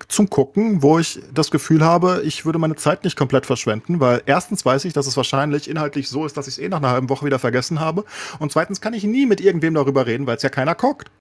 [0.07, 4.21] zum Gucken, wo ich das Gefühl habe, ich würde meine Zeit nicht komplett verschwenden, weil
[4.25, 6.91] erstens weiß ich, dass es wahrscheinlich inhaltlich so ist, dass ich es eh nach einer
[6.91, 8.05] halben Woche wieder vergessen habe.
[8.39, 11.11] Und zweitens kann ich nie mit irgendwem darüber reden, weil es ja keiner guckt.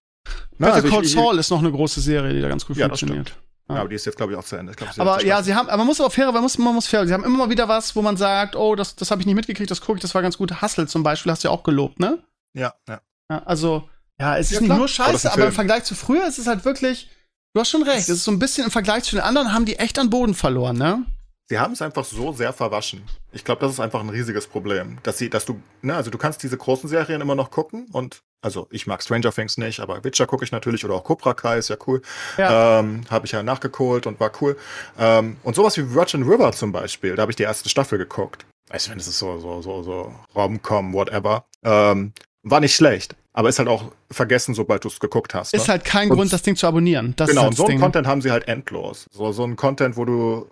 [0.58, 3.00] Better also Call Saul ist noch eine große Serie, die da ganz gut Ja, das
[3.00, 3.34] funktioniert.
[3.68, 4.72] Ja, aber die ist jetzt, glaube ich, auch zu Ende.
[4.74, 7.04] Glaub, Aber ja, sie haben, aber man muss auch fair, man muss, man muss fair,
[7.06, 9.34] sie haben immer mal wieder was, wo man sagt, oh, das, das habe ich nicht
[9.34, 10.62] mitgekriegt, das gucke ich, das war ganz gut.
[10.62, 12.22] Hustle zum Beispiel hast du ja auch gelobt, ne?
[12.54, 13.00] ja, ja.
[13.28, 13.88] Ja, also,
[14.20, 14.78] ja, es ist Ja, nicht klar.
[14.78, 15.52] nur Aber das ist scheiße, ein aber im.
[15.52, 17.10] Vergleich zu früher ist es halt wirklich,
[17.54, 19.64] du hast schon recht, es ist so ein bisschen im Vergleich zu den anderen, haben
[19.64, 21.04] die echt an Boden verloren, ne?
[21.48, 23.02] Sie haben es einfach so sehr verwaschen.
[23.32, 24.98] Ich glaube, das ist einfach ein riesiges Problem.
[25.02, 28.22] Dass sie, dass du, ne, also du kannst diese großen Serien immer noch gucken und,
[28.42, 31.58] also ich mag Stranger Things nicht, aber Witcher gucke ich natürlich oder auch Cobra Kai
[31.58, 32.02] ist ja cool.
[32.36, 32.80] Ja.
[32.80, 34.56] Ähm, habe ich ja nachgeholt und war cool.
[34.98, 38.46] Ähm, und sowas wie Virgin River zum Beispiel, da habe ich die erste Staffel geguckt.
[38.68, 41.44] Weißt du, wenn es ist so, so, so, so Rom-Com, whatever.
[41.64, 42.12] Ähm,
[42.42, 45.52] war nicht schlecht, aber ist halt auch vergessen, sobald du es geguckt hast.
[45.52, 45.72] Ist ne?
[45.72, 47.14] halt kein Und- Grund, das Ding zu abonnieren.
[47.16, 47.80] Das genau, ist und halt so das einen Ding.
[47.82, 49.06] Content haben sie halt endlos.
[49.12, 50.48] So, so ein Content, wo du.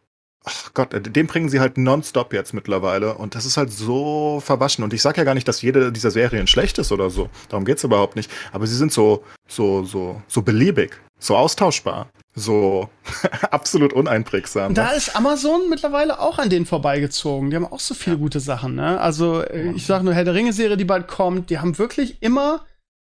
[0.47, 3.15] Ach Gott, den bringen sie halt nonstop jetzt mittlerweile.
[3.15, 4.85] Und das ist halt so verwaschen.
[4.85, 7.31] Und ich sag ja gar nicht, dass jede dieser Serien schlecht ist oder so.
[7.49, 8.31] Darum geht's überhaupt nicht.
[8.53, 12.91] Aber sie sind so, so, so, so beliebig, so austauschbar, so
[13.51, 14.75] absolut uneinprägsam.
[14.75, 17.49] Da ist Amazon mittlerweile auch an denen vorbeigezogen.
[17.49, 19.01] Die haben auch so viele gute Sachen, ne?
[19.01, 22.67] Also, äh, ich sag nur Herr der Ringe-Serie, die bald kommt, die haben wirklich immer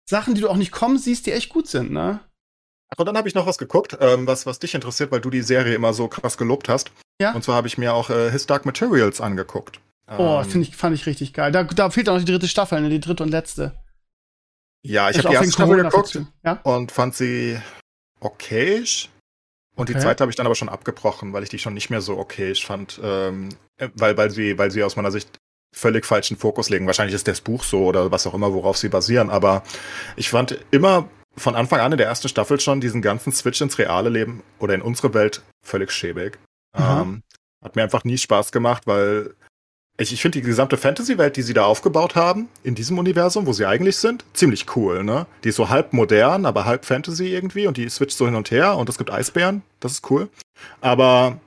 [0.09, 2.21] Sachen, die du auch nicht kommen siehst, die echt gut sind, ne?
[2.91, 5.31] Ach, und dann habe ich noch was geguckt, ähm, was, was dich interessiert, weil du
[5.31, 6.93] die Serie immer so krass gelobt hast.
[7.21, 7.33] Ja.
[7.33, 9.81] Und zwar habe ich mir auch äh, His Dark Materials angeguckt.
[10.19, 11.53] Oh, ähm, ich, fand ich richtig geil.
[11.53, 12.91] Da, da fehlt auch noch die dritte Staffel, ne?
[12.91, 13.73] die dritte und letzte.
[14.83, 16.61] Ja, ich habe die erste Staffel geguckt ja?
[16.63, 17.59] und fand sie
[18.21, 19.09] okayisch.
[19.77, 19.95] Und okay.
[19.95, 22.19] die zweite habe ich dann aber schon abgebrochen, weil ich die schon nicht mehr so
[22.19, 23.01] okayisch fand.
[23.03, 23.49] Ähm,
[23.95, 25.39] weil, weil, sie, weil sie aus meiner Sicht
[25.75, 26.87] völlig falschen Fokus legen.
[26.87, 29.31] Wahrscheinlich ist das Buch so oder was auch immer, worauf sie basieren.
[29.31, 29.63] Aber
[30.17, 33.79] ich fand immer von Anfang an in der ersten Staffel schon diesen ganzen Switch ins
[33.79, 36.39] reale Leben oder in unsere Welt völlig schäbig.
[36.77, 37.23] Ähm,
[37.63, 39.35] hat mir einfach nie Spaß gemacht, weil
[39.97, 43.53] ich, ich finde die gesamte Fantasy-Welt, die sie da aufgebaut haben, in diesem Universum, wo
[43.53, 45.27] sie eigentlich sind, ziemlich cool, ne?
[45.45, 48.51] Die ist so halb modern, aber halb Fantasy irgendwie und die switcht so hin und
[48.51, 50.29] her und es gibt Eisbären, das ist cool.
[50.81, 51.39] Aber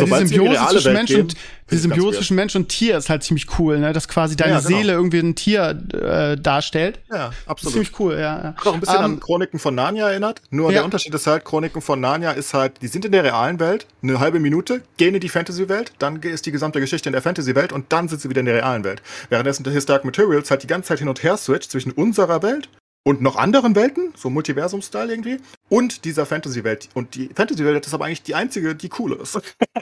[0.00, 1.36] ja, die Symbiose zwischen Mensch gehen, und
[1.70, 3.92] die Symbiose zwischen Mensch und Tier ist halt ziemlich cool, ne?
[3.92, 4.68] Dass quasi deine ja, genau.
[4.68, 7.00] Seele irgendwie ein Tier äh, darstellt.
[7.10, 7.72] Ja, absolut.
[7.72, 8.18] ziemlich cool, ja.
[8.18, 8.54] ja.
[8.56, 10.42] Hat auch ein bisschen um, an ähm, Chroniken von Narnia erinnert.
[10.50, 10.76] Nur ja.
[10.76, 13.86] der Unterschied ist halt, Chroniken von Narnia ist halt, die sind in der realen Welt,
[14.02, 17.72] eine halbe Minute, gehen in die Fantasy-Welt, dann ist die gesamte Geschichte in der Fantasy-Welt
[17.72, 19.02] und dann sind sie wieder in der realen Welt.
[19.28, 22.42] Währenddessen der His Dark Materials halt die ganze Zeit hin und her switcht zwischen unserer
[22.42, 22.68] Welt
[23.04, 25.38] und noch anderen Welten, so Multiversum-Style irgendwie,
[25.68, 26.88] und dieser Fantasy-Welt.
[26.94, 29.34] Und die Fantasy-Welt ist aber eigentlich die einzige, die cool ist.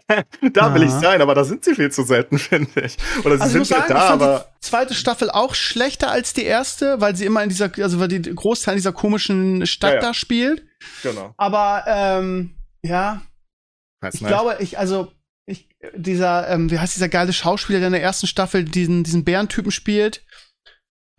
[0.09, 0.75] da ja.
[0.75, 2.97] will ich sein, aber da sind sie viel zu selten, finde ich.
[3.25, 4.49] Oder sie also sind sagen, da, aber.
[4.57, 8.09] Die zweite Staffel auch schlechter als die erste, weil sie immer in dieser, also weil
[8.09, 10.03] die Großteil dieser komischen Stadt ja, ja.
[10.03, 10.65] da spielt.
[11.03, 11.35] Genau.
[11.37, 13.23] Aber, ähm, ja.
[14.01, 14.31] Weiß ich nicht.
[14.31, 15.13] glaube, ich, also,
[15.47, 19.25] ich, dieser, ähm, wie heißt dieser geile Schauspieler, der in der ersten Staffel diesen, diesen
[19.25, 20.24] Bärentypen spielt?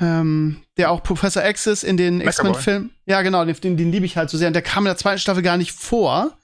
[0.02, 2.92] Ähm, der auch Professor X ist in den X-Men-Filmen.
[3.06, 4.48] Ja, genau, den, den liebe ich halt so sehr.
[4.48, 6.38] Und der kam in der zweiten Staffel gar nicht vor.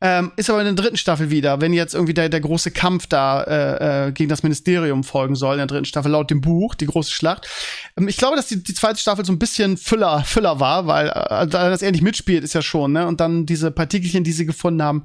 [0.00, 3.06] Ähm, ist aber in der dritten Staffel wieder, wenn jetzt irgendwie der, der große Kampf
[3.06, 6.74] da äh, äh, gegen das Ministerium folgen soll, in der dritten Staffel, laut dem Buch,
[6.74, 7.48] die große Schlacht.
[7.98, 11.08] Ähm, ich glaube, dass die, die zweite Staffel so ein bisschen Füller, Füller war, weil
[11.08, 13.06] äh, dass er nicht mitspielt, ist ja schon, ne?
[13.06, 15.04] Und dann diese Partikelchen, die sie gefunden haben.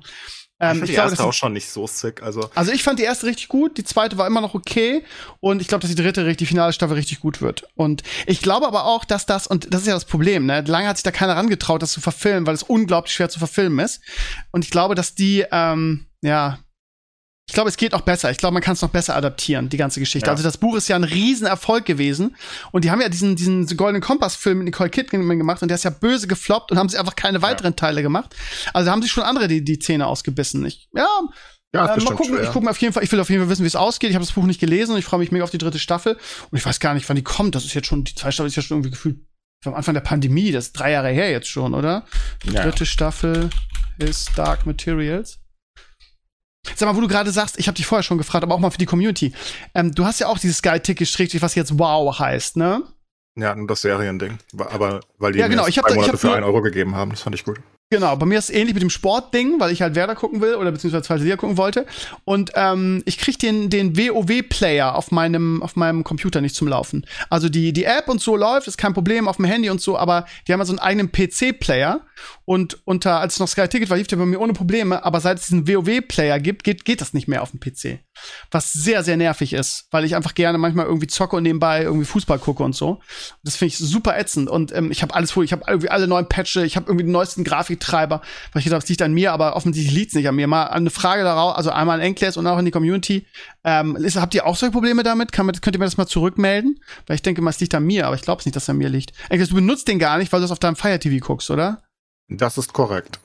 [0.62, 2.22] Ähm, ich fand die glaube, erste auch schon nicht so sick.
[2.22, 2.50] Also.
[2.54, 5.04] also ich fand die erste richtig gut, die zweite war immer noch okay
[5.40, 7.64] und ich glaube, dass die dritte, die finale Staffel richtig gut wird.
[7.76, 10.64] Und ich glaube aber auch, dass das, und das ist ja das Problem, ne?
[10.68, 13.84] Lange hat sich da keiner rangetraut, das zu verfilmen, weil es unglaublich schwer zu verfilmen
[13.84, 14.02] ist.
[14.52, 16.60] Und ich glaube, dass die, ähm, ja,
[17.52, 18.32] ich glaube, es geht auch besser.
[18.32, 20.28] Ich glaube, man kann es noch besser adaptieren, die ganze Geschichte.
[20.28, 20.32] Ja.
[20.32, 22.38] Also das Buch ist ja ein Riesenerfolg gewesen.
[22.72, 25.84] Und die haben ja diesen, diesen goldenen Kompass-Film mit Nicole Kidman gemacht und der ist
[25.84, 27.76] ja böse gefloppt und haben sie einfach keine weiteren ja.
[27.76, 28.34] Teile gemacht.
[28.72, 30.66] Also da haben sich schon andere die, die Zähne ausgebissen.
[30.66, 31.06] Ich, ja,
[31.76, 32.36] ja, äh, mal gucken.
[32.36, 32.44] Schwer.
[32.44, 33.04] Ich gucke auf jeden Fall.
[33.04, 34.12] Ich will auf jeden Fall wissen, wie es ausgeht.
[34.12, 36.18] Ich habe das Buch nicht gelesen und ich freue mich mega auf die dritte Staffel.
[36.52, 37.54] Und ich weiß gar nicht, wann die kommt.
[37.54, 39.18] Das ist jetzt schon die zweite Staffel ist ja schon irgendwie gefühlt
[39.66, 40.54] am Anfang der Pandemie.
[40.54, 42.06] Das ist drei Jahre her jetzt schon, oder?
[42.46, 42.64] Die ja.
[42.64, 43.50] dritte Staffel
[43.98, 45.41] ist Dark Materials.
[46.76, 48.70] Sag mal, wo du gerade sagst, ich habe dich vorher schon gefragt, aber auch mal
[48.70, 49.34] für die Community.
[49.74, 52.84] Ähm, du hast ja auch dieses Sky-Ticket, was jetzt Wow heißt, ne?
[53.36, 54.40] Ja, nur das Seriending.
[54.58, 55.68] Aber weil die ja, genau.
[55.68, 57.60] ich hab, zwei Monate ich hab für einen Euro gegeben haben, das fand ich gut.
[57.94, 60.56] Genau, bei mir ist es ähnlich mit dem Sportding, weil ich halt Werder gucken will
[60.56, 61.86] oder beziehungsweise zweite Liga gucken wollte.
[62.24, 67.06] Und ähm, ich krieg den, den WoW-Player auf meinem, auf meinem Computer nicht zum Laufen.
[67.30, 69.98] Also die, die App und so läuft, ist kein Problem auf dem Handy und so,
[69.98, 72.00] aber die haben ja so einen eigenen PC-Player.
[72.46, 75.20] Und unter, als es noch Sky Ticket war, lief der bei mir ohne Probleme, aber
[75.20, 78.00] seit es diesen WoW-Player gibt, geht, geht das nicht mehr auf dem PC.
[78.52, 82.06] Was sehr, sehr nervig ist, weil ich einfach gerne manchmal irgendwie zocke und nebenbei irgendwie
[82.06, 83.00] Fußball gucke und so.
[83.44, 84.50] Das finde ich super ätzend.
[84.50, 87.06] Und ähm, ich habe alles vor, ich habe irgendwie alle neuen Patches, ich habe irgendwie
[87.06, 88.22] den neuesten Grafiktreiber,
[88.54, 90.48] weil ich gedacht, das liegt an mir, aber offensichtlich liegt es nicht an mir.
[90.48, 93.26] Mal eine Frage darauf, also einmal an Enkles und auch in die Community.
[93.64, 95.32] Ähm, ist, habt ihr auch solche Probleme damit?
[95.32, 96.80] Kann könnt ihr mir das mal zurückmelden?
[97.08, 98.70] Weil ich denke mal, es liegt an mir, aber ich glaube es nicht, dass es
[98.70, 99.14] an mir liegt.
[99.30, 101.82] Enkles, du benutzt den gar nicht, weil du es auf deinem Fire TV guckst, oder?
[102.30, 103.20] Das ist korrekt.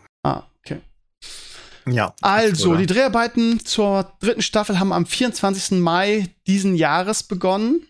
[1.89, 2.15] Ja.
[2.21, 5.79] Also, die Dreharbeiten zur dritten Staffel haben am 24.
[5.79, 7.87] Mai diesen Jahres begonnen.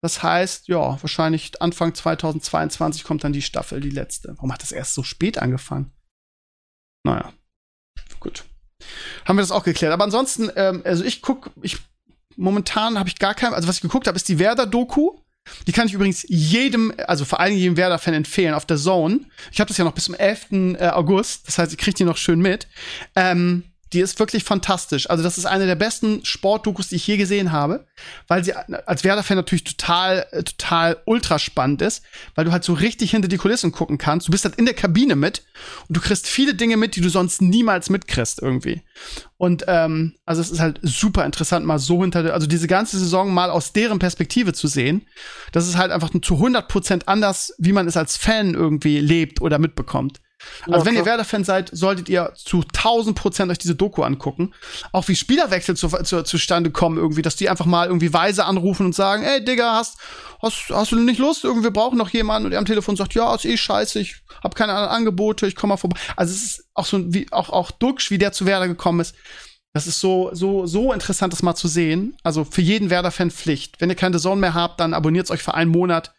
[0.00, 4.34] Das heißt, ja, wahrscheinlich Anfang 2022 kommt dann die Staffel, die letzte.
[4.36, 5.92] Warum hat das erst so spät angefangen?
[7.04, 7.32] Naja,
[8.18, 8.44] gut.
[9.24, 9.92] Haben wir das auch geklärt.
[9.92, 11.78] Aber ansonsten, ähm, also ich guck, ich
[12.36, 15.18] momentan habe ich gar kein, also was ich geguckt habe, ist die Werder-Doku.
[15.66, 19.20] Die kann ich übrigens jedem, also vor allem jedem Werder-Fan empfehlen auf der Zone.
[19.50, 20.52] Ich habe das ja noch bis zum 11.
[20.52, 22.68] Äh, August, das heißt, ich kriege die noch schön mit.
[23.16, 25.08] Ähm, die ist wirklich fantastisch.
[25.10, 27.86] Also das ist eine der besten Sportdokus, die ich je gesehen habe,
[28.28, 32.02] weil sie als Werder-Fan natürlich total, total ultra spannend ist,
[32.34, 34.28] weil du halt so richtig hinter die Kulissen gucken kannst.
[34.28, 35.42] Du bist halt in der Kabine mit
[35.88, 38.82] und du kriegst viele Dinge mit, die du sonst niemals mitkriegst irgendwie.
[39.36, 43.34] Und ähm, also es ist halt super interessant, mal so hinter, also diese ganze Saison
[43.34, 45.06] mal aus deren Perspektive zu sehen.
[45.50, 49.40] Das ist halt einfach zu 100 Prozent anders, wie man es als Fan irgendwie lebt
[49.40, 50.20] oder mitbekommt.
[50.62, 50.86] Also okay.
[50.86, 54.54] wenn ihr Werder-Fan seid, solltet ihr zu 1000 Prozent euch diese Doku angucken.
[54.92, 58.86] Auch wie Spielerwechsel zu, zu, zustande kommen irgendwie, dass die einfach mal irgendwie weise anrufen
[58.86, 59.98] und sagen, ey Digga, hast,
[60.40, 61.44] hast, hast du nicht Lust?
[61.44, 64.16] Irgendwie wir brauchen noch jemanden und er am Telefon sagt, ja, ist eh scheiße, ich
[64.42, 65.98] hab keine anderen Angebote, ich komme mal vorbei.
[66.16, 69.14] Also es ist auch so wie auch auch Duxch, wie der zu Werder gekommen ist.
[69.74, 72.16] Das ist so, so, so interessant, das mal zu sehen.
[72.22, 73.80] Also für jeden Werder-Fan Pflicht.
[73.80, 76.12] Wenn ihr keine Zone mehr habt, dann abonniert es euch für einen Monat.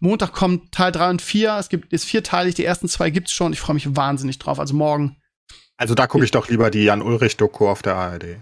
[0.00, 1.56] Montag kommt Teil 3 und 4.
[1.58, 2.54] Es gibt, ist vierteilig.
[2.54, 3.52] Die ersten zwei gibt's schon.
[3.52, 4.58] Ich freue mich wahnsinnig drauf.
[4.60, 5.16] Also morgen.
[5.76, 8.38] Also da gucke ich doch lieber die Jan-Ulrich-Doku auf der ARD.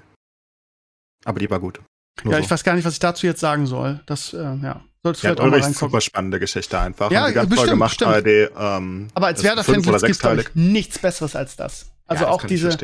[1.24, 1.80] Aber die war gut.
[2.22, 2.44] Nur ja, so.
[2.44, 4.00] ich weiß gar nicht, was ich dazu jetzt sagen soll.
[4.06, 4.82] Das, äh, ja.
[5.02, 5.74] Solltest du ja, halt auch mal reingucken.
[5.74, 7.10] super spannende Geschichte einfach.
[7.10, 8.26] Ja, ganz bestimmt, toll gemacht, bestimmt.
[8.26, 8.50] ARD.
[8.58, 11.92] Ähm, Aber als Werder-Fan gibt es nichts Besseres als das.
[12.08, 12.68] Also ja, auch diese.
[12.68, 12.80] Ist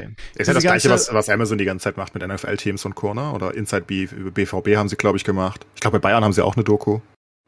[0.48, 3.14] ja das gleiche, was, was Amazon die ganze Zeit macht mit NFL-Teams und Co.
[3.14, 3.32] Ne?
[3.32, 5.64] Oder Inside B, BVB haben sie, glaube ich, gemacht.
[5.74, 7.00] Ich glaube, bei Bayern haben sie auch eine Doku.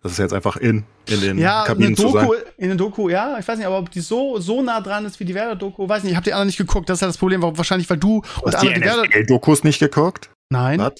[0.05, 2.29] Das ist jetzt einfach in, in den ja, Kabinen zu sein.
[2.59, 3.39] In der Doku, ja.
[3.39, 5.89] Ich weiß nicht, aber ob die so, so nah dran ist wie die Werder-Doku.
[5.89, 6.91] Weiß nicht, ich habe die anderen nicht geguckt.
[6.91, 7.41] Das ist ja das Problem.
[7.41, 10.29] Wahrscheinlich, weil du und andere die, die NFL-Dokus nicht geguckt?
[10.51, 10.79] Nein.
[10.79, 10.93] Was?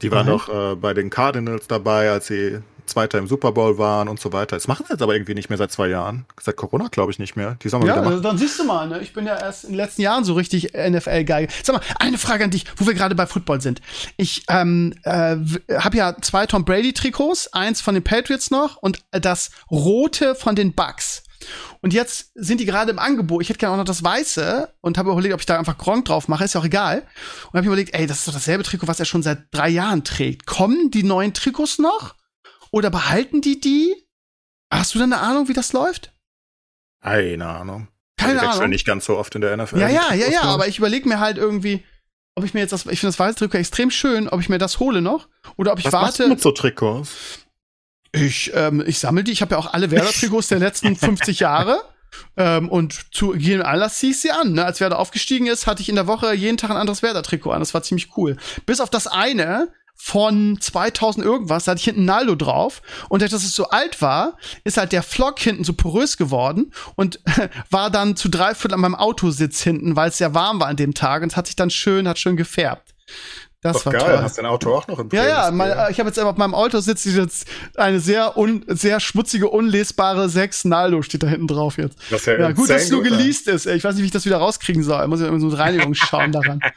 [0.00, 2.60] Die waren doch äh, bei den Cardinals dabei, als sie
[2.90, 4.56] Zweiter im Super Bowl waren und so weiter.
[4.56, 6.26] Das machen sie jetzt aber irgendwie nicht mehr seit zwei Jahren.
[6.40, 7.56] Seit Corona glaube ich nicht mehr.
[7.62, 8.22] Die sollen wir ja, wieder machen.
[8.22, 9.00] dann siehst du mal, ne?
[9.00, 11.48] ich bin ja erst in den letzten Jahren so richtig NFL-geil.
[11.62, 13.80] Sag mal, eine Frage an dich, wo wir gerade bei Football sind.
[14.16, 15.36] Ich ähm, äh,
[15.74, 20.74] habe ja zwei Tom Brady-Trikots, eins von den Patriots noch und das rote von den
[20.74, 21.22] Bucks.
[21.80, 23.42] Und jetzt sind die gerade im Angebot.
[23.42, 26.04] Ich hätte gerne auch noch das Weiße und habe überlegt, ob ich da einfach Gronk
[26.04, 26.44] drauf mache.
[26.44, 27.02] Ist ja auch egal.
[27.50, 30.04] Und habe überlegt, ey, das ist doch dasselbe Trikot, was er schon seit drei Jahren
[30.04, 30.46] trägt.
[30.46, 32.14] Kommen die neuen Trikots noch?
[32.70, 33.94] Oder behalten die die?
[34.72, 36.12] Hast du denn eine Ahnung, wie das läuft?
[37.02, 37.88] Keine Ahnung.
[38.16, 38.70] Keine also, Ahnung.
[38.70, 39.78] nicht ganz so oft in der NFL.
[39.80, 41.84] Ja, ja, ja, ja, aber ich überlege mir halt irgendwie,
[42.34, 44.58] ob ich mir jetzt das, ich finde das weiße Trikot extrem schön, ob ich mir
[44.58, 46.06] das hole noch oder ob ich Was warte.
[46.06, 47.10] Machst du mit so Trikots?
[48.12, 49.32] Ich, ähm, ich sammle die.
[49.32, 51.82] Ich habe ja auch alle Werder-Trikots der letzten 50 Jahre.
[52.36, 54.52] Ähm, und zu jedem Anlass ziehe ich sie an.
[54.52, 54.64] Ne?
[54.64, 57.60] Als Werder aufgestiegen ist, hatte ich in der Woche jeden Tag ein anderes Werder-Trikot an.
[57.60, 58.36] Das war ziemlich cool.
[58.66, 62.80] Bis auf das eine, von 2000 irgendwas, da hatte ich hinten Naldo drauf.
[63.10, 67.20] Und dass es so alt war, ist halt der Flock hinten so porös geworden und
[67.70, 70.76] war dann zu drei Viertel an meinem Autositz hinten, weil es sehr warm war an
[70.76, 72.94] dem Tag und es hat sich dann schön, hat schön gefärbt.
[73.62, 74.22] Das Doch war geil, toll.
[74.22, 76.80] hast dein Auto auch noch im Ja, ja, mein, ich habe jetzt auf meinem Auto
[76.80, 77.46] sitzt jetzt
[77.76, 81.98] eine sehr un, sehr schmutzige, unlesbare 6 Naldo steht da hinten drauf jetzt.
[82.10, 83.66] Das ist ja, ja gut, dass es nur geleast ist.
[83.66, 83.76] Ey.
[83.76, 85.02] Ich weiß nicht, wie ich das wieder rauskriegen soll.
[85.02, 86.60] Ich muss ja immer so einen Reinigungsschaum daran.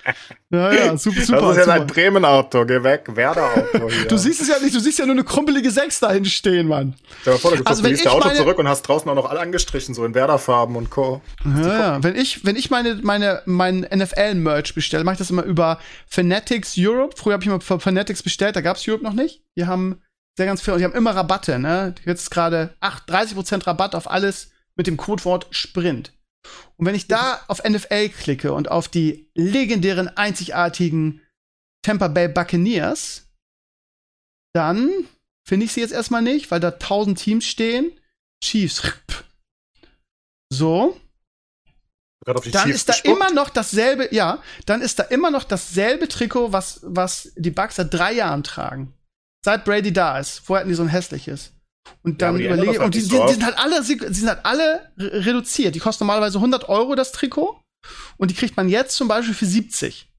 [0.53, 1.41] Ja, ja, super, super.
[1.41, 1.77] Das ist ja super.
[1.79, 3.89] dein Bremen-Auto, geh weg, Werder-Auto.
[4.07, 6.93] Du siehst es ja nicht, du siehst ja nur eine krumpelige 6 dahin stehen, Mann.
[7.21, 9.09] Stell dir vor, du, Also, du wenn liest dein Auto meine- zurück und hast draußen
[9.09, 11.21] auch noch alle angestrichen, so in Werder-Farben und Co.
[11.43, 12.03] Ja, ja.
[12.03, 16.72] Wenn ich, wenn ich meine, meine, mein NFL-Merch bestelle, mache ich das immer über Fanatics
[16.77, 17.15] Europe.
[17.17, 19.43] Früher habe ich immer für Fanatics bestellt, da gab's Europe noch nicht.
[19.57, 20.01] Die haben
[20.37, 21.95] sehr ganz viel und die haben immer Rabatte, ne?
[22.05, 26.13] Jetzt gerade 8, 30% Rabatt auf alles mit dem Codewort Sprint.
[26.77, 31.21] Und wenn ich da auf NFL klicke und auf die legendären, einzigartigen
[31.83, 33.29] Tampa Bay Buccaneers,
[34.53, 34.89] dann
[35.45, 37.91] finde ich sie jetzt erstmal nicht, weil da 1000 Teams stehen.
[38.43, 38.81] Chiefs.
[40.51, 41.01] So,
[42.25, 43.05] dann ist da gespuckt.
[43.17, 47.75] immer noch dasselbe, ja, dann ist da immer noch dasselbe Trikot, was, was die Bucks
[47.75, 48.93] seit drei Jahren tragen.
[49.45, 50.39] Seit Brady da ist.
[50.39, 51.51] Vorher hatten die so ein hässliches.
[52.01, 54.29] Und dann ändern überlege das und die, halt die, die sind halt alle, sie sind
[54.29, 55.75] halt alle re- reduziert.
[55.75, 57.59] Die kosten normalerweise 100 Euro das Trikot.
[58.17, 60.09] Und die kriegt man jetzt zum Beispiel für 70.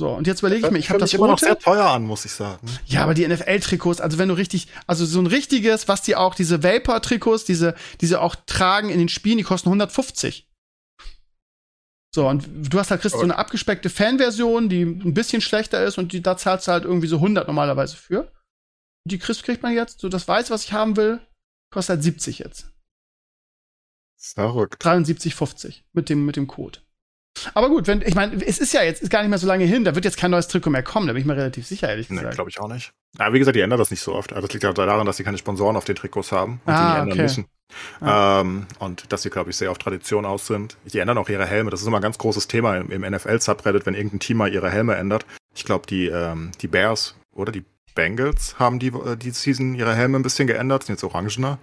[0.00, 1.46] So, und jetzt überlege ich mir, ich habe das immer noch rote.
[1.46, 2.64] sehr teuer an, muss ich sagen.
[2.86, 6.36] Ja, aber die NFL-Trikots, also wenn du richtig, also so ein richtiges, was die auch,
[6.36, 10.47] diese Vapor-Trikots, diese, diese auch tragen in den Spielen, die kosten 150.
[12.18, 15.84] So, und du hast halt, kriegst so Aber- eine abgespeckte Fanversion, die ein bisschen schlechter
[15.84, 18.32] ist und die, da zahlst du halt irgendwie so 100 normalerweise für.
[19.04, 21.20] Die kriegst, kriegt man jetzt, so das Weiß, was ich haben will,
[21.70, 22.72] kostet halt 70 jetzt.
[24.16, 24.84] Verrückt.
[24.84, 26.80] 73,50 mit dem, mit dem Code.
[27.54, 29.64] Aber gut, wenn, ich meine, es ist ja jetzt ist gar nicht mehr so lange
[29.64, 31.88] hin, da wird jetzt kein neues Trikot mehr kommen, da bin ich mir relativ sicher,
[31.88, 32.34] ehrlich Nee, gesagt.
[32.34, 32.90] glaube ich auch nicht.
[33.16, 34.32] Aber wie gesagt, die ändern das nicht so oft.
[34.32, 36.76] Aber das liegt ja daran, dass sie keine Sponsoren auf den Trikots haben und Ah,
[36.76, 37.22] die nicht ändern okay.
[37.22, 37.46] müssen.
[38.02, 40.76] Ähm, und dass sie, glaube ich, sehr auf Tradition aus sind.
[40.84, 41.70] Die ändern auch ihre Helme.
[41.70, 44.70] Das ist immer ein ganz großes Thema im, im NFL-Subreddit, wenn irgendein Team mal ihre
[44.70, 45.26] Helme ändert.
[45.54, 47.64] Ich glaube, die, ähm, die Bears oder die
[47.94, 51.58] Bengals haben die, äh, die Season ihre Helme ein bisschen geändert, sind jetzt orangener.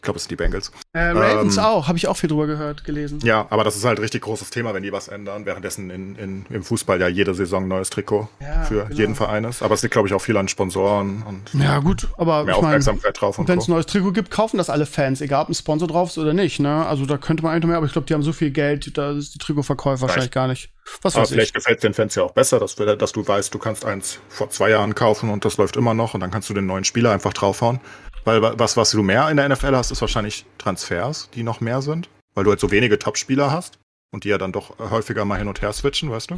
[0.00, 0.72] Ich glaube, es sind die Bengals.
[0.94, 3.18] Äh, Ravens Ähm, auch, habe ich auch viel drüber gehört, gelesen.
[3.22, 5.44] Ja, aber das ist halt ein richtig großes Thema, wenn die was ändern.
[5.44, 8.94] Währenddessen in, in, im Fußball ja jede Saison ein neues Trikot Ja, für genau.
[8.98, 9.62] jeden Verein ist.
[9.62, 13.20] Aber es liegt, glaube ich, auch viel an Sponsoren und Ja, gut, aber mehr Aufmerksamkeit
[13.20, 15.54] drauf und wenn es ein neues Trikot gibt, kaufen das alle Fans, egal ob ein
[15.54, 16.86] Sponsor drauf ist oder nicht, ne?
[16.86, 19.10] Also da könnte man eigentlich mehr, aber ich glaube, die haben so viel Geld, da
[19.12, 20.70] ist die Trikotverkäufer wahrscheinlich gar nicht.
[21.02, 21.54] Was Aber vielleicht ich.
[21.54, 24.48] gefällt es den Fans ja auch besser, dass, dass du weißt, du kannst eins vor
[24.48, 27.12] zwei Jahren kaufen und das läuft immer noch und dann kannst du den neuen Spieler
[27.12, 27.80] einfach draufhauen.
[28.24, 31.60] Weil wa- was, was du mehr in der NFL hast, ist wahrscheinlich Transfers, die noch
[31.60, 32.08] mehr sind.
[32.34, 33.78] Weil du halt so wenige Top-Spieler hast
[34.12, 36.34] und die ja dann doch äh, häufiger mal hin und her switchen, weißt du?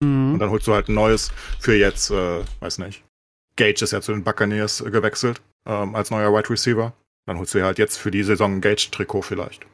[0.00, 0.38] Und Mhm.
[0.38, 3.02] dann holst du halt ein neues für jetzt, äh, weiß nicht.
[3.56, 6.92] Gage ist ja zu den Buccaneers äh, gewechselt ähm, als neuer Wide Receiver.
[7.26, 9.66] Dann holst du ja halt jetzt für die Saison ein Gage-Trikot vielleicht.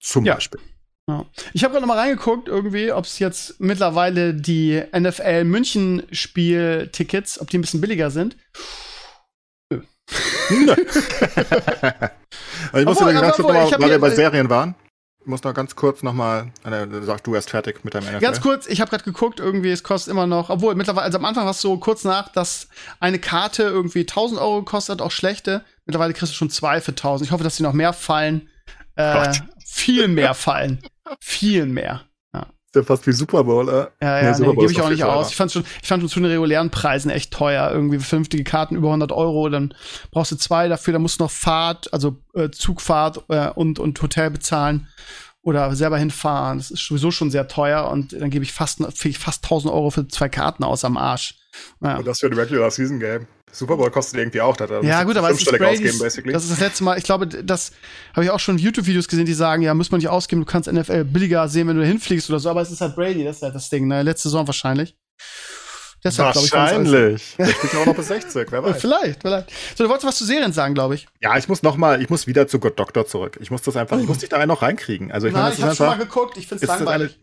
[0.00, 0.34] Zum Ja.
[0.34, 0.60] Beispiel.
[1.08, 1.26] Ja.
[1.52, 7.50] Ich habe gerade mal reingeguckt, irgendwie, ob es jetzt mittlerweile die NFL München Spiel-Tickets, ob
[7.50, 8.36] die ein bisschen billiger sind.
[12.74, 14.74] ich muss Obwohl, ja ganz kurz noch ich mal, hab weil wir bei Serien waren.
[15.20, 18.18] Ich muss noch ganz kurz noch mal, äh, sag du erst fertig mit deinem NFL.
[18.18, 21.24] Ganz kurz, ich habe gerade geguckt, irgendwie, es kostet immer noch, obwohl mittlerweile, also am
[21.24, 22.66] Anfang war es so kurz nach, dass
[22.98, 25.64] eine Karte irgendwie 1000 Euro kostet, auch schlechte.
[25.86, 27.28] Mittlerweile kriegst du schon zwei für 1000.
[27.28, 28.50] Ich hoffe, dass die noch mehr fallen.
[28.96, 29.32] Äh,
[29.64, 30.82] viel mehr fallen.
[31.20, 32.02] viel mehr.
[32.72, 33.72] Ist ja fast wie Super Bowl, äh.
[33.72, 35.30] Ja, Nee, ja, Super nee, Bowl gebe ich auch nicht aus.
[35.30, 37.70] Ich fand schon, ich fand schon zu den regulären Preisen echt teuer.
[37.70, 39.74] Irgendwie vernünftige Karten über 100 Euro, dann
[40.10, 44.00] brauchst du zwei dafür, dann musst du noch Fahrt, also äh, Zugfahrt äh, und, und
[44.00, 44.88] Hotel bezahlen
[45.42, 46.58] oder selber hinfahren.
[46.58, 48.78] Das ist sowieso schon sehr teuer und dann gebe ich fast,
[49.18, 51.34] fast 1000 Euro für zwei Karten aus am Arsch.
[51.82, 51.98] Ja.
[51.98, 53.26] Und das für ein Regular Season Game.
[53.52, 56.32] Super Bowl kostet irgendwie auch, da Ja, gut, aber es ist Brady's, ausgeben, basically.
[56.32, 57.72] das ist das letzte Mal, ich glaube, das
[58.14, 60.72] habe ich auch schon YouTube-Videos gesehen, die sagen, ja, muss man nicht ausgeben, du kannst
[60.72, 63.36] NFL billiger sehen, wenn du da hinfliegst oder so, aber es ist halt Brady, das
[63.36, 64.96] ist halt das Ding, ne, letzte Saison wahrscheinlich.
[66.04, 67.22] Deshalb, glaub ich, Wahrscheinlich.
[67.32, 68.80] Spielt er auch noch bis 60, wer weiß.
[68.80, 69.50] Vielleicht, vielleicht.
[69.76, 71.06] So, du wolltest was zu Serien sagen, glaube ich.
[71.20, 73.38] Ja, ich muss noch mal, ich muss wieder zu Good Doctor zurück.
[73.40, 75.12] Ich muss das einfach, ich muss dich da noch reinkriegen.
[75.12, 77.20] Also ich Nein, das ich habe schon mal geguckt, ich finde es ist das langweilig.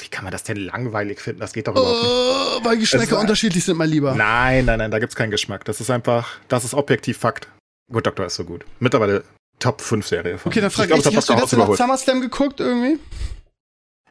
[0.00, 1.40] Wie kann man das denn langweilig finden?
[1.40, 2.10] Das geht doch überhaupt nicht.
[2.10, 4.14] Oh, weil Geschmäcker Es ist- unterschiedlich sind, mein Lieber.
[4.14, 5.64] Nein, nein, nein, da gibt's keinen Geschmack.
[5.64, 7.48] Das ist einfach, das ist objektiv Fakt.
[7.90, 8.64] Good Doctor ist so gut.
[8.80, 9.24] Mittlerweile
[9.58, 10.36] Top 5 Serie.
[10.38, 11.78] von- Okay, dann frage ich, hat hast du letzte überholt.
[11.78, 12.98] SummerSlam geguckt irgendwie?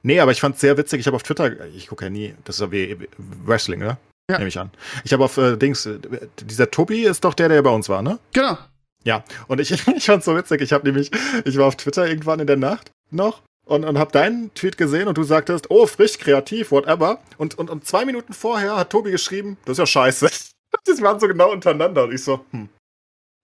[0.04, 1.00] Nee, aber ich fand's sehr witzig.
[1.02, 2.98] Ich habe auf Twitter, ich gucke ja nie, das ist ja wie
[3.46, 3.98] Wrestling, oder?
[4.30, 4.38] Ja.
[4.40, 4.72] Nehme ich an.
[5.04, 6.00] Ich habe auf äh, Dings, äh,
[6.42, 8.20] dieser Tobi ist doch der, der bei uns war, ne?
[8.34, 8.58] Genau.
[9.04, 10.62] Ja, und ich, ich fand's so witzig.
[10.62, 11.12] Ich habe nämlich,
[11.46, 15.08] ich war auf Twitter irgendwann in der Nacht noch und, und habe deinen Tweet gesehen
[15.08, 17.20] und du sagtest, oh, frisch, kreativ, whatever.
[17.38, 20.30] Und, und, und zwei Minuten vorher hat Tobi geschrieben, das ist ja scheiße.
[20.84, 22.68] Das waren so genau untereinander und ich so, hm,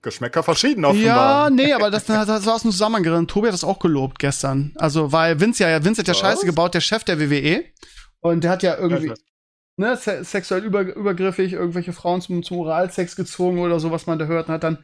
[0.03, 1.49] Geschmäcker verschieden Ja, offenbar.
[1.49, 3.25] nee, aber das, das war aus dem Zusammenhang.
[3.27, 4.73] Tobi hat das auch gelobt gestern.
[4.75, 6.19] Also, weil Vince ja, Vince hat ja Was?
[6.19, 7.63] Scheiße gebaut, der Chef der WWE.
[8.19, 9.13] Und der hat ja irgendwie, Ja,
[9.77, 14.19] ne, se sexuell über, übergriffig irgendwelche Frauen zum, zum Oralsex gezwungen oder so, was man
[14.19, 14.49] da hört.
[14.49, 14.83] Und hat dann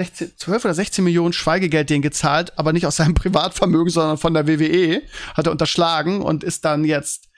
[0.00, 4.32] 16, 12 oder 16 Millionen Schweigegeld denen gezahlt, aber nicht aus seinem Privatvermögen, sondern von
[4.32, 5.02] der WWE.
[5.34, 7.28] Hat er unterschlagen und ist dann jetzt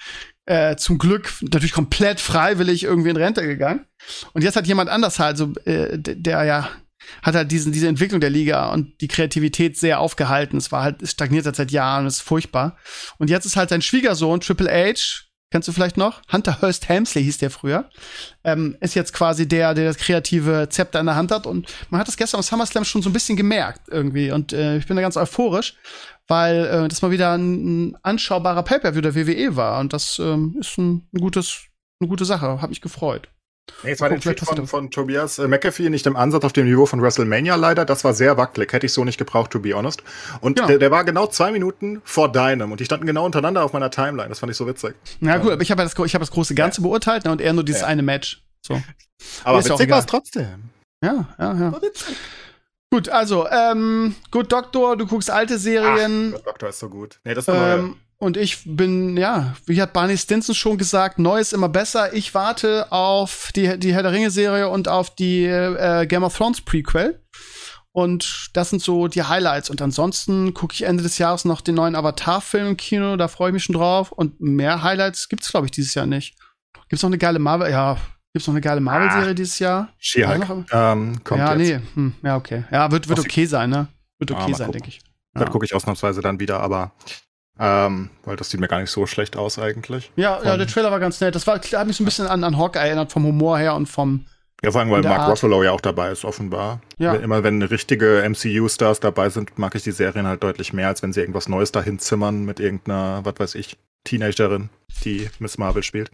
[0.46, 3.84] äh, zum Glück natürlich komplett freiwillig irgendwie in Rente gegangen.
[4.32, 6.68] Und jetzt hat jemand anders halt so, äh, der ja
[7.20, 10.56] hat halt diesen, diese Entwicklung der Liga und die Kreativität sehr aufgehalten.
[10.56, 12.76] Es war halt, es stagniert halt seit Jahren, es ist furchtbar.
[13.18, 16.22] Und jetzt ist halt sein Schwiegersohn, Triple H, kennst du vielleicht noch?
[16.32, 17.88] Hunter Hurst Helmsley hieß der früher.
[18.42, 21.46] Ähm, ist jetzt quasi der, der das kreative Zepter in der Hand hat.
[21.46, 24.32] Und man hat das gestern am SummerSlam schon so ein bisschen gemerkt irgendwie.
[24.32, 25.76] Und äh, ich bin da ganz euphorisch,
[26.26, 29.78] weil äh, das mal wieder ein, ein anschaubarer Pay-Per-View der WWE war.
[29.78, 31.66] Und das ähm, ist ein, ein gutes,
[32.00, 32.60] eine gute Sache.
[32.60, 33.28] Hat mich gefreut.
[33.84, 36.66] Nee, es war der Tweet von, von Tobias äh, McAfee nicht im Ansatz auf dem
[36.66, 37.84] Niveau von WrestleMania leider.
[37.84, 38.72] Das war sehr wackelig.
[38.72, 40.02] Hätte ich so nicht gebraucht, to be honest.
[40.40, 40.68] Und Genau.
[40.68, 43.90] der, der war genau zwei Minuten vor deinem und die standen genau untereinander auf meiner
[43.90, 44.28] Timeline.
[44.28, 44.94] Das fand ich so witzig.
[45.20, 47.40] Na gut, aber ich habe ja das, ich hab das große Ganze beurteilt ne, und
[47.40, 47.86] er nur dieses Ja.
[47.88, 48.42] eine Match.
[48.66, 48.80] So.
[49.44, 50.70] Aber Ist ja witzig war es trotzdem.
[51.04, 51.72] Ja, ja, ja.
[51.72, 52.16] War witzig.
[52.92, 56.34] Gut, also, ähm, gut, Doktor, du guckst alte Serien.
[56.36, 57.20] Ach, Doktor ist so gut.
[57.24, 61.40] Nee, das ist ähm, und ich bin, ja, wie hat Barney Stinson schon gesagt, neu
[61.40, 62.12] ist immer besser.
[62.14, 66.60] Ich warte auf die, die Herr der Ringe-Serie und auf die äh, Game of Thrones
[66.60, 67.20] Prequel.
[67.90, 69.68] Und das sind so die Highlights.
[69.70, 73.50] Und ansonsten gucke ich Ende des Jahres noch den neuen Avatar-Film im Kino, da freue
[73.50, 74.12] ich mich schon drauf.
[74.12, 76.36] Und mehr Highlights gibt's, glaube ich, dieses Jahr nicht.
[76.88, 77.96] Gibt's noch eine geile Marvel, ja,
[78.32, 79.88] gibt's noch eine geile Marvel-Serie dieses Jahr?
[80.14, 81.58] Ja, noch- Ähm, kommt ja, jetzt.
[81.58, 82.64] nee, hm, ja, okay.
[82.70, 83.88] Ja, wird, wird okay sein, ne?
[84.18, 85.00] Wird Ja, okay mal sein, denke ich.
[85.34, 85.48] Das Ja.
[85.50, 86.92] gucke ich ausnahmsweise dann wieder, aber
[87.58, 90.10] ähm, weil das sieht mir gar nicht so schlecht aus eigentlich.
[90.16, 91.34] Ja, ja, der Trailer war ganz nett.
[91.34, 93.86] Das war, hat mich so ein bisschen an, an Hawkeye erinnert, vom Humor her und
[93.86, 94.26] vom.
[94.64, 95.30] Ja, vor allem, weil Mark Art.
[95.32, 96.80] Ruffalo ja auch dabei ist, offenbar.
[96.98, 97.14] Ja.
[97.14, 101.02] Wenn- Immer wenn richtige MCU-Stars dabei sind, mag ich die Serien halt deutlich mehr, als
[101.02, 104.68] wenn sie irgendwas Neues dahin zimmern mit irgendeiner, was weiß ich, Teenagerin,
[105.04, 106.10] die Miss Marvel spielt.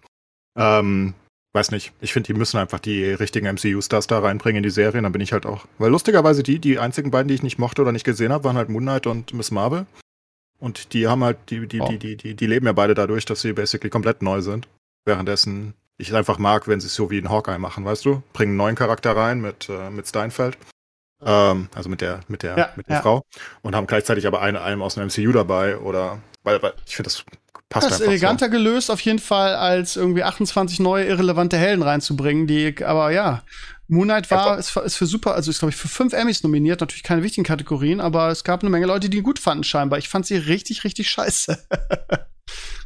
[0.58, 1.12] Ähm,
[1.52, 1.92] weiß nicht.
[2.00, 5.20] Ich finde, die müssen einfach die richtigen MCU-Stars da reinbringen in die Serien, dann bin
[5.22, 5.66] ich halt auch.
[5.78, 8.56] Weil lustigerweise die, die einzigen beiden, die ich nicht mochte oder nicht gesehen habe, waren
[8.56, 9.86] halt Moon Knight und Miss Marvel.
[10.58, 11.88] Und die haben halt, die, die, Oh.
[11.88, 14.68] die, die, die, die leben ja beide dadurch, dass sie basically komplett neu sind.
[15.04, 18.22] Währenddessen ich es einfach mag, wenn sie es so wie in Hawkeye machen, weißt du?
[18.32, 20.56] Bringen einen neuen Charakter rein mit, äh, mit Steinfeld.
[21.24, 23.02] Ähm, also mit der, mit der, Ja, mit der ja.
[23.02, 23.22] Frau.
[23.62, 27.08] Und haben gleichzeitig aber einen, einen aus dem MCU dabei oder, weil, weil ich finde,
[27.10, 27.24] das
[27.68, 32.46] passt Das ist eleganter gelöst, auf jeden Fall, als irgendwie 28 neue irrelevante Helden reinzubringen,
[32.46, 33.42] die, aber ja.
[33.88, 36.42] Moon Knight war, ist, für- ist für super, also ist, glaube ich, für fünf Emmys
[36.42, 39.64] nominiert, natürlich keine wichtigen Kategorien, aber es gab eine Menge Leute, die ihn gut fanden,
[39.64, 39.98] scheinbar.
[39.98, 41.58] Ich fand sie richtig, richtig scheiße.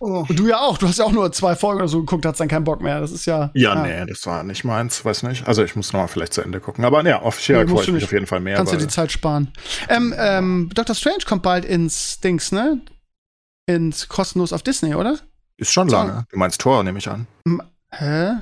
[0.00, 0.06] so.
[0.26, 2.40] Und du ja auch, du hast ja auch nur zwei Folgen oder so geguckt, hast
[2.40, 3.00] dann keinen Bock mehr.
[3.00, 3.50] Das ist ja.
[3.54, 5.46] Ja, nee, das war nicht meins, weiß nicht.
[5.46, 6.84] Also ich muss nochmal vielleicht zu Ende gucken.
[6.84, 8.56] Aber ja, auf Nee, She-Hulk musst freue ich mich auf jeden Fall mehr.
[8.56, 9.52] Kannst du die Zeit sparen.
[9.88, 12.80] Ähm, ähm, Doctor Strange kommt bald ins Dings, ne?
[13.66, 15.18] ins kostenlos auf Disney, oder?
[15.56, 16.26] Ist schon lange.
[16.30, 17.26] Du meinst Tor, nehme ich an.
[17.46, 17.62] M
[17.92, 18.32] Hä?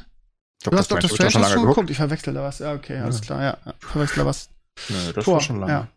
[0.62, 0.70] Dr.
[0.72, 1.08] Du hast Dr.
[1.10, 1.90] Strange, doch schon geguckt.
[1.90, 2.58] Ich verwechsel da was.
[2.58, 3.74] Ja, okay, alles klar, ja.
[3.80, 4.50] Ich verwechsel da was.
[4.88, 5.72] Nö, das Tor, war schon lange.
[5.72, 5.88] ja.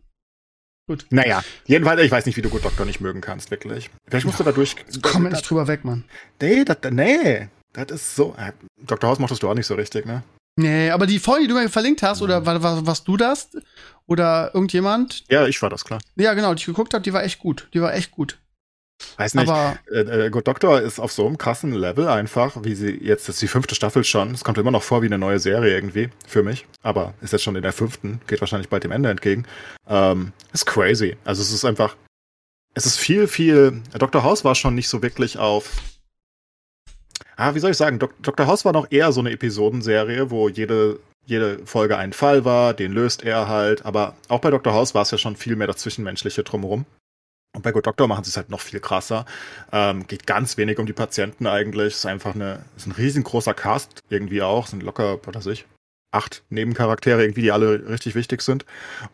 [1.12, 3.90] Naja, jedenfalls, ich weiß nicht, wie du Good Doctor nicht mögen kannst, wirklich.
[4.08, 4.76] Vielleicht musst du da durch.
[5.02, 6.04] Komm nicht drüber weg, Mann.
[6.42, 8.36] Nee, das, nee, das ist so.
[8.38, 8.52] Äh,
[8.86, 9.10] Dr.
[9.10, 10.24] House mochtest du auch nicht so richtig, ne?
[10.58, 12.26] Nee, aber die Folge, die du mir verlinkt hast, Mhm.
[12.26, 13.50] oder war, war, warst du das?
[14.08, 15.24] Oder irgendjemand?
[15.30, 16.00] Ja, ich war das, klar.
[16.16, 17.70] Ja, genau, die ich geguckt habe, die war echt gut.
[17.74, 18.38] Die war echt gut.
[19.18, 19.50] Weiß nicht.
[19.50, 23.28] Aber äh, äh, Good Doctor ist auf so einem krassen Level einfach, wie sie jetzt,
[23.28, 24.32] das ist die fünfte Staffel schon.
[24.32, 26.66] Es kommt immer noch vor wie eine neue Serie irgendwie, für mich.
[26.82, 29.46] Aber ist jetzt schon in der fünften, geht wahrscheinlich bald dem Ende entgegen.
[29.88, 31.18] Ähm, ist crazy.
[31.26, 31.96] Also es ist einfach,
[32.74, 33.82] es ist viel, viel.
[33.98, 34.24] Dr.
[34.24, 35.72] House war schon nicht so wirklich auf.
[37.36, 38.00] Ah, wie soll ich sagen?
[38.00, 38.48] Dok Dr.
[38.48, 42.92] House war noch eher so eine Episodenserie, wo jede, jede Folge ein Fall war, den
[42.92, 43.86] löst er halt.
[43.86, 44.74] Aber auch bei Dr.
[44.74, 46.86] House war es ja schon viel mehr das Zwischenmenschliche drumherum.
[47.56, 49.26] Und bei Good Doctor machen sie es halt noch viel krasser.
[49.72, 51.94] Ähm, geht ganz wenig um die Patienten eigentlich.
[51.94, 54.66] Ist einfach eine, ist ein riesengroßer Cast irgendwie auch.
[54.66, 55.66] Sind locker, was weiß ich,
[56.12, 58.66] acht Nebencharaktere irgendwie, die alle richtig wichtig sind.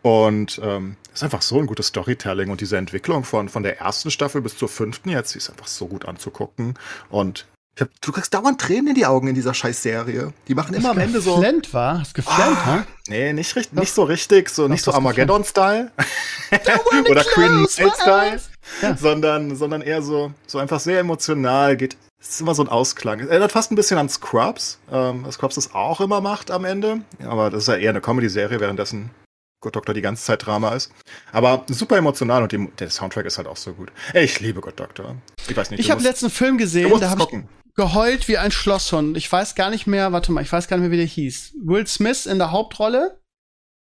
[0.03, 4.09] Und ähm, ist einfach so ein gutes Storytelling und diese Entwicklung von, von der ersten
[4.09, 6.79] Staffel bis zur fünften jetzt, die ist einfach so gut anzugucken.
[7.09, 7.45] Und
[7.79, 10.33] hab, du kriegst dauernd Tränen in die Augen in dieser Scheißserie.
[10.47, 11.35] Die machen immer am Ende so.
[11.35, 11.99] Geflennt war?
[11.99, 15.91] Hast geflennt, Ah, nee, nicht, richtig, nicht so richtig, so nicht so Armageddon-Style
[17.09, 17.65] oder Queen
[18.05, 18.49] eyes.
[18.81, 18.95] Ja.
[18.97, 21.77] sondern, sondern eher so, so einfach sehr emotional.
[21.77, 23.19] Geht, es ist immer so ein Ausklang.
[23.19, 26.65] Es erinnert fast ein bisschen an Scrubs, ähm, was Scrubs das auch immer macht am
[26.65, 27.01] Ende.
[27.25, 29.11] Aber das ist ja eher eine Comedy-Serie, währenddessen
[29.61, 30.91] Good Doctor die ganze Zeit Drama ist.
[31.31, 33.91] Aber super emotional und die, der Soundtrack ist halt auch so gut.
[34.13, 35.15] Ey, ich liebe Good Doctor.
[35.47, 37.49] Ich weiß nicht, Ich habe letzten Film gesehen, da habe ich gucken.
[37.79, 39.15] Geheult wie ein Schlosshund.
[39.15, 41.53] Ich weiß gar nicht mehr, warte mal, ich weiß gar nicht mehr, wie der hieß.
[41.63, 43.21] Will Smith in der Hauptrolle.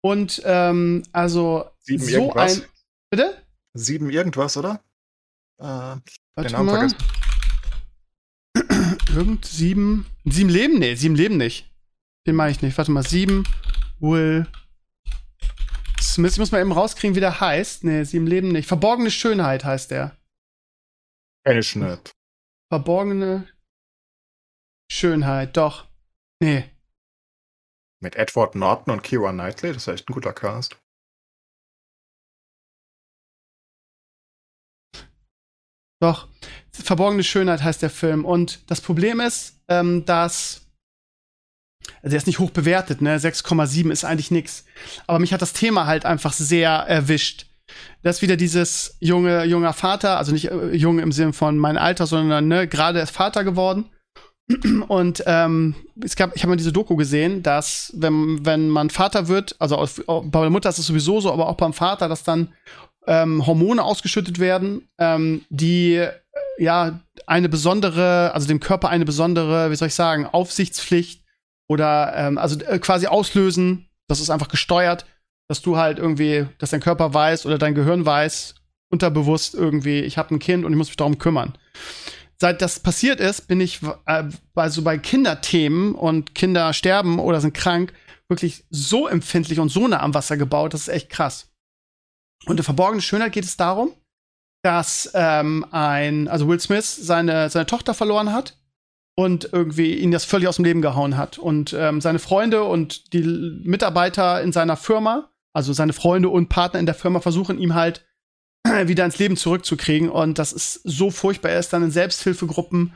[0.01, 2.61] Und ähm, also Sieben so irgendwas.
[2.61, 2.67] ein.
[3.09, 3.41] Bitte?
[3.73, 4.83] Sieben irgendwas, oder?
[5.57, 6.03] Äh, Warte
[6.37, 6.89] den Namen mal.
[6.89, 6.97] vergessen.
[9.15, 10.05] Irgend sieben.
[10.25, 10.77] Sieben Leben?
[10.77, 11.67] Nee, sieben Leben nicht.
[12.27, 12.77] Den meine ich nicht.
[12.77, 13.45] Warte mal, sieben
[13.99, 14.45] Will
[15.99, 16.33] Smith.
[16.33, 17.83] Ich muss mal eben rauskriegen, wie der heißt.
[17.83, 18.67] Nee, sieben Leben nicht.
[18.67, 20.15] Verborgene Schönheit heißt der.
[21.43, 22.11] Kenn ich nicht.
[22.69, 23.47] Verborgene
[24.91, 25.87] Schönheit, doch.
[26.41, 26.69] Nee.
[28.03, 30.75] Mit Edward Norton und Kira Knightley, das ist echt ein guter Cast.
[36.01, 36.27] Doch.
[36.73, 38.25] Verborgene Schönheit heißt der Film.
[38.25, 40.67] Und das Problem ist, ähm, dass.
[42.01, 43.17] Also, er ist nicht hoch bewertet, ne?
[43.17, 44.65] 6,7 ist eigentlich nix.
[45.07, 47.45] Aber mich hat das Thema halt einfach sehr erwischt.
[48.01, 51.77] Das ist wieder dieses junge, junger Vater, also nicht äh, jung im Sinne von mein
[51.77, 53.89] Alter, sondern ne, gerade erst Vater geworden.
[54.87, 59.27] Und ähm, es gab, ich habe mal diese Doku gesehen, dass wenn, wenn man Vater
[59.27, 62.07] wird, also auf, auf, bei der Mutter ist es sowieso so, aber auch beim Vater,
[62.09, 62.53] dass dann
[63.07, 66.11] ähm, Hormone ausgeschüttet werden, ähm, die äh,
[66.57, 71.23] ja eine besondere, also dem Körper eine besondere, wie soll ich sagen, Aufsichtspflicht
[71.67, 73.87] oder ähm, also äh, quasi auslösen.
[74.07, 75.05] Das ist einfach gesteuert,
[75.47, 78.55] dass du halt irgendwie, dass dein Körper weiß oder dein Gehirn weiß,
[78.89, 81.53] unterbewusst irgendwie, ich habe ein Kind und ich muss mich darum kümmern.
[82.41, 84.23] Seit das passiert ist, bin ich äh,
[84.55, 87.93] bei so bei Kinderthemen und Kinder sterben oder sind krank
[88.29, 91.53] wirklich so empfindlich und so nah am Wasser gebaut, das ist echt krass.
[92.47, 93.93] Und in verborgene Schönheit geht es darum,
[94.63, 98.57] dass ähm, ein, also Will Smith seine, seine Tochter verloren hat
[99.15, 101.37] und irgendwie ihn das völlig aus dem Leben gehauen hat.
[101.37, 106.79] Und ähm, seine Freunde und die Mitarbeiter in seiner Firma, also seine Freunde und Partner
[106.79, 108.03] in der Firma, versuchen ihm halt
[108.85, 110.09] wieder ins Leben zurückzukriegen.
[110.09, 111.51] Und das ist so furchtbar.
[111.51, 112.93] Er ist dann in Selbsthilfegruppen,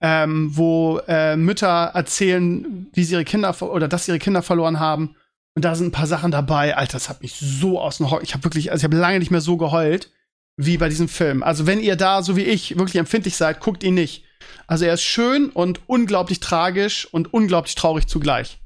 [0.00, 4.78] ähm, wo äh, Mütter erzählen, wie sie ihre Kinder oder dass sie ihre Kinder verloren
[4.78, 5.16] haben.
[5.54, 6.76] Und da sind ein paar Sachen dabei.
[6.76, 8.22] Alter, das hat mich so aus dem Hock.
[8.22, 10.10] Ich habe wirklich, also ich habe lange nicht mehr so geheult
[10.58, 11.42] wie bei diesem Film.
[11.42, 14.24] Also wenn ihr da, so wie ich, wirklich empfindlich seid, guckt ihn nicht.
[14.66, 18.58] Also er ist schön und unglaublich tragisch und unglaublich traurig zugleich.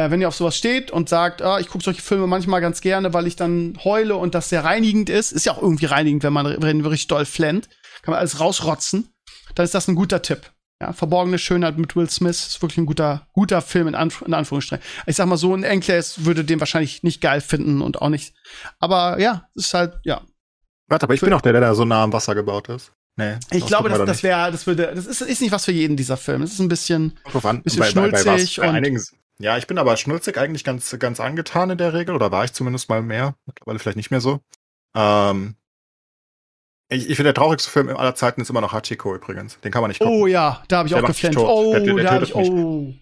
[0.00, 2.80] Äh, wenn ihr auf sowas steht und sagt, ah, ich gucke solche Filme manchmal ganz
[2.80, 6.22] gerne, weil ich dann heule und das sehr reinigend ist, ist ja auch irgendwie reinigend,
[6.22, 7.68] wenn man richtig doll flennt,
[8.02, 9.08] kann man alles rausrotzen,
[9.56, 10.52] dann ist das ein guter Tipp.
[10.80, 14.32] Ja, Verborgene Schönheit mit Will Smith ist wirklich ein guter, guter Film in, Anf in
[14.32, 14.84] Anführungsstrichen.
[15.06, 18.32] Ich sag mal so, ein Enkles würde den wahrscheinlich nicht geil finden und auch nicht.
[18.78, 20.20] Aber ja, es ist halt, ja.
[20.86, 22.92] Warte, aber ich bin auch der, der da so nah am Wasser gebaut ist.
[23.16, 23.34] Nee.
[23.50, 26.16] Ich glaube, das, das wäre, das würde, das ist, ist nicht was für jeden dieser
[26.16, 26.42] Film.
[26.42, 27.18] Das ist ein bisschen.
[27.32, 29.04] Drauf an, bisschen bei, bei, bei schnulzig Bei und- einigen,
[29.40, 32.52] ja, ich bin aber schnulzig eigentlich ganz, ganz angetan in der Regel, oder war ich
[32.52, 33.34] zumindest mal mehr.
[33.46, 34.40] Mittlerweile vielleicht nicht mehr so.
[34.96, 35.54] Ähm,
[36.88, 39.60] ich, ich finde, der traurigste Film aller Zeiten ist immer noch Hachiko übrigens.
[39.60, 40.22] Den kann man nicht gucken.
[40.22, 41.36] oh ja, da habe ich Der auch tot.
[41.36, 42.50] Oh, Der- der da habe ich, mich.
[42.50, 42.94] oh.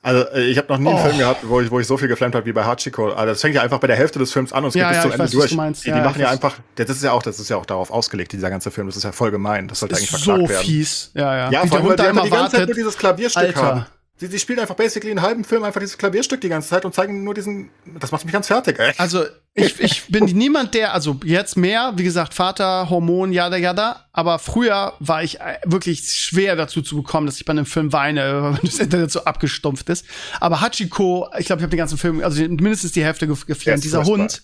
[0.00, 1.02] Also äh, ich habe noch nie einen oh.
[1.04, 3.10] Film gehabt, wo ich, wo ich so viel geflammt habe wie bei Hachiko.
[3.10, 4.96] Also das fängt ja einfach bei der Hälfte des Films an und es ja, geht
[4.96, 5.80] ja, bis zum Ende weiß, durch.
[5.82, 8.32] Die, die machen ja einfach, das ist ja auch, das ist ja auch darauf ausgelegt,
[8.32, 8.86] dieser ganze Film.
[8.86, 9.66] Das ist ja voll gemein.
[9.68, 10.64] Das sollte eigentlich verklagt so werden.
[10.64, 11.10] fies.
[11.14, 11.50] Ja, ja.
[11.50, 13.62] Ja, vor allem, weil die, die ganze Zeit nur dieses Klavierstück Alter.
[13.62, 13.86] haben.
[14.18, 16.92] Sie, sie spielen einfach basically einen halben Film einfach dieses Klavierstück die ganze Zeit und
[16.92, 17.70] zeigen nur diesen.
[18.00, 18.92] Das macht mich ganz fertig, ey.
[18.98, 19.24] Also,
[19.54, 24.40] ich, ich bin niemand, der, also jetzt mehr, wie gesagt, Vater, Hormon, yada yada, aber
[24.40, 28.56] früher war ich äh, wirklich schwer dazu zu bekommen, dass ich bei einem Film weine,
[28.60, 30.04] wenn das Internet so abgestumpft ist.
[30.40, 33.84] Aber Hachiko, ich glaube, ich habe den ganzen Film, also mindestens die Hälfte geflammt.
[33.84, 34.42] Dieser Hund.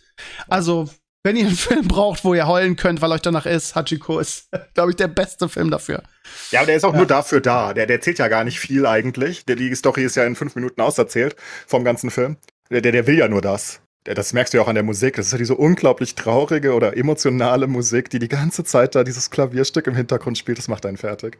[0.49, 0.89] Also,
[1.25, 4.49] wenn ihr einen Film braucht, wo ihr heulen könnt, weil euch danach ist, Hachiko ist,
[4.75, 6.03] glaube ich, der beste Film dafür.
[6.51, 6.99] Ja, aber der ist auch ja.
[6.99, 7.73] nur dafür da.
[7.73, 9.45] Der, der erzählt ja gar nicht viel eigentlich.
[9.47, 11.35] Der, die Story ist ja in fünf Minuten auserzählt
[11.67, 12.37] vom ganzen Film.
[12.71, 13.81] Der, der, der will ja nur das.
[14.07, 15.17] Der, das merkst du ja auch an der Musik.
[15.17, 19.31] Das ist ja diese unglaublich traurige oder emotionale Musik, die die ganze Zeit da dieses
[19.31, 20.59] Klavierstück im Hintergrund spielt.
[20.59, 21.39] Das macht einen fertig.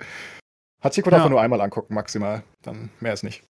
[0.83, 1.17] Hachiko ja.
[1.17, 2.43] darf man nur einmal angucken, maximal.
[2.63, 3.43] Dann mehr ist nicht.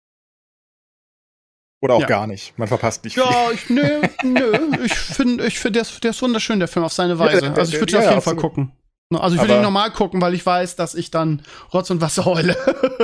[1.81, 2.07] Oder auch ja.
[2.07, 2.59] gar nicht.
[2.59, 3.23] Man verpasst nicht viel.
[3.23, 4.85] Ja, ich, nö, nö.
[4.85, 7.53] Ich finde, ich find, der, ist, der ist wunderschön, der Film, auf seine Weise.
[7.55, 8.73] also ich würde ihn ja, auf jeden Fall gucken.
[9.13, 11.43] Also ich würde ihn normal gucken, weil ich weiß, dass ich dann
[11.73, 12.57] Rotz und Wasser heule.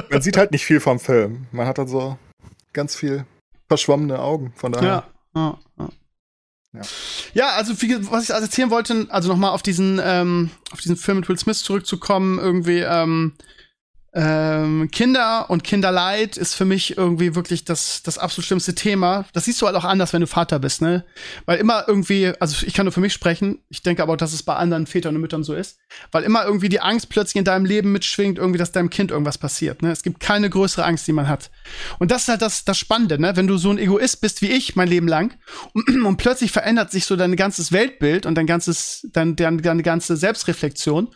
[0.11, 1.47] man sieht halt nicht viel vom Film.
[1.53, 2.19] Man hat dann so
[2.73, 3.27] ganz viel
[3.69, 4.53] verschwommene Augen.
[4.57, 5.05] Von daher.
[5.35, 5.89] Ja, ja,
[6.73, 6.83] ja.
[7.35, 7.49] ja.
[7.51, 11.19] also wie, was ich also erzählen wollte, also nochmal auf diesen, ähm, auf diesen Film
[11.19, 13.35] mit Will Smith zurückzukommen, irgendwie, ähm,
[14.13, 19.25] ähm, Kinder und Kinderleid ist für mich irgendwie wirklich das, das absolut schlimmste Thema.
[19.33, 21.05] Das siehst du halt auch anders, wenn du Vater bist, ne?
[21.47, 24.33] Weil immer irgendwie, also ich kann nur für mich sprechen, ich denke aber auch, dass
[24.33, 25.79] es bei anderen Vätern und Müttern so ist,
[26.11, 29.39] weil immer irgendwie die Angst plötzlich in deinem Leben mitschwingt, irgendwie, dass deinem Kind irgendwas
[29.39, 29.93] passiert, ne?
[29.93, 31.51] Es gibt keine größere Angst, die man hat.
[32.01, 33.37] Und das ist halt das, das Spannende, ne?
[33.37, 35.37] Wenn du so ein Egoist bist wie ich mein Leben lang
[35.73, 39.85] und, und plötzlich verändert sich so dein ganzes Weltbild und dein ganzes, dein, dein, deine
[39.85, 41.09] ganze Selbstreflexion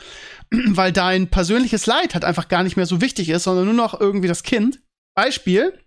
[0.51, 3.99] weil dein persönliches Leid halt einfach gar nicht mehr so wichtig ist, sondern nur noch
[3.99, 4.81] irgendwie das Kind.
[5.15, 5.79] Beispiel,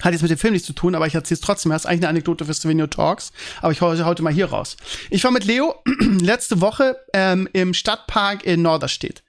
[0.00, 1.70] hat jetzt mit dem Film nichts zu tun, aber ich erzähle es trotzdem.
[1.70, 4.76] Das ist eigentlich eine Anekdote für Stevenio Talks, aber ich hau heute mal hier raus.
[5.10, 5.82] Ich war mit Leo
[6.20, 9.22] letzte Woche ähm, im Stadtpark in Norderstedt.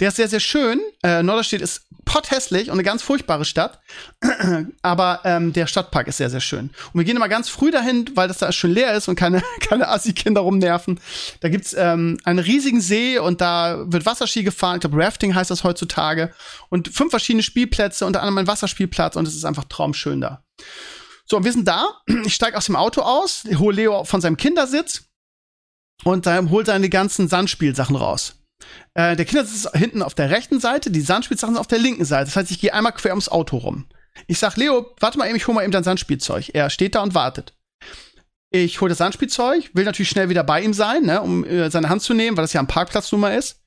[0.00, 0.80] Der ist sehr, sehr schön.
[1.02, 3.80] Äh, Norderstedt ist potthässlich und eine ganz furchtbare Stadt.
[4.82, 6.70] Aber ähm, der Stadtpark ist sehr, sehr schön.
[6.92, 9.42] Und wir gehen immer ganz früh dahin, weil das da schön leer ist und keine,
[9.60, 11.00] keine Assi-Kinder rumnerven.
[11.40, 14.76] Da gibt's ähm, einen riesigen See und da wird Wasserski gefahren.
[14.76, 16.32] Ich glaube, Rafting heißt das heutzutage.
[16.68, 20.44] Und fünf verschiedene Spielplätze, unter anderem ein Wasserspielplatz und es ist einfach traumschön da.
[21.26, 21.88] So, und wir sind da.
[22.24, 25.04] Ich steige aus dem Auto aus, hole Leo von seinem Kindersitz
[26.02, 28.43] und dann holt seine ganzen Sandspielsachen raus.
[28.94, 32.04] Äh, der Kindersitz ist hinten auf der rechten Seite, die Sandspielsachen sind auf der linken
[32.04, 32.26] Seite.
[32.26, 33.86] Das heißt, ich gehe einmal quer ums Auto rum.
[34.26, 36.50] Ich sag, Leo, warte mal eben, ich hole mal eben dein Sandspielzeug.
[36.54, 37.54] Er steht da und wartet.
[38.50, 41.88] Ich hole das Sandspielzeug, will natürlich schnell wieder bei ihm sein, ne, um äh, seine
[41.88, 43.64] Hand zu nehmen, weil das ja am Parkplatz nun mal ist.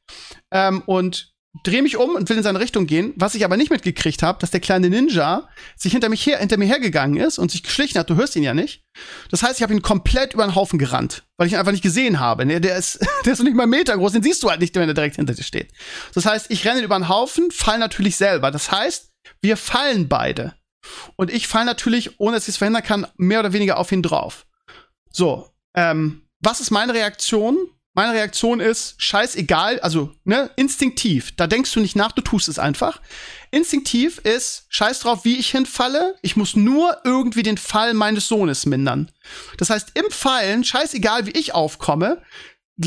[0.51, 1.33] Ähm, und
[1.63, 3.13] drehe mich um und will in seine Richtung gehen.
[3.15, 6.57] Was ich aber nicht mitgekriegt habe, dass der kleine Ninja sich hinter, mich her, hinter
[6.57, 8.09] mir hergegangen ist und sich geschlichen hat.
[8.09, 8.83] Du hörst ihn ja nicht.
[9.31, 11.83] Das heißt, ich habe ihn komplett über den Haufen gerannt, weil ich ihn einfach nicht
[11.83, 12.45] gesehen habe.
[12.45, 14.61] Der, der ist, der ist noch nicht mal einen Meter groß, den siehst du halt
[14.61, 15.71] nicht, wenn er direkt hinter dir steht.
[16.13, 18.51] Das heißt, ich renne über den Haufen, fall natürlich selber.
[18.51, 19.11] Das heißt,
[19.41, 20.55] wir fallen beide.
[21.15, 24.03] Und ich fall natürlich, ohne dass ich es verhindern kann, mehr oder weniger auf ihn
[24.03, 24.45] drauf.
[25.11, 27.57] So, ähm, was ist meine Reaktion?
[27.97, 31.33] Meine Reaktion ist, scheißegal, also, ne, instinktiv.
[31.35, 33.01] Da denkst du nicht nach, du tust es einfach.
[33.49, 36.13] Instinktiv ist, scheiß drauf, wie ich hinfalle.
[36.21, 39.11] Ich muss nur irgendwie den Fall meines Sohnes mindern.
[39.57, 42.21] Das heißt, im Fallen, scheißegal, wie ich aufkomme,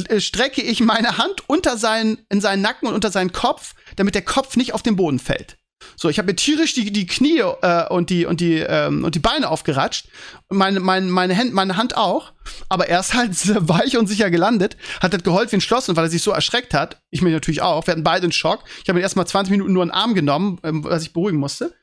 [0.08, 4.14] äh, strecke ich meine Hand unter seinen, in seinen Nacken und unter seinen Kopf, damit
[4.14, 5.58] der Kopf nicht auf den Boden fällt.
[5.96, 9.14] So, ich habe mir tierisch die, die Knie äh, und die und die ähm, und
[9.14, 10.08] die Beine aufgeratscht,
[10.48, 12.32] meine meine meine Hand meine Hand auch,
[12.68, 13.34] aber er ist halt
[13.68, 16.30] weich und sicher gelandet, hat das geheult wie ein Schloss und weil er sich so
[16.30, 18.64] erschreckt hat, ich mir natürlich auch, wir hatten beide einen Schock.
[18.82, 21.38] Ich habe ihn erst mal 20 Minuten nur einen Arm genommen, ähm, was ich beruhigen
[21.38, 21.74] musste,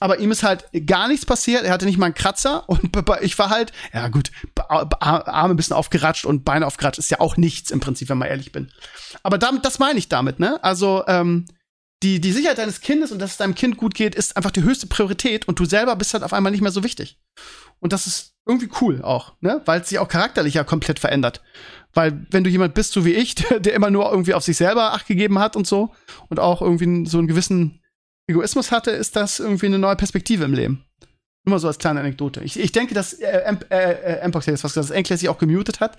[0.00, 3.38] aber ihm ist halt gar nichts passiert, er hatte nicht mal einen Kratzer und ich
[3.38, 4.30] war halt, ja gut,
[4.68, 8.28] Arme ein bisschen aufgeratscht und Beine aufgeratscht ist ja auch nichts im Prinzip, wenn man
[8.28, 8.70] ehrlich bin.
[9.22, 10.62] Aber damit, das meine ich damit, ne?
[10.62, 11.46] Also ähm,
[12.02, 14.62] die, die Sicherheit deines Kindes und dass es deinem Kind gut geht, ist einfach die
[14.62, 17.18] höchste Priorität und du selber bist halt auf einmal nicht mehr so wichtig.
[17.80, 19.62] Und das ist irgendwie cool auch, ne?
[19.64, 21.42] Weil es sich auch charakterlich ja komplett verändert.
[21.94, 24.56] Weil wenn du jemand bist, so wie ich, der, der immer nur irgendwie auf sich
[24.56, 25.94] selber Acht gegeben hat und so
[26.28, 27.80] und auch irgendwie so einen gewissen
[28.28, 30.84] Egoismus hatte, ist das irgendwie eine neue Perspektive im Leben.
[31.46, 32.42] Immer so als kleine Anekdote.
[32.42, 35.38] Ich, ich denke, dass äh, äh, äh, Mpox jetzt was gesagt, dass Enkler sich auch
[35.38, 35.96] gemutet hat.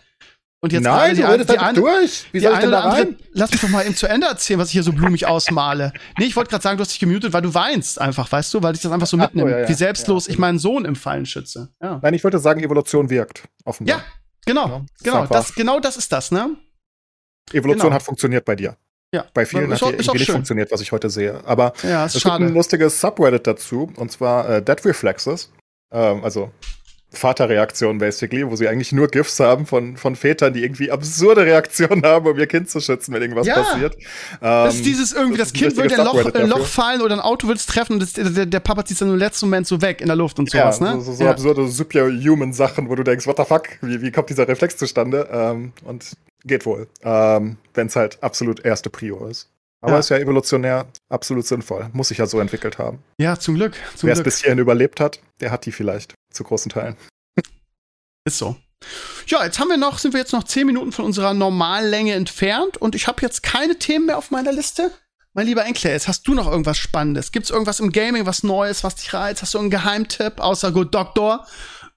[0.60, 2.26] Und jetzt Nein, die, du redest die, halt durch.
[2.32, 3.08] Wie soll ich denn da rein?
[3.08, 5.94] Andere, lass mich doch mal eben zu Ende erzählen, was ich hier so blumig ausmale.
[6.18, 8.64] Nee, ich wollte gerade sagen, du hast dich gemutet, weil du weinst einfach, weißt du,
[8.64, 9.50] weil ich das einfach so mitnehme.
[9.50, 9.70] Oh, ja, ja.
[9.70, 11.70] Wie selbstlos ja, ich meinen Sohn im Fallen schütze.
[11.80, 13.44] Nein, ich wollte sagen, Evolution wirkt.
[13.66, 13.98] Offenbar.
[13.98, 14.04] Ja,
[14.46, 14.86] genau.
[15.04, 16.56] genau, das, genau das ist das, ne?
[17.54, 17.96] Evolution genau.
[17.96, 18.76] hat funktioniert bei dir.
[19.14, 20.34] ja, bei vielen hat auch, nicht schön.
[20.34, 21.40] funktioniert, was ich heute sehe.
[21.46, 22.40] Aber es schade.
[22.40, 25.52] gibt ein lustiges Subreddit dazu, und zwar äh, Dead Reflexes.
[25.92, 26.52] Ähm, also
[27.12, 32.04] Vaterreaktion basically, wo sie eigentlich nur GIFs haben von, von Vätern, die irgendwie absurde Reaktionen
[32.04, 33.56] haben, um ihr Kind zu schützen, wenn irgendwas ja.
[33.56, 33.96] passiert.
[34.42, 37.16] das ist ähm, dieses irgendwie, das, das Kind würde in ein Loch, Loch, fallen oder
[37.16, 39.46] ein Auto würde es treffen und das, der, der, Papa zieht es dann im letzten
[39.46, 41.02] Moment so weg in der Luft und sowas, ja, ne?
[41.02, 41.32] So, so, ja.
[41.32, 45.30] absurde superhuman Sachen, wo du denkst, what the fuck, wie, wie kommt dieser Reflex zustande?
[45.32, 46.12] Ähm, und
[46.44, 49.50] geht wohl, ähm, wenn es halt absolut erste Prio ist.
[49.82, 50.00] Aber ja.
[50.00, 51.90] ist ja evolutionär absolut sinnvoll.
[51.94, 53.04] Muss sich ja so entwickelt haben.
[53.20, 53.74] Ja, zum Glück.
[54.02, 56.98] Wer es bis hierhin überlebt hat, der hat die vielleicht zu großen Teilen.
[58.26, 58.56] Ist so.
[59.28, 62.78] Ja, jetzt haben wir noch, sind wir jetzt noch zehn Minuten von unserer Normallänge entfernt
[62.78, 64.92] und ich habe jetzt keine Themen mehr auf meiner Liste.
[65.34, 67.32] Mein lieber Enkler, jetzt hast du noch irgendwas Spannendes.
[67.32, 69.42] Gibt es irgendwas im Gaming, was Neues, was dich reizt?
[69.42, 71.46] Hast du einen Geheimtipp außer Good Doctor?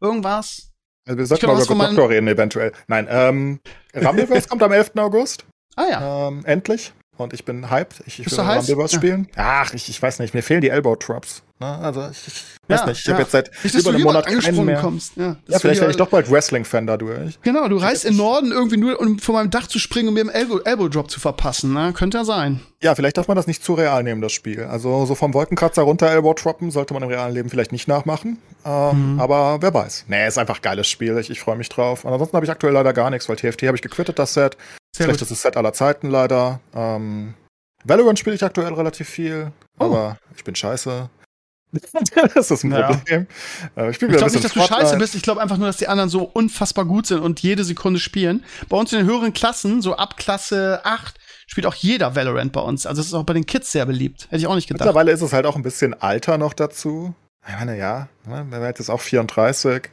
[0.00, 0.70] Irgendwas?
[1.06, 2.72] Also wir sollten mal über Good Doctor reden eventuell.
[2.88, 3.60] Nein, ähm,
[3.94, 4.92] Rumbleverse kommt am 11.
[4.96, 5.44] August.
[5.76, 6.28] Ah ja.
[6.28, 8.02] Ähm, endlich und ich bin hyped.
[8.06, 9.28] Ich, ich will Rumble spielen.
[9.36, 11.42] Ach, ich, ich weiß nicht, mir fehlen die Elbow Drops.
[11.60, 11.78] Ne?
[11.78, 13.12] Also ich, ich weiß ja, nicht, ich ja.
[13.12, 14.80] habe jetzt seit nicht, über einem Monat keinen mehr.
[14.80, 15.14] Kommst.
[15.16, 17.38] Ja, ja vielleicht werde ich doch bald Wrestling-Fan dadurch.
[17.42, 20.20] Genau, du reist in Norden irgendwie nur, um von meinem Dach zu springen, um mir
[20.20, 21.74] einen Elbow, Elbow Drop zu verpassen.
[21.74, 21.92] Ne?
[21.92, 22.60] Könnte ja sein.
[22.82, 24.64] Ja, vielleicht darf man das nicht zu real nehmen, das Spiel.
[24.64, 28.38] Also so vom Wolkenkratzer runter Elbow droppen sollte man im realen Leben vielleicht nicht nachmachen.
[28.64, 29.20] Ähm, mhm.
[29.20, 30.06] Aber wer weiß.
[30.08, 31.18] Nee, ist einfach ein geiles Spiel.
[31.18, 32.06] Ich, ich freue mich drauf.
[32.06, 34.56] Und ansonsten habe ich aktuell leider gar nichts, weil TFT habe ich gequittet, das Set.
[34.96, 36.60] Sehr Schlechtestes Set aller Zeiten leider.
[36.74, 37.34] Ähm,
[37.84, 39.84] Valorant spiele ich aktuell relativ viel, oh.
[39.84, 41.08] aber ich bin scheiße.
[42.34, 43.26] das ist ein Problem.
[43.76, 43.82] Ja.
[43.84, 45.14] Äh, ich, ich glaube nicht, dass du scheiße bist.
[45.14, 48.44] Ich glaube einfach nur, dass die anderen so unfassbar gut sind und jede Sekunde spielen.
[48.68, 52.60] Bei uns in den höheren Klassen, so ab Klasse 8, spielt auch jeder Valorant bei
[52.60, 52.86] uns.
[52.86, 54.24] Also es ist auch bei den Kids sehr beliebt.
[54.30, 54.80] Hätte ich auch nicht gedacht.
[54.80, 57.14] Mittlerweile ist es halt auch ein bisschen Alter noch dazu.
[57.46, 59.90] Ich meine, ja, ne, wir werden jetzt auch 34.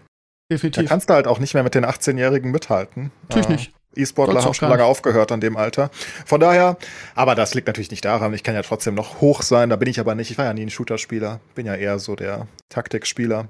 [0.51, 0.83] Definitiv.
[0.83, 3.11] Da kannst du halt auch nicht mehr mit den 18-Jährigen mithalten.
[3.23, 3.73] Natürlich äh, nicht.
[3.97, 5.89] E-Sportler haben schon lange aufgehört an dem Alter.
[6.25, 6.77] Von daher,
[7.15, 8.33] aber das liegt natürlich nicht daran.
[8.33, 9.69] Ich kann ja trotzdem noch hoch sein.
[9.69, 10.31] Da bin ich aber nicht.
[10.31, 11.39] Ich war ja nie ein Shooter-Spieler.
[11.55, 13.47] Bin ja eher so der Taktikspieler.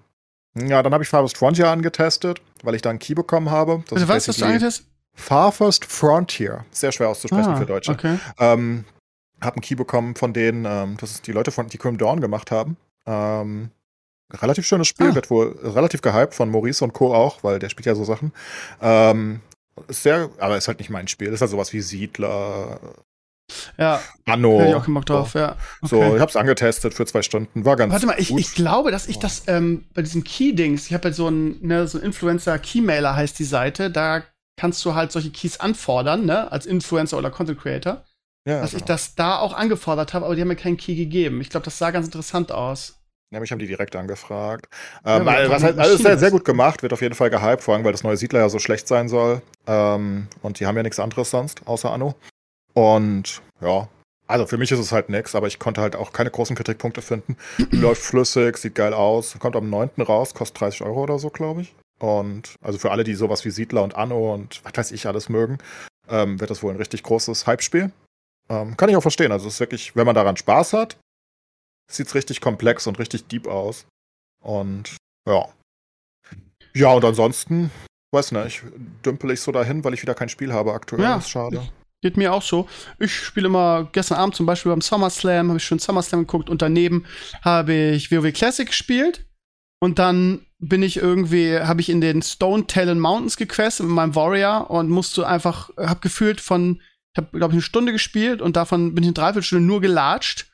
[0.55, 3.83] Ja, dann habe ich Farthest Frontier angetestet, weil ich da einen Key bekommen habe.
[3.89, 4.85] Das Bitte was hast du angetestet?
[5.13, 6.65] Farthest Frontier.
[6.71, 7.91] Sehr schwer auszusprechen ah, für Deutsche.
[7.91, 8.17] Okay.
[8.39, 8.85] Ähm,
[9.41, 12.21] hab einen Key bekommen von denen, ähm, das ist die Leute von die Crim Dawn
[12.21, 12.77] gemacht haben.
[13.05, 13.71] Ähm,
[14.33, 15.15] relativ schönes Spiel, ah.
[15.15, 17.13] wird wohl relativ gehypt von Maurice und Co.
[17.13, 18.31] auch, weil der spielt ja so Sachen.
[18.81, 19.41] Ähm,
[19.87, 21.27] ist sehr, aber ist halt nicht mein Spiel.
[21.29, 22.79] Ist halt sowas wie Siedler.
[23.77, 24.01] Ja.
[24.25, 24.59] Anno.
[24.59, 25.39] Hätte ich auch Bock drauf, so.
[25.39, 25.55] ja.
[25.81, 25.87] Okay.
[25.87, 27.65] So, ich hab's angetestet für zwei Stunden.
[27.65, 30.93] War ganz Warte mal, ich, ich glaube, dass ich das ähm, bei diesem Key-Dings, ich
[30.93, 34.23] habe halt so ein, ne, so ein Influencer-Keymailer heißt die Seite, da
[34.59, 38.03] kannst du halt solche Keys anfordern, ne, als Influencer oder Content Creator.
[38.47, 38.81] Ja, dass genau.
[38.81, 41.41] ich das da auch angefordert habe, aber die haben mir keinen Key gegeben.
[41.41, 42.95] Ich glaube, das sah ganz interessant aus.
[43.31, 44.67] Ja, mich haben die direkt angefragt.
[45.05, 47.73] Ähm, ja, was halt, alles sehr, sehr gut gemacht, wird auf jeden Fall gehypt, vor
[47.73, 49.41] allem, weil das neue Siedler ja so schlecht sein soll.
[49.65, 52.15] Ähm, und die haben ja nichts anderes sonst, außer Anno.
[52.73, 53.89] Und ja,
[54.27, 57.01] also für mich ist es halt nix, aber ich konnte halt auch keine großen Kritikpunkte
[57.01, 57.35] finden.
[57.71, 60.01] Läuft flüssig, sieht geil aus, kommt am 9.
[60.01, 61.75] raus, kostet 30 Euro oder so, glaube ich.
[61.99, 65.27] Und also für alle, die sowas wie Siedler und Anno und was weiß ich alles
[65.27, 65.57] mögen,
[66.09, 67.91] ähm, wird das wohl ein richtig großes Hype-Spiel.
[68.49, 69.31] Ähm, kann ich auch verstehen.
[69.31, 70.97] Also es ist wirklich, wenn man daran Spaß hat,
[71.89, 73.85] sieht richtig komplex und richtig deep aus.
[74.43, 74.95] Und
[75.27, 75.47] ja.
[76.73, 77.72] Ja, und ansonsten,
[78.11, 78.64] weiß nicht,
[79.05, 81.01] dümpel ich so dahin, weil ich wieder kein Spiel habe aktuell.
[81.01, 81.68] Ja, ist schade.
[82.03, 82.69] Geht mir auch so.
[82.99, 86.61] Ich spiele immer gestern Abend zum Beispiel beim SummerSlam, habe ich schon SummerSlam geguckt und
[86.61, 87.05] daneben
[87.41, 89.26] habe ich WoW Classic gespielt.
[89.80, 94.15] Und dann bin ich irgendwie, habe ich in den Stone Talon Mountains gequestet mit meinem
[94.15, 96.81] Warrior und musste einfach, habe gefühlt von,
[97.14, 100.51] ich habe, glaube ich, eine Stunde gespielt und davon bin ich eine Dreiviertelstunde nur gelatscht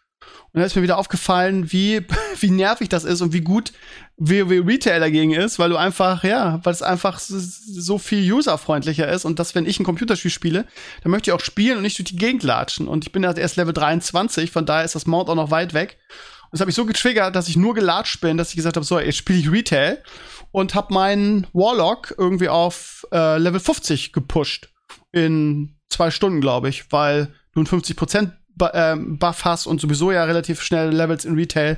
[0.53, 2.05] und da ist mir wieder aufgefallen, wie,
[2.39, 3.73] wie nervig das ist und wie gut
[4.17, 9.25] WoW Retail dagegen ist, weil du einfach, ja, weil es einfach so viel userfreundlicher ist
[9.25, 10.67] und dass, wenn ich ein Computerspiel spiele,
[11.01, 12.87] dann möchte ich auch spielen und nicht durch die Gegend latschen.
[12.87, 15.73] Und ich bin ja erst Level 23, von daher ist das Mount auch noch weit
[15.73, 15.97] weg.
[16.43, 18.85] Und das habe ich so getriggert, dass ich nur gelatscht bin, dass ich gesagt habe,
[18.85, 20.03] so, jetzt spiele ich Retail
[20.51, 24.69] und habe meinen Warlock irgendwie auf äh, Level 50 gepusht.
[25.11, 30.23] In zwei Stunden, glaube ich, weil du ein 50% ähm, Buff hast und sowieso ja
[30.23, 31.77] relativ schnell Levels in Retail.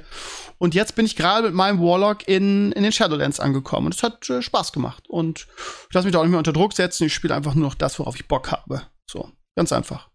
[0.58, 3.88] Und jetzt bin ich gerade mit meinem Warlock in, in den Shadowlands angekommen.
[3.88, 5.06] Und es hat äh, Spaß gemacht.
[5.10, 5.48] Und
[5.90, 7.06] ich lasse mich da auch nicht mehr unter Druck setzen.
[7.06, 8.84] Ich spiele einfach nur noch das, worauf ich Bock habe.
[9.10, 10.10] So, ganz einfach.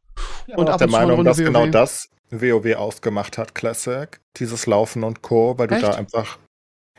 [0.46, 1.44] Ja, und ab der Meinung, dass WoW.
[1.44, 4.20] genau das WoW ausgemacht hat, Classic.
[4.36, 5.84] Dieses Laufen und Co., weil du Echt?
[5.84, 6.38] da einfach.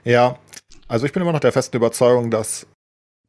[0.04, 0.38] Ja,
[0.88, 2.68] also ich bin immer noch der festen Überzeugung, dass,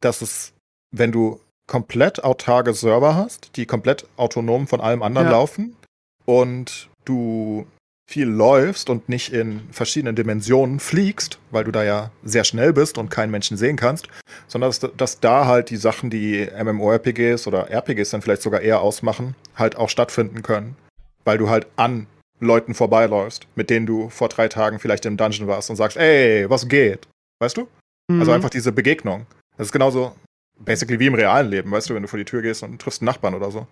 [0.01, 0.53] dass es,
[0.91, 5.33] wenn du komplett autarke Server hast, die komplett autonom von allem anderen ja.
[5.33, 5.77] laufen,
[6.25, 7.67] und du
[8.07, 12.99] viel läufst und nicht in verschiedenen Dimensionen fliegst, weil du da ja sehr schnell bist
[12.99, 14.09] und keinen Menschen sehen kannst,
[14.49, 18.83] sondern dass, dass da halt die Sachen, die MMORPGs oder RPGs dann vielleicht sogar eher
[18.83, 20.77] ausmachen, halt auch stattfinden können.
[21.25, 22.07] weil du halt an
[22.41, 26.51] Leuten vorbeiläufst, mit denen du vor drei Tagen vielleicht im Dungeon warst und sagst, ey,
[26.51, 27.07] was geht?
[27.39, 27.69] Weißt du?
[28.09, 28.21] Mhm.
[28.21, 29.27] Also einfach diese Begegnung.
[29.57, 30.17] Das ist genauso
[30.59, 33.01] basically wie im realen Leben, weißt du, wenn du vor die Tür gehst und triffst
[33.01, 33.67] einen Nachbarn oder so.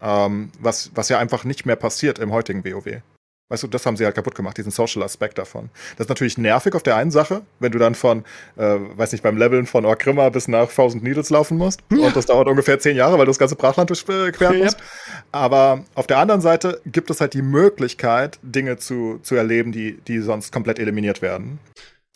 [0.00, 3.02] Ähm, was, was ja einfach nicht mehr passiert im heutigen WoW.
[3.48, 5.70] Weißt du, das haben sie halt kaputt gemacht, diesen Social Aspekt davon.
[5.96, 8.24] Das ist natürlich nervig auf der einen Sache, wenn du dann von,
[8.56, 11.80] äh, weiß nicht, beim Leveln von Orgrimma bis nach Thousand Needles laufen musst.
[11.92, 12.08] Ja.
[12.08, 14.80] Und das dauert ungefähr zehn Jahre, weil du das ganze Brachland durchqueren musst.
[14.80, 14.86] Ja.
[15.30, 20.00] Aber auf der anderen Seite gibt es halt die Möglichkeit, Dinge zu, zu erleben, die,
[20.08, 21.60] die sonst komplett eliminiert werden.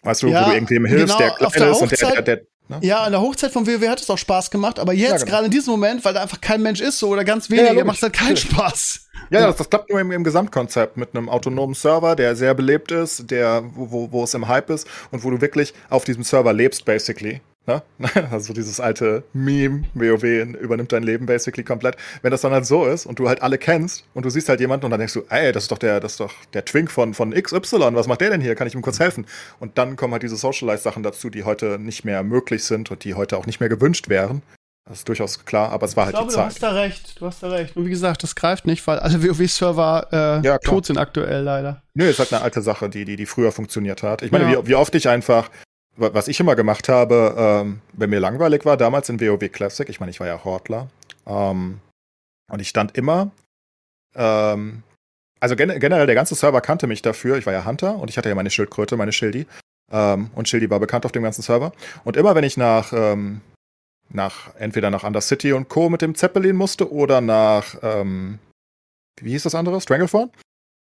[0.03, 2.41] Weißt du, ja, wo du irgendwem hilfst, genau, der klein ist und der, der, der
[2.71, 2.79] Ne?
[2.83, 5.31] Ja, an der Hochzeit von WoW hat es auch Spaß gemacht, aber jetzt, ja, genau.
[5.31, 7.85] gerade in diesem Moment, weil da einfach kein Mensch ist so oder ganz wenige, ja,
[7.85, 9.09] macht es halt keinen Spaß.
[9.31, 12.93] Ja, das, das, klappt nur im, im, Gesamtkonzept mit einem autonomen Server, der sehr belebt
[12.93, 16.23] ist, der, wo, wo, wo es im Hype ist und wo du wirklich auf diesem
[16.23, 17.41] Server lebst, basically.
[17.67, 17.83] Ne?
[18.31, 20.23] Also dieses alte Meme, WoW
[20.61, 21.97] übernimmt dein Leben basically komplett.
[22.23, 24.61] Wenn das dann halt so ist und du halt alle kennst und du siehst halt
[24.61, 26.91] jemanden und dann denkst du, ey, das ist doch der, das ist doch der Twink
[26.91, 28.55] von, von XY, was macht der denn hier?
[28.55, 29.27] Kann ich ihm kurz helfen?
[29.59, 33.15] Und dann kommen halt diese Socialize-Sachen dazu, die heute nicht mehr möglich sind und die
[33.15, 34.43] heute auch nicht mehr gewünscht wären.
[34.89, 36.45] Das ist durchaus klar, aber es war ich halt glaube, die Zeit.
[36.45, 37.77] Du hast da recht, du hast da recht.
[37.77, 41.83] Und wie gesagt, das greift nicht, weil alle WoW-Server äh, ja, tot sind aktuell leider.
[41.95, 44.23] Nö, ist halt eine alte Sache, die, die, die früher funktioniert hat.
[44.23, 44.65] Ich meine, ja.
[44.65, 45.49] wie, wie oft ich einfach
[46.01, 50.01] was ich immer gemacht habe, ähm, wenn mir langweilig war, damals in WoW Classic, ich
[50.01, 50.89] meine, ich war ja Hortler,
[51.27, 51.81] ähm,
[52.51, 53.31] und ich stand immer,
[54.15, 54.83] ähm,
[55.39, 58.19] also gen generell der ganze Server kannte mich dafür, ich war ja Hunter und ich
[58.19, 59.47] hatte ja meine Schildkröte, meine Schildi,
[59.93, 61.73] ähm, und Schildi war bekannt auf dem ganzen Server.
[62.05, 63.41] Und immer wenn ich nach, ähm,
[64.09, 65.89] nach entweder nach Undercity und Co.
[65.89, 68.39] mit dem Zeppelin musste oder nach, ähm,
[69.21, 69.81] wie hieß das andere?
[69.81, 70.31] Stranglethorn?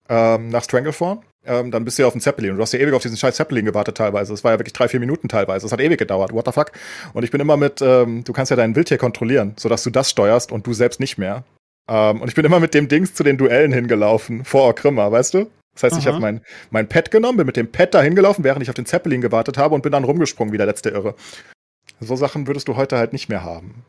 [0.07, 1.23] nach Stranglethorn.
[1.47, 3.17] Ähm, dann bist du ja auf dem Zeppelin und du hast ja ewig auf diesen
[3.17, 4.33] scheiß Zeppelin gewartet teilweise.
[4.33, 5.65] Das war ja wirklich drei, vier Minuten teilweise.
[5.65, 6.33] Das hat ewig gedauert.
[6.33, 6.73] What the fuck?
[7.13, 10.11] Und ich bin immer mit, ähm, du kannst ja dein Wildtier kontrollieren, sodass du das
[10.11, 11.45] steuerst und du selbst nicht mehr.
[11.89, 15.35] Ähm, und ich bin immer mit dem Dings zu den Duellen hingelaufen, vor Orkrimmer, weißt
[15.35, 15.51] du?
[15.75, 16.01] Das heißt, Aha.
[16.01, 16.41] ich habe mein,
[16.71, 19.59] mein Pet genommen, bin mit dem Pet da hingelaufen, während ich auf den Zeppelin gewartet
[19.59, 21.15] habe und bin dann rumgesprungen wie der letzte Irre.
[22.01, 23.85] So Sachen würdest du heute halt nicht mehr haben.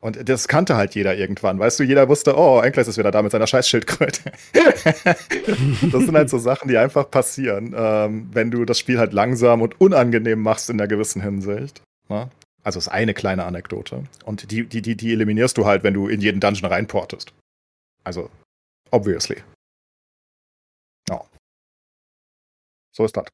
[0.00, 3.20] Und das kannte halt jeder irgendwann, weißt du, jeder wusste, oh, Enkles ist wieder da
[3.20, 4.30] mit seiner Scheißschildkröte.
[4.54, 9.60] das sind halt so Sachen, die einfach passieren, ähm, wenn du das Spiel halt langsam
[9.60, 11.82] und unangenehm machst in einer gewissen Hinsicht.
[12.08, 12.30] Ne?
[12.62, 14.04] Also ist eine kleine Anekdote.
[14.24, 17.32] Und die, die, die, die eliminierst du halt, wenn du in jeden Dungeon reinportest.
[18.04, 18.30] Also,
[18.92, 19.42] obviously.
[21.08, 21.24] Ja.
[22.92, 23.26] So ist das.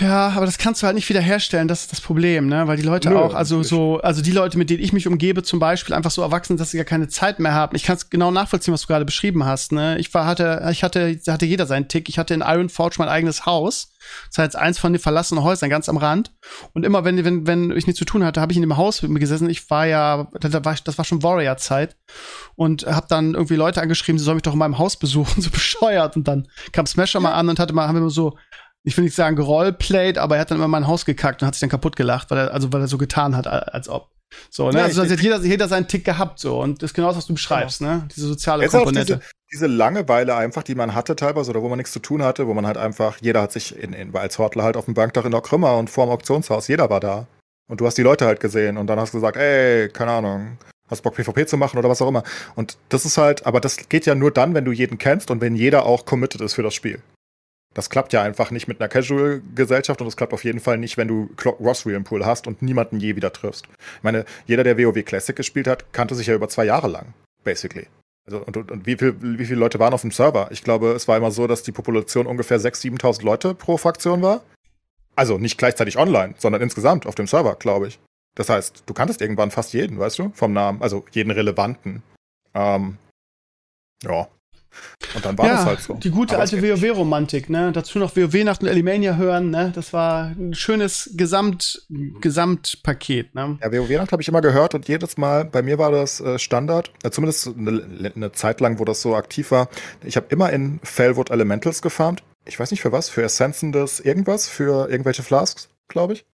[0.00, 2.66] Ja, aber das kannst du halt nicht wiederherstellen, das ist das Problem, ne?
[2.66, 5.44] Weil die Leute Nö, auch, also so, also die Leute, mit denen ich mich umgebe,
[5.44, 7.76] zum Beispiel, einfach so erwachsen, dass sie gar keine Zeit mehr haben.
[7.76, 9.96] Ich kann es genau nachvollziehen, was du gerade beschrieben hast, ne?
[9.98, 12.08] Ich war, hatte, ich hatte, hatte jeder seinen Tick.
[12.08, 13.92] Ich hatte in Iron Forge mein eigenes Haus.
[14.30, 16.32] Das heißt, eins von den verlassenen Häusern ganz am Rand.
[16.72, 19.00] Und immer, wenn, wenn, wenn ich nichts zu tun hatte, habe ich in dem Haus
[19.02, 19.48] mit mir gesessen.
[19.48, 21.96] Ich war ja, das war, das war schon Warrior-Zeit.
[22.56, 25.50] Und habe dann irgendwie Leute angeschrieben, sie sollen mich doch in meinem Haus besuchen, so
[25.50, 26.16] bescheuert.
[26.16, 28.36] Und dann kam Smasher mal an und hatte mal, haben wir so
[28.84, 31.54] ich will nicht sagen gerollplayed, aber er hat dann immer mein Haus gekackt und hat
[31.54, 34.10] sich dann kaputt gelacht, weil er, also weil er so getan hat, als ob.
[34.50, 34.78] So, ne?
[34.78, 36.60] Ja, also, also hat jeder, jeder seinen Tick gehabt, so.
[36.60, 37.92] Und das ist genau das, was du beschreibst, genau.
[37.92, 38.08] ne?
[38.14, 39.16] Diese soziale Komponente.
[39.16, 39.20] Diese,
[39.52, 42.54] diese, Langeweile einfach, die man hatte teilweise oder wo man nichts zu tun hatte, wo
[42.54, 45.30] man halt einfach, jeder hat sich in, in, als Hortler halt auf dem Bankdach in
[45.30, 47.26] der Krümmer und vor dem Auktionshaus, jeder war da.
[47.68, 50.58] Und du hast die Leute halt gesehen und dann hast du gesagt, ey, keine Ahnung,
[50.90, 52.24] hast Bock PvP zu machen oder was auch immer.
[52.56, 55.40] Und das ist halt, aber das geht ja nur dann, wenn du jeden kennst und
[55.40, 57.00] wenn jeder auch committed ist für das Spiel.
[57.74, 60.96] Das klappt ja einfach nicht mit einer Casual-Gesellschaft und das klappt auf jeden Fall nicht,
[60.96, 63.66] wenn du Rosswheel im Pool hast und niemanden je wieder triffst.
[63.66, 67.12] Ich meine, jeder, der WoW Classic gespielt hat, kannte sich ja über zwei Jahre lang,
[67.42, 67.88] basically.
[68.26, 70.48] Also, und, und, und wie, viel, wie viele Leute waren auf dem Server?
[70.50, 74.22] Ich glaube, es war immer so, dass die Population ungefähr 6.000, 7.000 Leute pro Fraktion
[74.22, 74.42] war.
[75.16, 77.98] Also nicht gleichzeitig online, sondern insgesamt auf dem Server, glaube ich.
[78.34, 82.02] Das heißt, du kanntest irgendwann fast jeden, weißt du, vom Namen, also jeden relevanten.
[82.54, 82.98] Ähm,
[84.02, 84.28] ja,
[85.14, 85.94] und dann war ja, das halt so.
[85.94, 87.72] Die gute alte WoW-Romantik, ne?
[87.72, 89.72] Dazu noch WoW nach und Elimania hören, ne?
[89.74, 91.86] Das war ein schönes Gesamt,
[92.20, 93.58] Gesamtpaket, ne?
[93.62, 96.90] Ja, WoW-Nacht habe ich immer gehört und jedes Mal, bei mir war das äh, Standard,
[97.02, 99.68] äh, zumindest eine, eine, Zeit lang, wo das so aktiv war.
[100.02, 102.22] Ich habe immer in Fellwood Elementals gefarmt.
[102.44, 106.24] Ich weiß nicht für was, für Essenzendes irgendwas, für irgendwelche Flasks, glaube ich.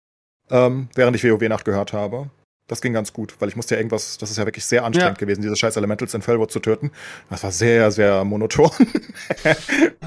[0.50, 2.30] Ähm, während ich WoW-Nacht gehört habe.
[2.70, 5.18] Das ging ganz gut, weil ich musste ja irgendwas, das ist ja wirklich sehr anstrengend
[5.18, 5.26] ja.
[5.26, 6.92] gewesen, diese scheiß Elementals in Fellwood zu töten.
[7.28, 8.70] Das war sehr, sehr monoton.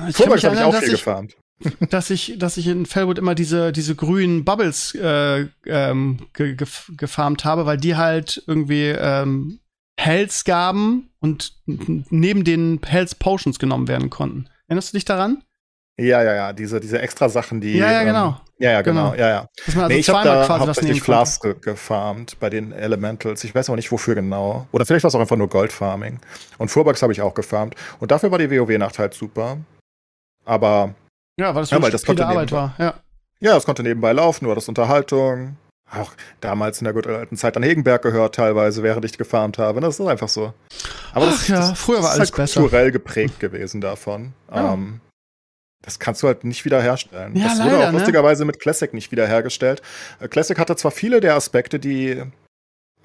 [0.07, 1.35] ich habe ich auch viel gefarmt.
[1.90, 7.44] dass ich, dass ich in Fellwood immer diese, diese grünen Bubbles äh, ähm, ge gefarmt
[7.44, 9.60] habe, weil die halt irgendwie ähm,
[9.99, 14.48] Hells gaben und neben den Hells Potions genommen werden konnten.
[14.69, 15.44] Erinnerst du dich daran?
[15.99, 17.78] Ja, ja, ja, diese, diese extra Sachen, die.
[17.78, 18.28] Ja, ja, genau.
[18.30, 19.22] Ähm, Ja, ja, genau, Genau.
[19.22, 19.48] ja, ja.
[19.65, 23.44] Dass man also nee, ich habe da hauptsächlich ge gefarmt bei den Elementals.
[23.44, 24.68] Ich weiß aber nicht, wofür genau.
[24.72, 26.20] Oder vielleicht war es auch einfach nur Goldfarming.
[26.57, 27.76] Und Fuhrbucks habe ich auch gefarmt.
[27.99, 29.57] Und dafür war die WoW-Nacht halt super.
[30.45, 30.94] Aber
[31.40, 32.57] Ja, weil das Ja, so weil das konnte Arbeit nebenbei.
[32.57, 32.76] war.
[32.80, 32.94] Ja.
[33.40, 35.57] ja, es konnte nebenbei laufen, du hattest Unterhaltung.
[35.91, 36.11] Auch
[36.41, 39.80] damals in der guten alten Zeit an Hegenberg gehört, teilweise, während ich gefarmt habe.
[39.80, 40.53] Das ist einfach so.
[41.14, 42.61] Aber Ach ja, früher war ist alles halt besser.
[42.61, 44.34] kulturell geprägt gewesen davon.
[44.52, 44.74] Ja.
[44.74, 45.02] Ähm,
[45.84, 47.35] das kannst du halt nicht wiederherstellen.
[47.35, 47.97] Ja, das leider, wurde auch ne?
[47.97, 49.81] lustigerweise mit Classic nicht wiederhergestellt.
[50.19, 52.23] Äh, Classic hatte zwar viele der Aspekte, die.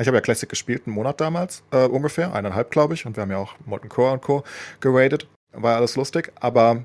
[0.01, 3.23] Ich habe ja Classic gespielt, einen Monat damals, äh, ungefähr, eineinhalb, glaube ich, und wir
[3.23, 4.45] haben ja auch Molten Core und Co.
[4.79, 5.27] geradet.
[5.53, 6.85] War alles lustig, aber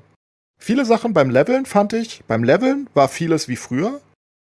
[0.58, 4.00] viele Sachen beim Leveln fand ich, beim Leveln war vieles wie früher.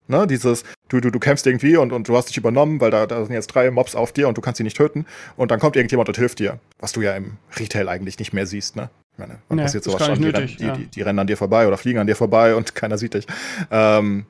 [0.06, 3.06] Ne, dieses, du, du, du kämpfst irgendwie und, und du hast dich übernommen, weil da,
[3.06, 5.06] da sind jetzt drei Mobs auf dir und du kannst sie nicht töten.
[5.36, 6.58] Und dann kommt irgendjemand und hilft dir.
[6.80, 8.90] Was du ja im Retail eigentlich nicht mehr siehst, ne?
[9.20, 10.14] Meine, wann Nee, passiert sowas schon?
[10.16, 10.76] Die, nötig, rennen, ja.
[10.76, 13.14] die, die, die rennen an dir vorbei oder fliegen an dir vorbei und keiner sieht
[13.14, 13.26] dich.
[13.70, 14.26] Ähm,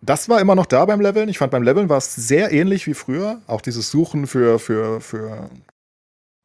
[0.00, 1.28] das war immer noch da beim Leveln.
[1.28, 3.40] Ich fand beim Leveln war es sehr ähnlich wie früher.
[3.46, 5.50] Auch dieses Suchen für, für, für,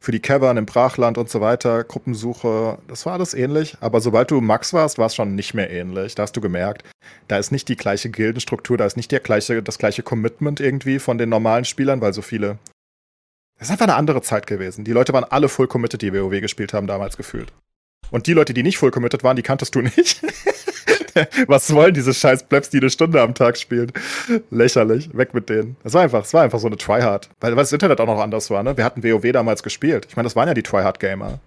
[0.01, 3.77] für die Cavern im Brachland und so weiter, Gruppensuche, das war alles ähnlich.
[3.79, 6.15] Aber sobald du Max warst, war es schon nicht mehr ähnlich.
[6.15, 6.83] Da hast du gemerkt,
[7.27, 10.99] da ist nicht die gleiche Gildenstruktur, da ist nicht der gleiche, das gleiche Commitment irgendwie
[10.99, 12.57] von den normalen Spielern, weil so viele.
[13.61, 14.85] Es ist einfach eine andere Zeit gewesen.
[14.85, 17.53] Die Leute waren alle full committed, die WoW gespielt haben, damals gefühlt.
[18.09, 20.19] Und die Leute, die nicht full committed waren, die kanntest du nicht.
[21.47, 23.91] Was wollen diese scheiß Plebs, die eine Stunde am Tag spielen?
[24.49, 25.15] Lächerlich.
[25.15, 25.77] Weg mit denen.
[25.83, 27.29] Es war einfach, es war einfach so eine Tryhard.
[27.39, 28.75] Weil, weil das Internet auch noch anders war, ne?
[28.77, 30.07] Wir hatten WoW damals gespielt.
[30.09, 31.37] Ich meine, das waren ja die Tryhard-Gamer.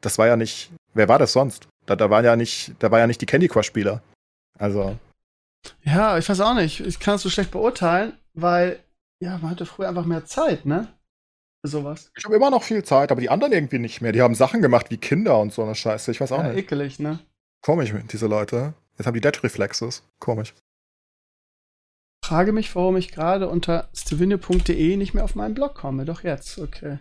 [0.00, 0.72] Das war ja nicht.
[0.94, 1.68] Wer war das sonst?
[1.86, 4.02] Da, da waren ja nicht, da war ja nicht die Candy Crush-Spieler.
[4.58, 4.98] Also.
[5.84, 6.80] ja, ich weiß auch nicht.
[6.80, 8.80] Ich kann es so schlecht beurteilen, weil,
[9.20, 10.88] ja, man hatte früher einfach mehr Zeit, ne?
[11.64, 12.10] Sowas.
[12.16, 14.10] Ich habe immer noch viel Zeit, aber die anderen irgendwie nicht mehr.
[14.12, 16.10] Die haben Sachen gemacht wie Kinder und so eine Scheiße.
[16.10, 16.58] Ich weiß auch Ja, nicht.
[16.58, 17.20] ekelig, ne?
[17.62, 18.74] Komisch, diese Leute.
[18.98, 20.02] Jetzt haben die Dead-Reflexes.
[20.18, 20.54] Komisch.
[22.24, 26.04] Frage mich, warum ich gerade unter stevenio.de nicht mehr auf meinen Blog komme.
[26.04, 26.98] Doch jetzt, okay.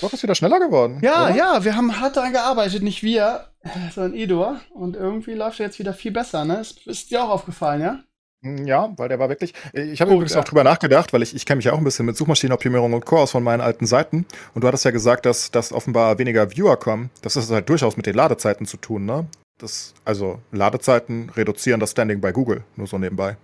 [0.00, 1.00] Doch, ist wieder schneller geworden.
[1.02, 1.36] Ja, oder?
[1.36, 3.46] ja, wir haben hart daran gearbeitet, nicht wir,
[3.94, 4.60] sondern Edor.
[4.74, 6.60] Und irgendwie läuft er jetzt wieder viel besser, ne?
[6.60, 8.04] Ist, ist dir auch aufgefallen, ja?
[8.42, 9.54] Hm, Ja, weil der war wirklich.
[9.72, 12.06] Ich habe übrigens auch drüber nachgedacht, weil ich, ich kenne mich ja auch ein bisschen
[12.06, 13.18] mit Suchmaschinenoptimierung und Co.
[13.18, 14.26] aus von meinen alten Seiten.
[14.54, 17.10] Und du hattest ja gesagt, dass, dass offenbar weniger Viewer kommen.
[17.22, 19.26] Das ist halt durchaus mit den Ladezeiten zu tun, ne?
[19.58, 23.36] Das, also Ladezeiten reduzieren das Standing bei Google, nur so nebenbei.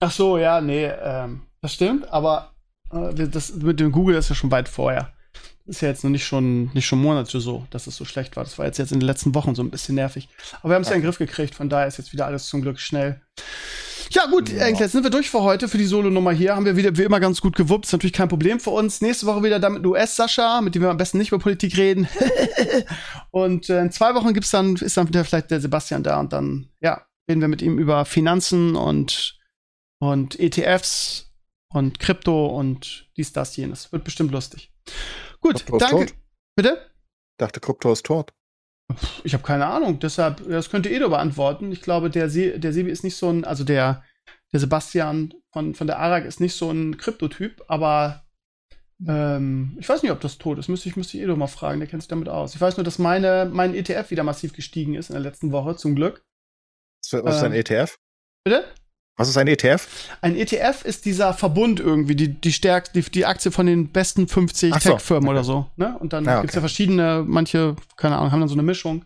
[0.00, 2.52] Ach so, ja, nee, ähm, das stimmt, aber
[2.92, 5.12] äh, das mit dem Google ist ja schon weit vorher.
[5.64, 8.42] Ist ja jetzt noch nicht schon, nicht schon Monate so, dass es so schlecht war.
[8.44, 10.28] Das war jetzt, jetzt in den letzten Wochen so ein bisschen nervig.
[10.60, 12.46] Aber wir haben es ja in den Griff gekriegt, von daher ist jetzt wieder alles
[12.48, 13.20] zum Glück schnell.
[14.10, 14.64] Ja, gut, Ja.
[14.66, 16.54] eigentlich, jetzt sind wir durch für heute, für die Solo-Nummer hier.
[16.56, 17.86] Haben wir wieder wie immer ganz gut gewuppt.
[17.86, 19.00] Ist natürlich kein Problem für uns.
[19.00, 22.08] Nächste Woche wieder dann mit US-Sascha, mit dem wir am besten nicht über Politik reden.
[23.30, 26.32] und äh, in zwei Wochen gibt's dann, ist dann wieder vielleicht der Sebastian da und
[26.32, 29.38] dann, ja, reden wir mit ihm über Finanzen und,
[29.98, 31.32] und ETFs
[31.68, 33.92] und Krypto und dies, das, jenes.
[33.92, 34.72] Wird bestimmt lustig.
[35.42, 36.06] Gut, Krypto ist danke.
[36.06, 36.14] tot.
[36.56, 36.78] Bitte?
[37.32, 38.32] Ich dachte, Krypto ist tot.
[39.24, 41.72] Ich habe keine Ahnung, deshalb, das könnte Edo beantworten.
[41.72, 44.02] Ich glaube, der, Se der Sebi ist nicht so ein, also der,
[44.52, 48.24] der Sebastian von, von der ARAG ist nicht so ein Kryptotyp, aber
[49.06, 50.68] ähm, ich weiß nicht, ob das tot ist.
[50.68, 52.54] Müsste ich, müsste ich Edo mal fragen, der kennt sich damit aus.
[52.54, 55.76] Ich weiß nur, dass meine, mein ETF wieder massiv gestiegen ist in der letzten Woche,
[55.76, 56.24] zum Glück.
[57.10, 57.58] Was ist ein Ähm.
[57.58, 57.96] ETF?
[58.44, 58.64] Bitte?
[59.16, 59.86] Was ist ein ETF?
[60.22, 64.26] Ein ETF ist dieser Verbund irgendwie, die, die stärkst, die, die Aktie von den besten
[64.26, 65.34] 50 Ach so, Tech-Firmen okay.
[65.36, 65.70] oder so.
[65.76, 65.98] Ne?
[65.98, 66.68] Und dann Ja, gibt's ja okay.
[66.68, 69.04] verschiedene, manche, keine Ahnung, haben dann so eine Mischung.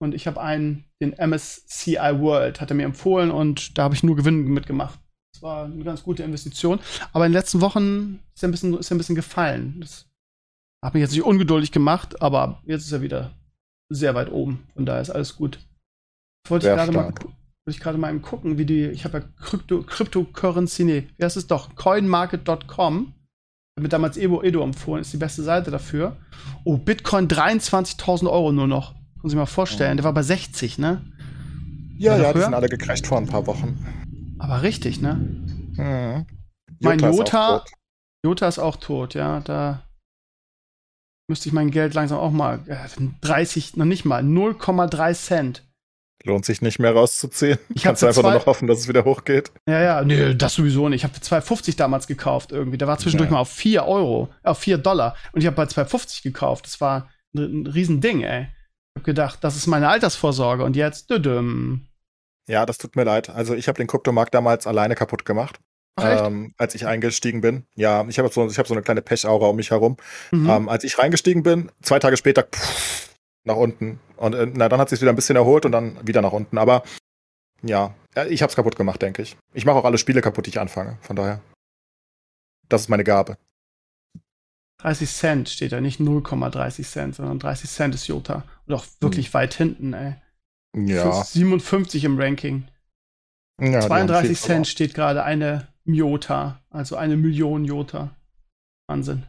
[0.00, 4.02] Und ich habe einen, den MSCI World, hat er mir empfohlen und da habe ich
[4.02, 4.98] nur Gewinn mitgemacht.
[5.32, 6.78] Das war eine ganz gute Investition.
[7.12, 9.80] Aber in den letzten Wochen ist er ein bisschen, ist er ein bisschen gefallen.
[9.80, 10.06] Das
[10.84, 13.32] hat mich jetzt nicht ungeduldig gemacht, aber jetzt ist er wieder
[13.88, 14.68] sehr weit oben.
[14.74, 15.58] Von daher ist alles gut.
[16.48, 17.12] Wollte ich gerade mal,
[17.66, 21.24] wollte ich gerade mal eben gucken, wie die, ich habe ja Crypto, Cryptocurrency, nee, wie
[21.24, 21.74] heißt es doch?
[21.76, 23.14] Coinmarket.com.
[23.80, 26.16] Mir damals Edo, Edo empfohlen, ist die beste Seite dafür.
[26.64, 28.94] Oh, Bitcoin 23.000 Euro nur noch.
[29.22, 31.00] Sie sich mal vorstellen, der war bei 60, ne?
[31.96, 34.36] Ja, War ja, die sind alle gecrashed vor ein paar Wochen.
[34.38, 35.14] Aber richtig, ne?
[35.76, 36.26] Mhm.
[36.80, 37.64] Mein Jota-.
[38.24, 39.40] Jota ist auch tot, ja.
[39.40, 39.82] Da
[41.28, 42.60] müsste ich mein Geld langsam auch mal.
[42.66, 42.76] äh,
[43.22, 45.62] 30, noch nicht mal, 0,3 Cent.
[46.26, 47.58] Lohnt sich nicht mehr rauszuziehen.
[47.74, 49.52] Ich Kannst einfach nur zwei- noch hoffen, dass es wieder hochgeht.
[49.68, 51.00] Ja, ja, nee, das sowieso nicht.
[51.00, 52.78] Ich habe für 2,50 damals gekauft irgendwie.
[52.78, 53.34] Der war zwischendurch Ja.
[53.34, 55.16] mal auf 4 Euro, auf 4 Dollar.
[55.32, 56.64] Und ich habe bei 2,50 gekauft.
[56.66, 58.42] Das war ein, ein Riesending, ey.
[58.96, 60.64] Ich habe gedacht, das ist meine Altersvorsorge.
[60.64, 61.88] Und jetzt, düdüm.
[62.48, 63.28] Ja, das tut mir leid.
[63.28, 65.58] Also ich habe den Kryptomarkt damals alleine kaputt gemacht,
[65.96, 67.66] Ach, ähm, als ich eingestiegen bin.
[67.74, 69.96] Ja, ich habe so, ich hab so eine kleine Pechaura um mich herum.
[70.30, 70.48] Mhm.
[70.48, 73.03] Ähm, als ich reingestiegen bin, zwei Tage später pff,
[73.44, 74.00] nach unten.
[74.16, 76.58] Und äh, na, dann hat sich wieder ein bisschen erholt und dann wieder nach unten.
[76.58, 76.82] Aber
[77.62, 79.36] ja, Ja, ich hab's kaputt gemacht, denke ich.
[79.52, 80.98] Ich mache auch alle Spiele kaputt, die ich anfange.
[81.00, 81.40] Von daher.
[82.68, 83.36] Das ist meine Gabe.
[84.78, 88.44] 30 Cent steht da, nicht 0,30 Cent, sondern 30 Cent ist Jota.
[88.66, 89.34] Und auch wirklich hm.
[89.34, 90.16] weit hinten, ey.
[90.76, 91.22] Ja.
[91.22, 92.68] 57 im Ranking.
[93.60, 98.16] Ja, 32 Cent steht gerade eine Jota, also eine Million Jota.
[98.88, 99.26] Wahnsinn.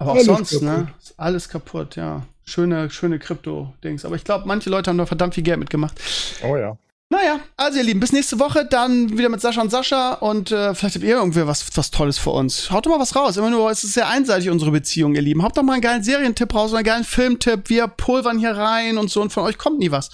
[0.00, 0.70] Aber auch alles sonst, ne?
[0.70, 0.86] kaputt.
[0.86, 0.94] ne?
[0.98, 2.26] Ist alles kaputt, ja.
[2.48, 4.04] Schöne, schöne Krypto-Dings.
[4.04, 6.00] Aber ich glaube, manche Leute haben da verdammt viel Geld mitgemacht.
[6.42, 6.78] Oh ja.
[7.10, 10.74] Naja, also ihr Lieben, bis nächste Woche dann wieder mit Sascha und Sascha und äh,
[10.74, 12.70] vielleicht habt ihr irgendwie was, was Tolles für uns.
[12.70, 13.38] Haut doch mal was raus.
[13.38, 15.42] Immer nur, es ist sehr einseitig, unsere Beziehung, ihr Lieben.
[15.42, 17.70] Habt doch mal einen geilen Serientipp raus oder einen geilen Filmtipp.
[17.70, 20.10] Wir pulvern hier rein und so und von euch kommt nie was.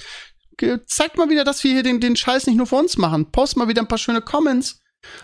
[0.86, 3.32] Zeigt mal wieder, dass wir hier den, den Scheiß nicht nur für uns machen.
[3.32, 4.78] Post mal wieder ein paar schöne Comments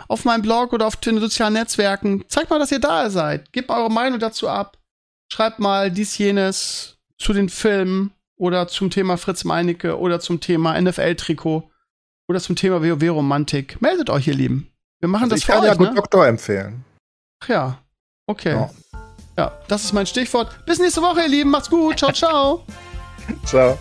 [0.08, 2.24] auf meinem Blog oder auf den sozialen Netzwerken.
[2.28, 3.52] Zeigt mal, dass ihr da seid.
[3.52, 4.76] Gebt mal eure Meinung dazu ab.
[5.32, 10.80] Schreibt mal dies, jenes zu den Filmen oder zum Thema Fritz Meinecke oder zum Thema
[10.80, 11.70] NFL-Trikot
[12.28, 13.80] oder zum Thema WoW-Romantik.
[13.82, 14.70] Meldet euch, ihr Lieben.
[15.00, 15.94] Wir machen also das ich für kann euch, ja ne?
[15.94, 16.84] Doktor empfehlen.
[17.42, 17.78] Ach ja,
[18.26, 18.52] okay.
[18.52, 18.70] Ja.
[19.36, 20.64] ja, das ist mein Stichwort.
[20.64, 21.50] Bis nächste Woche, ihr Lieben.
[21.50, 21.98] Macht's gut.
[21.98, 22.64] Ciao, ciao.
[23.44, 23.78] ciao.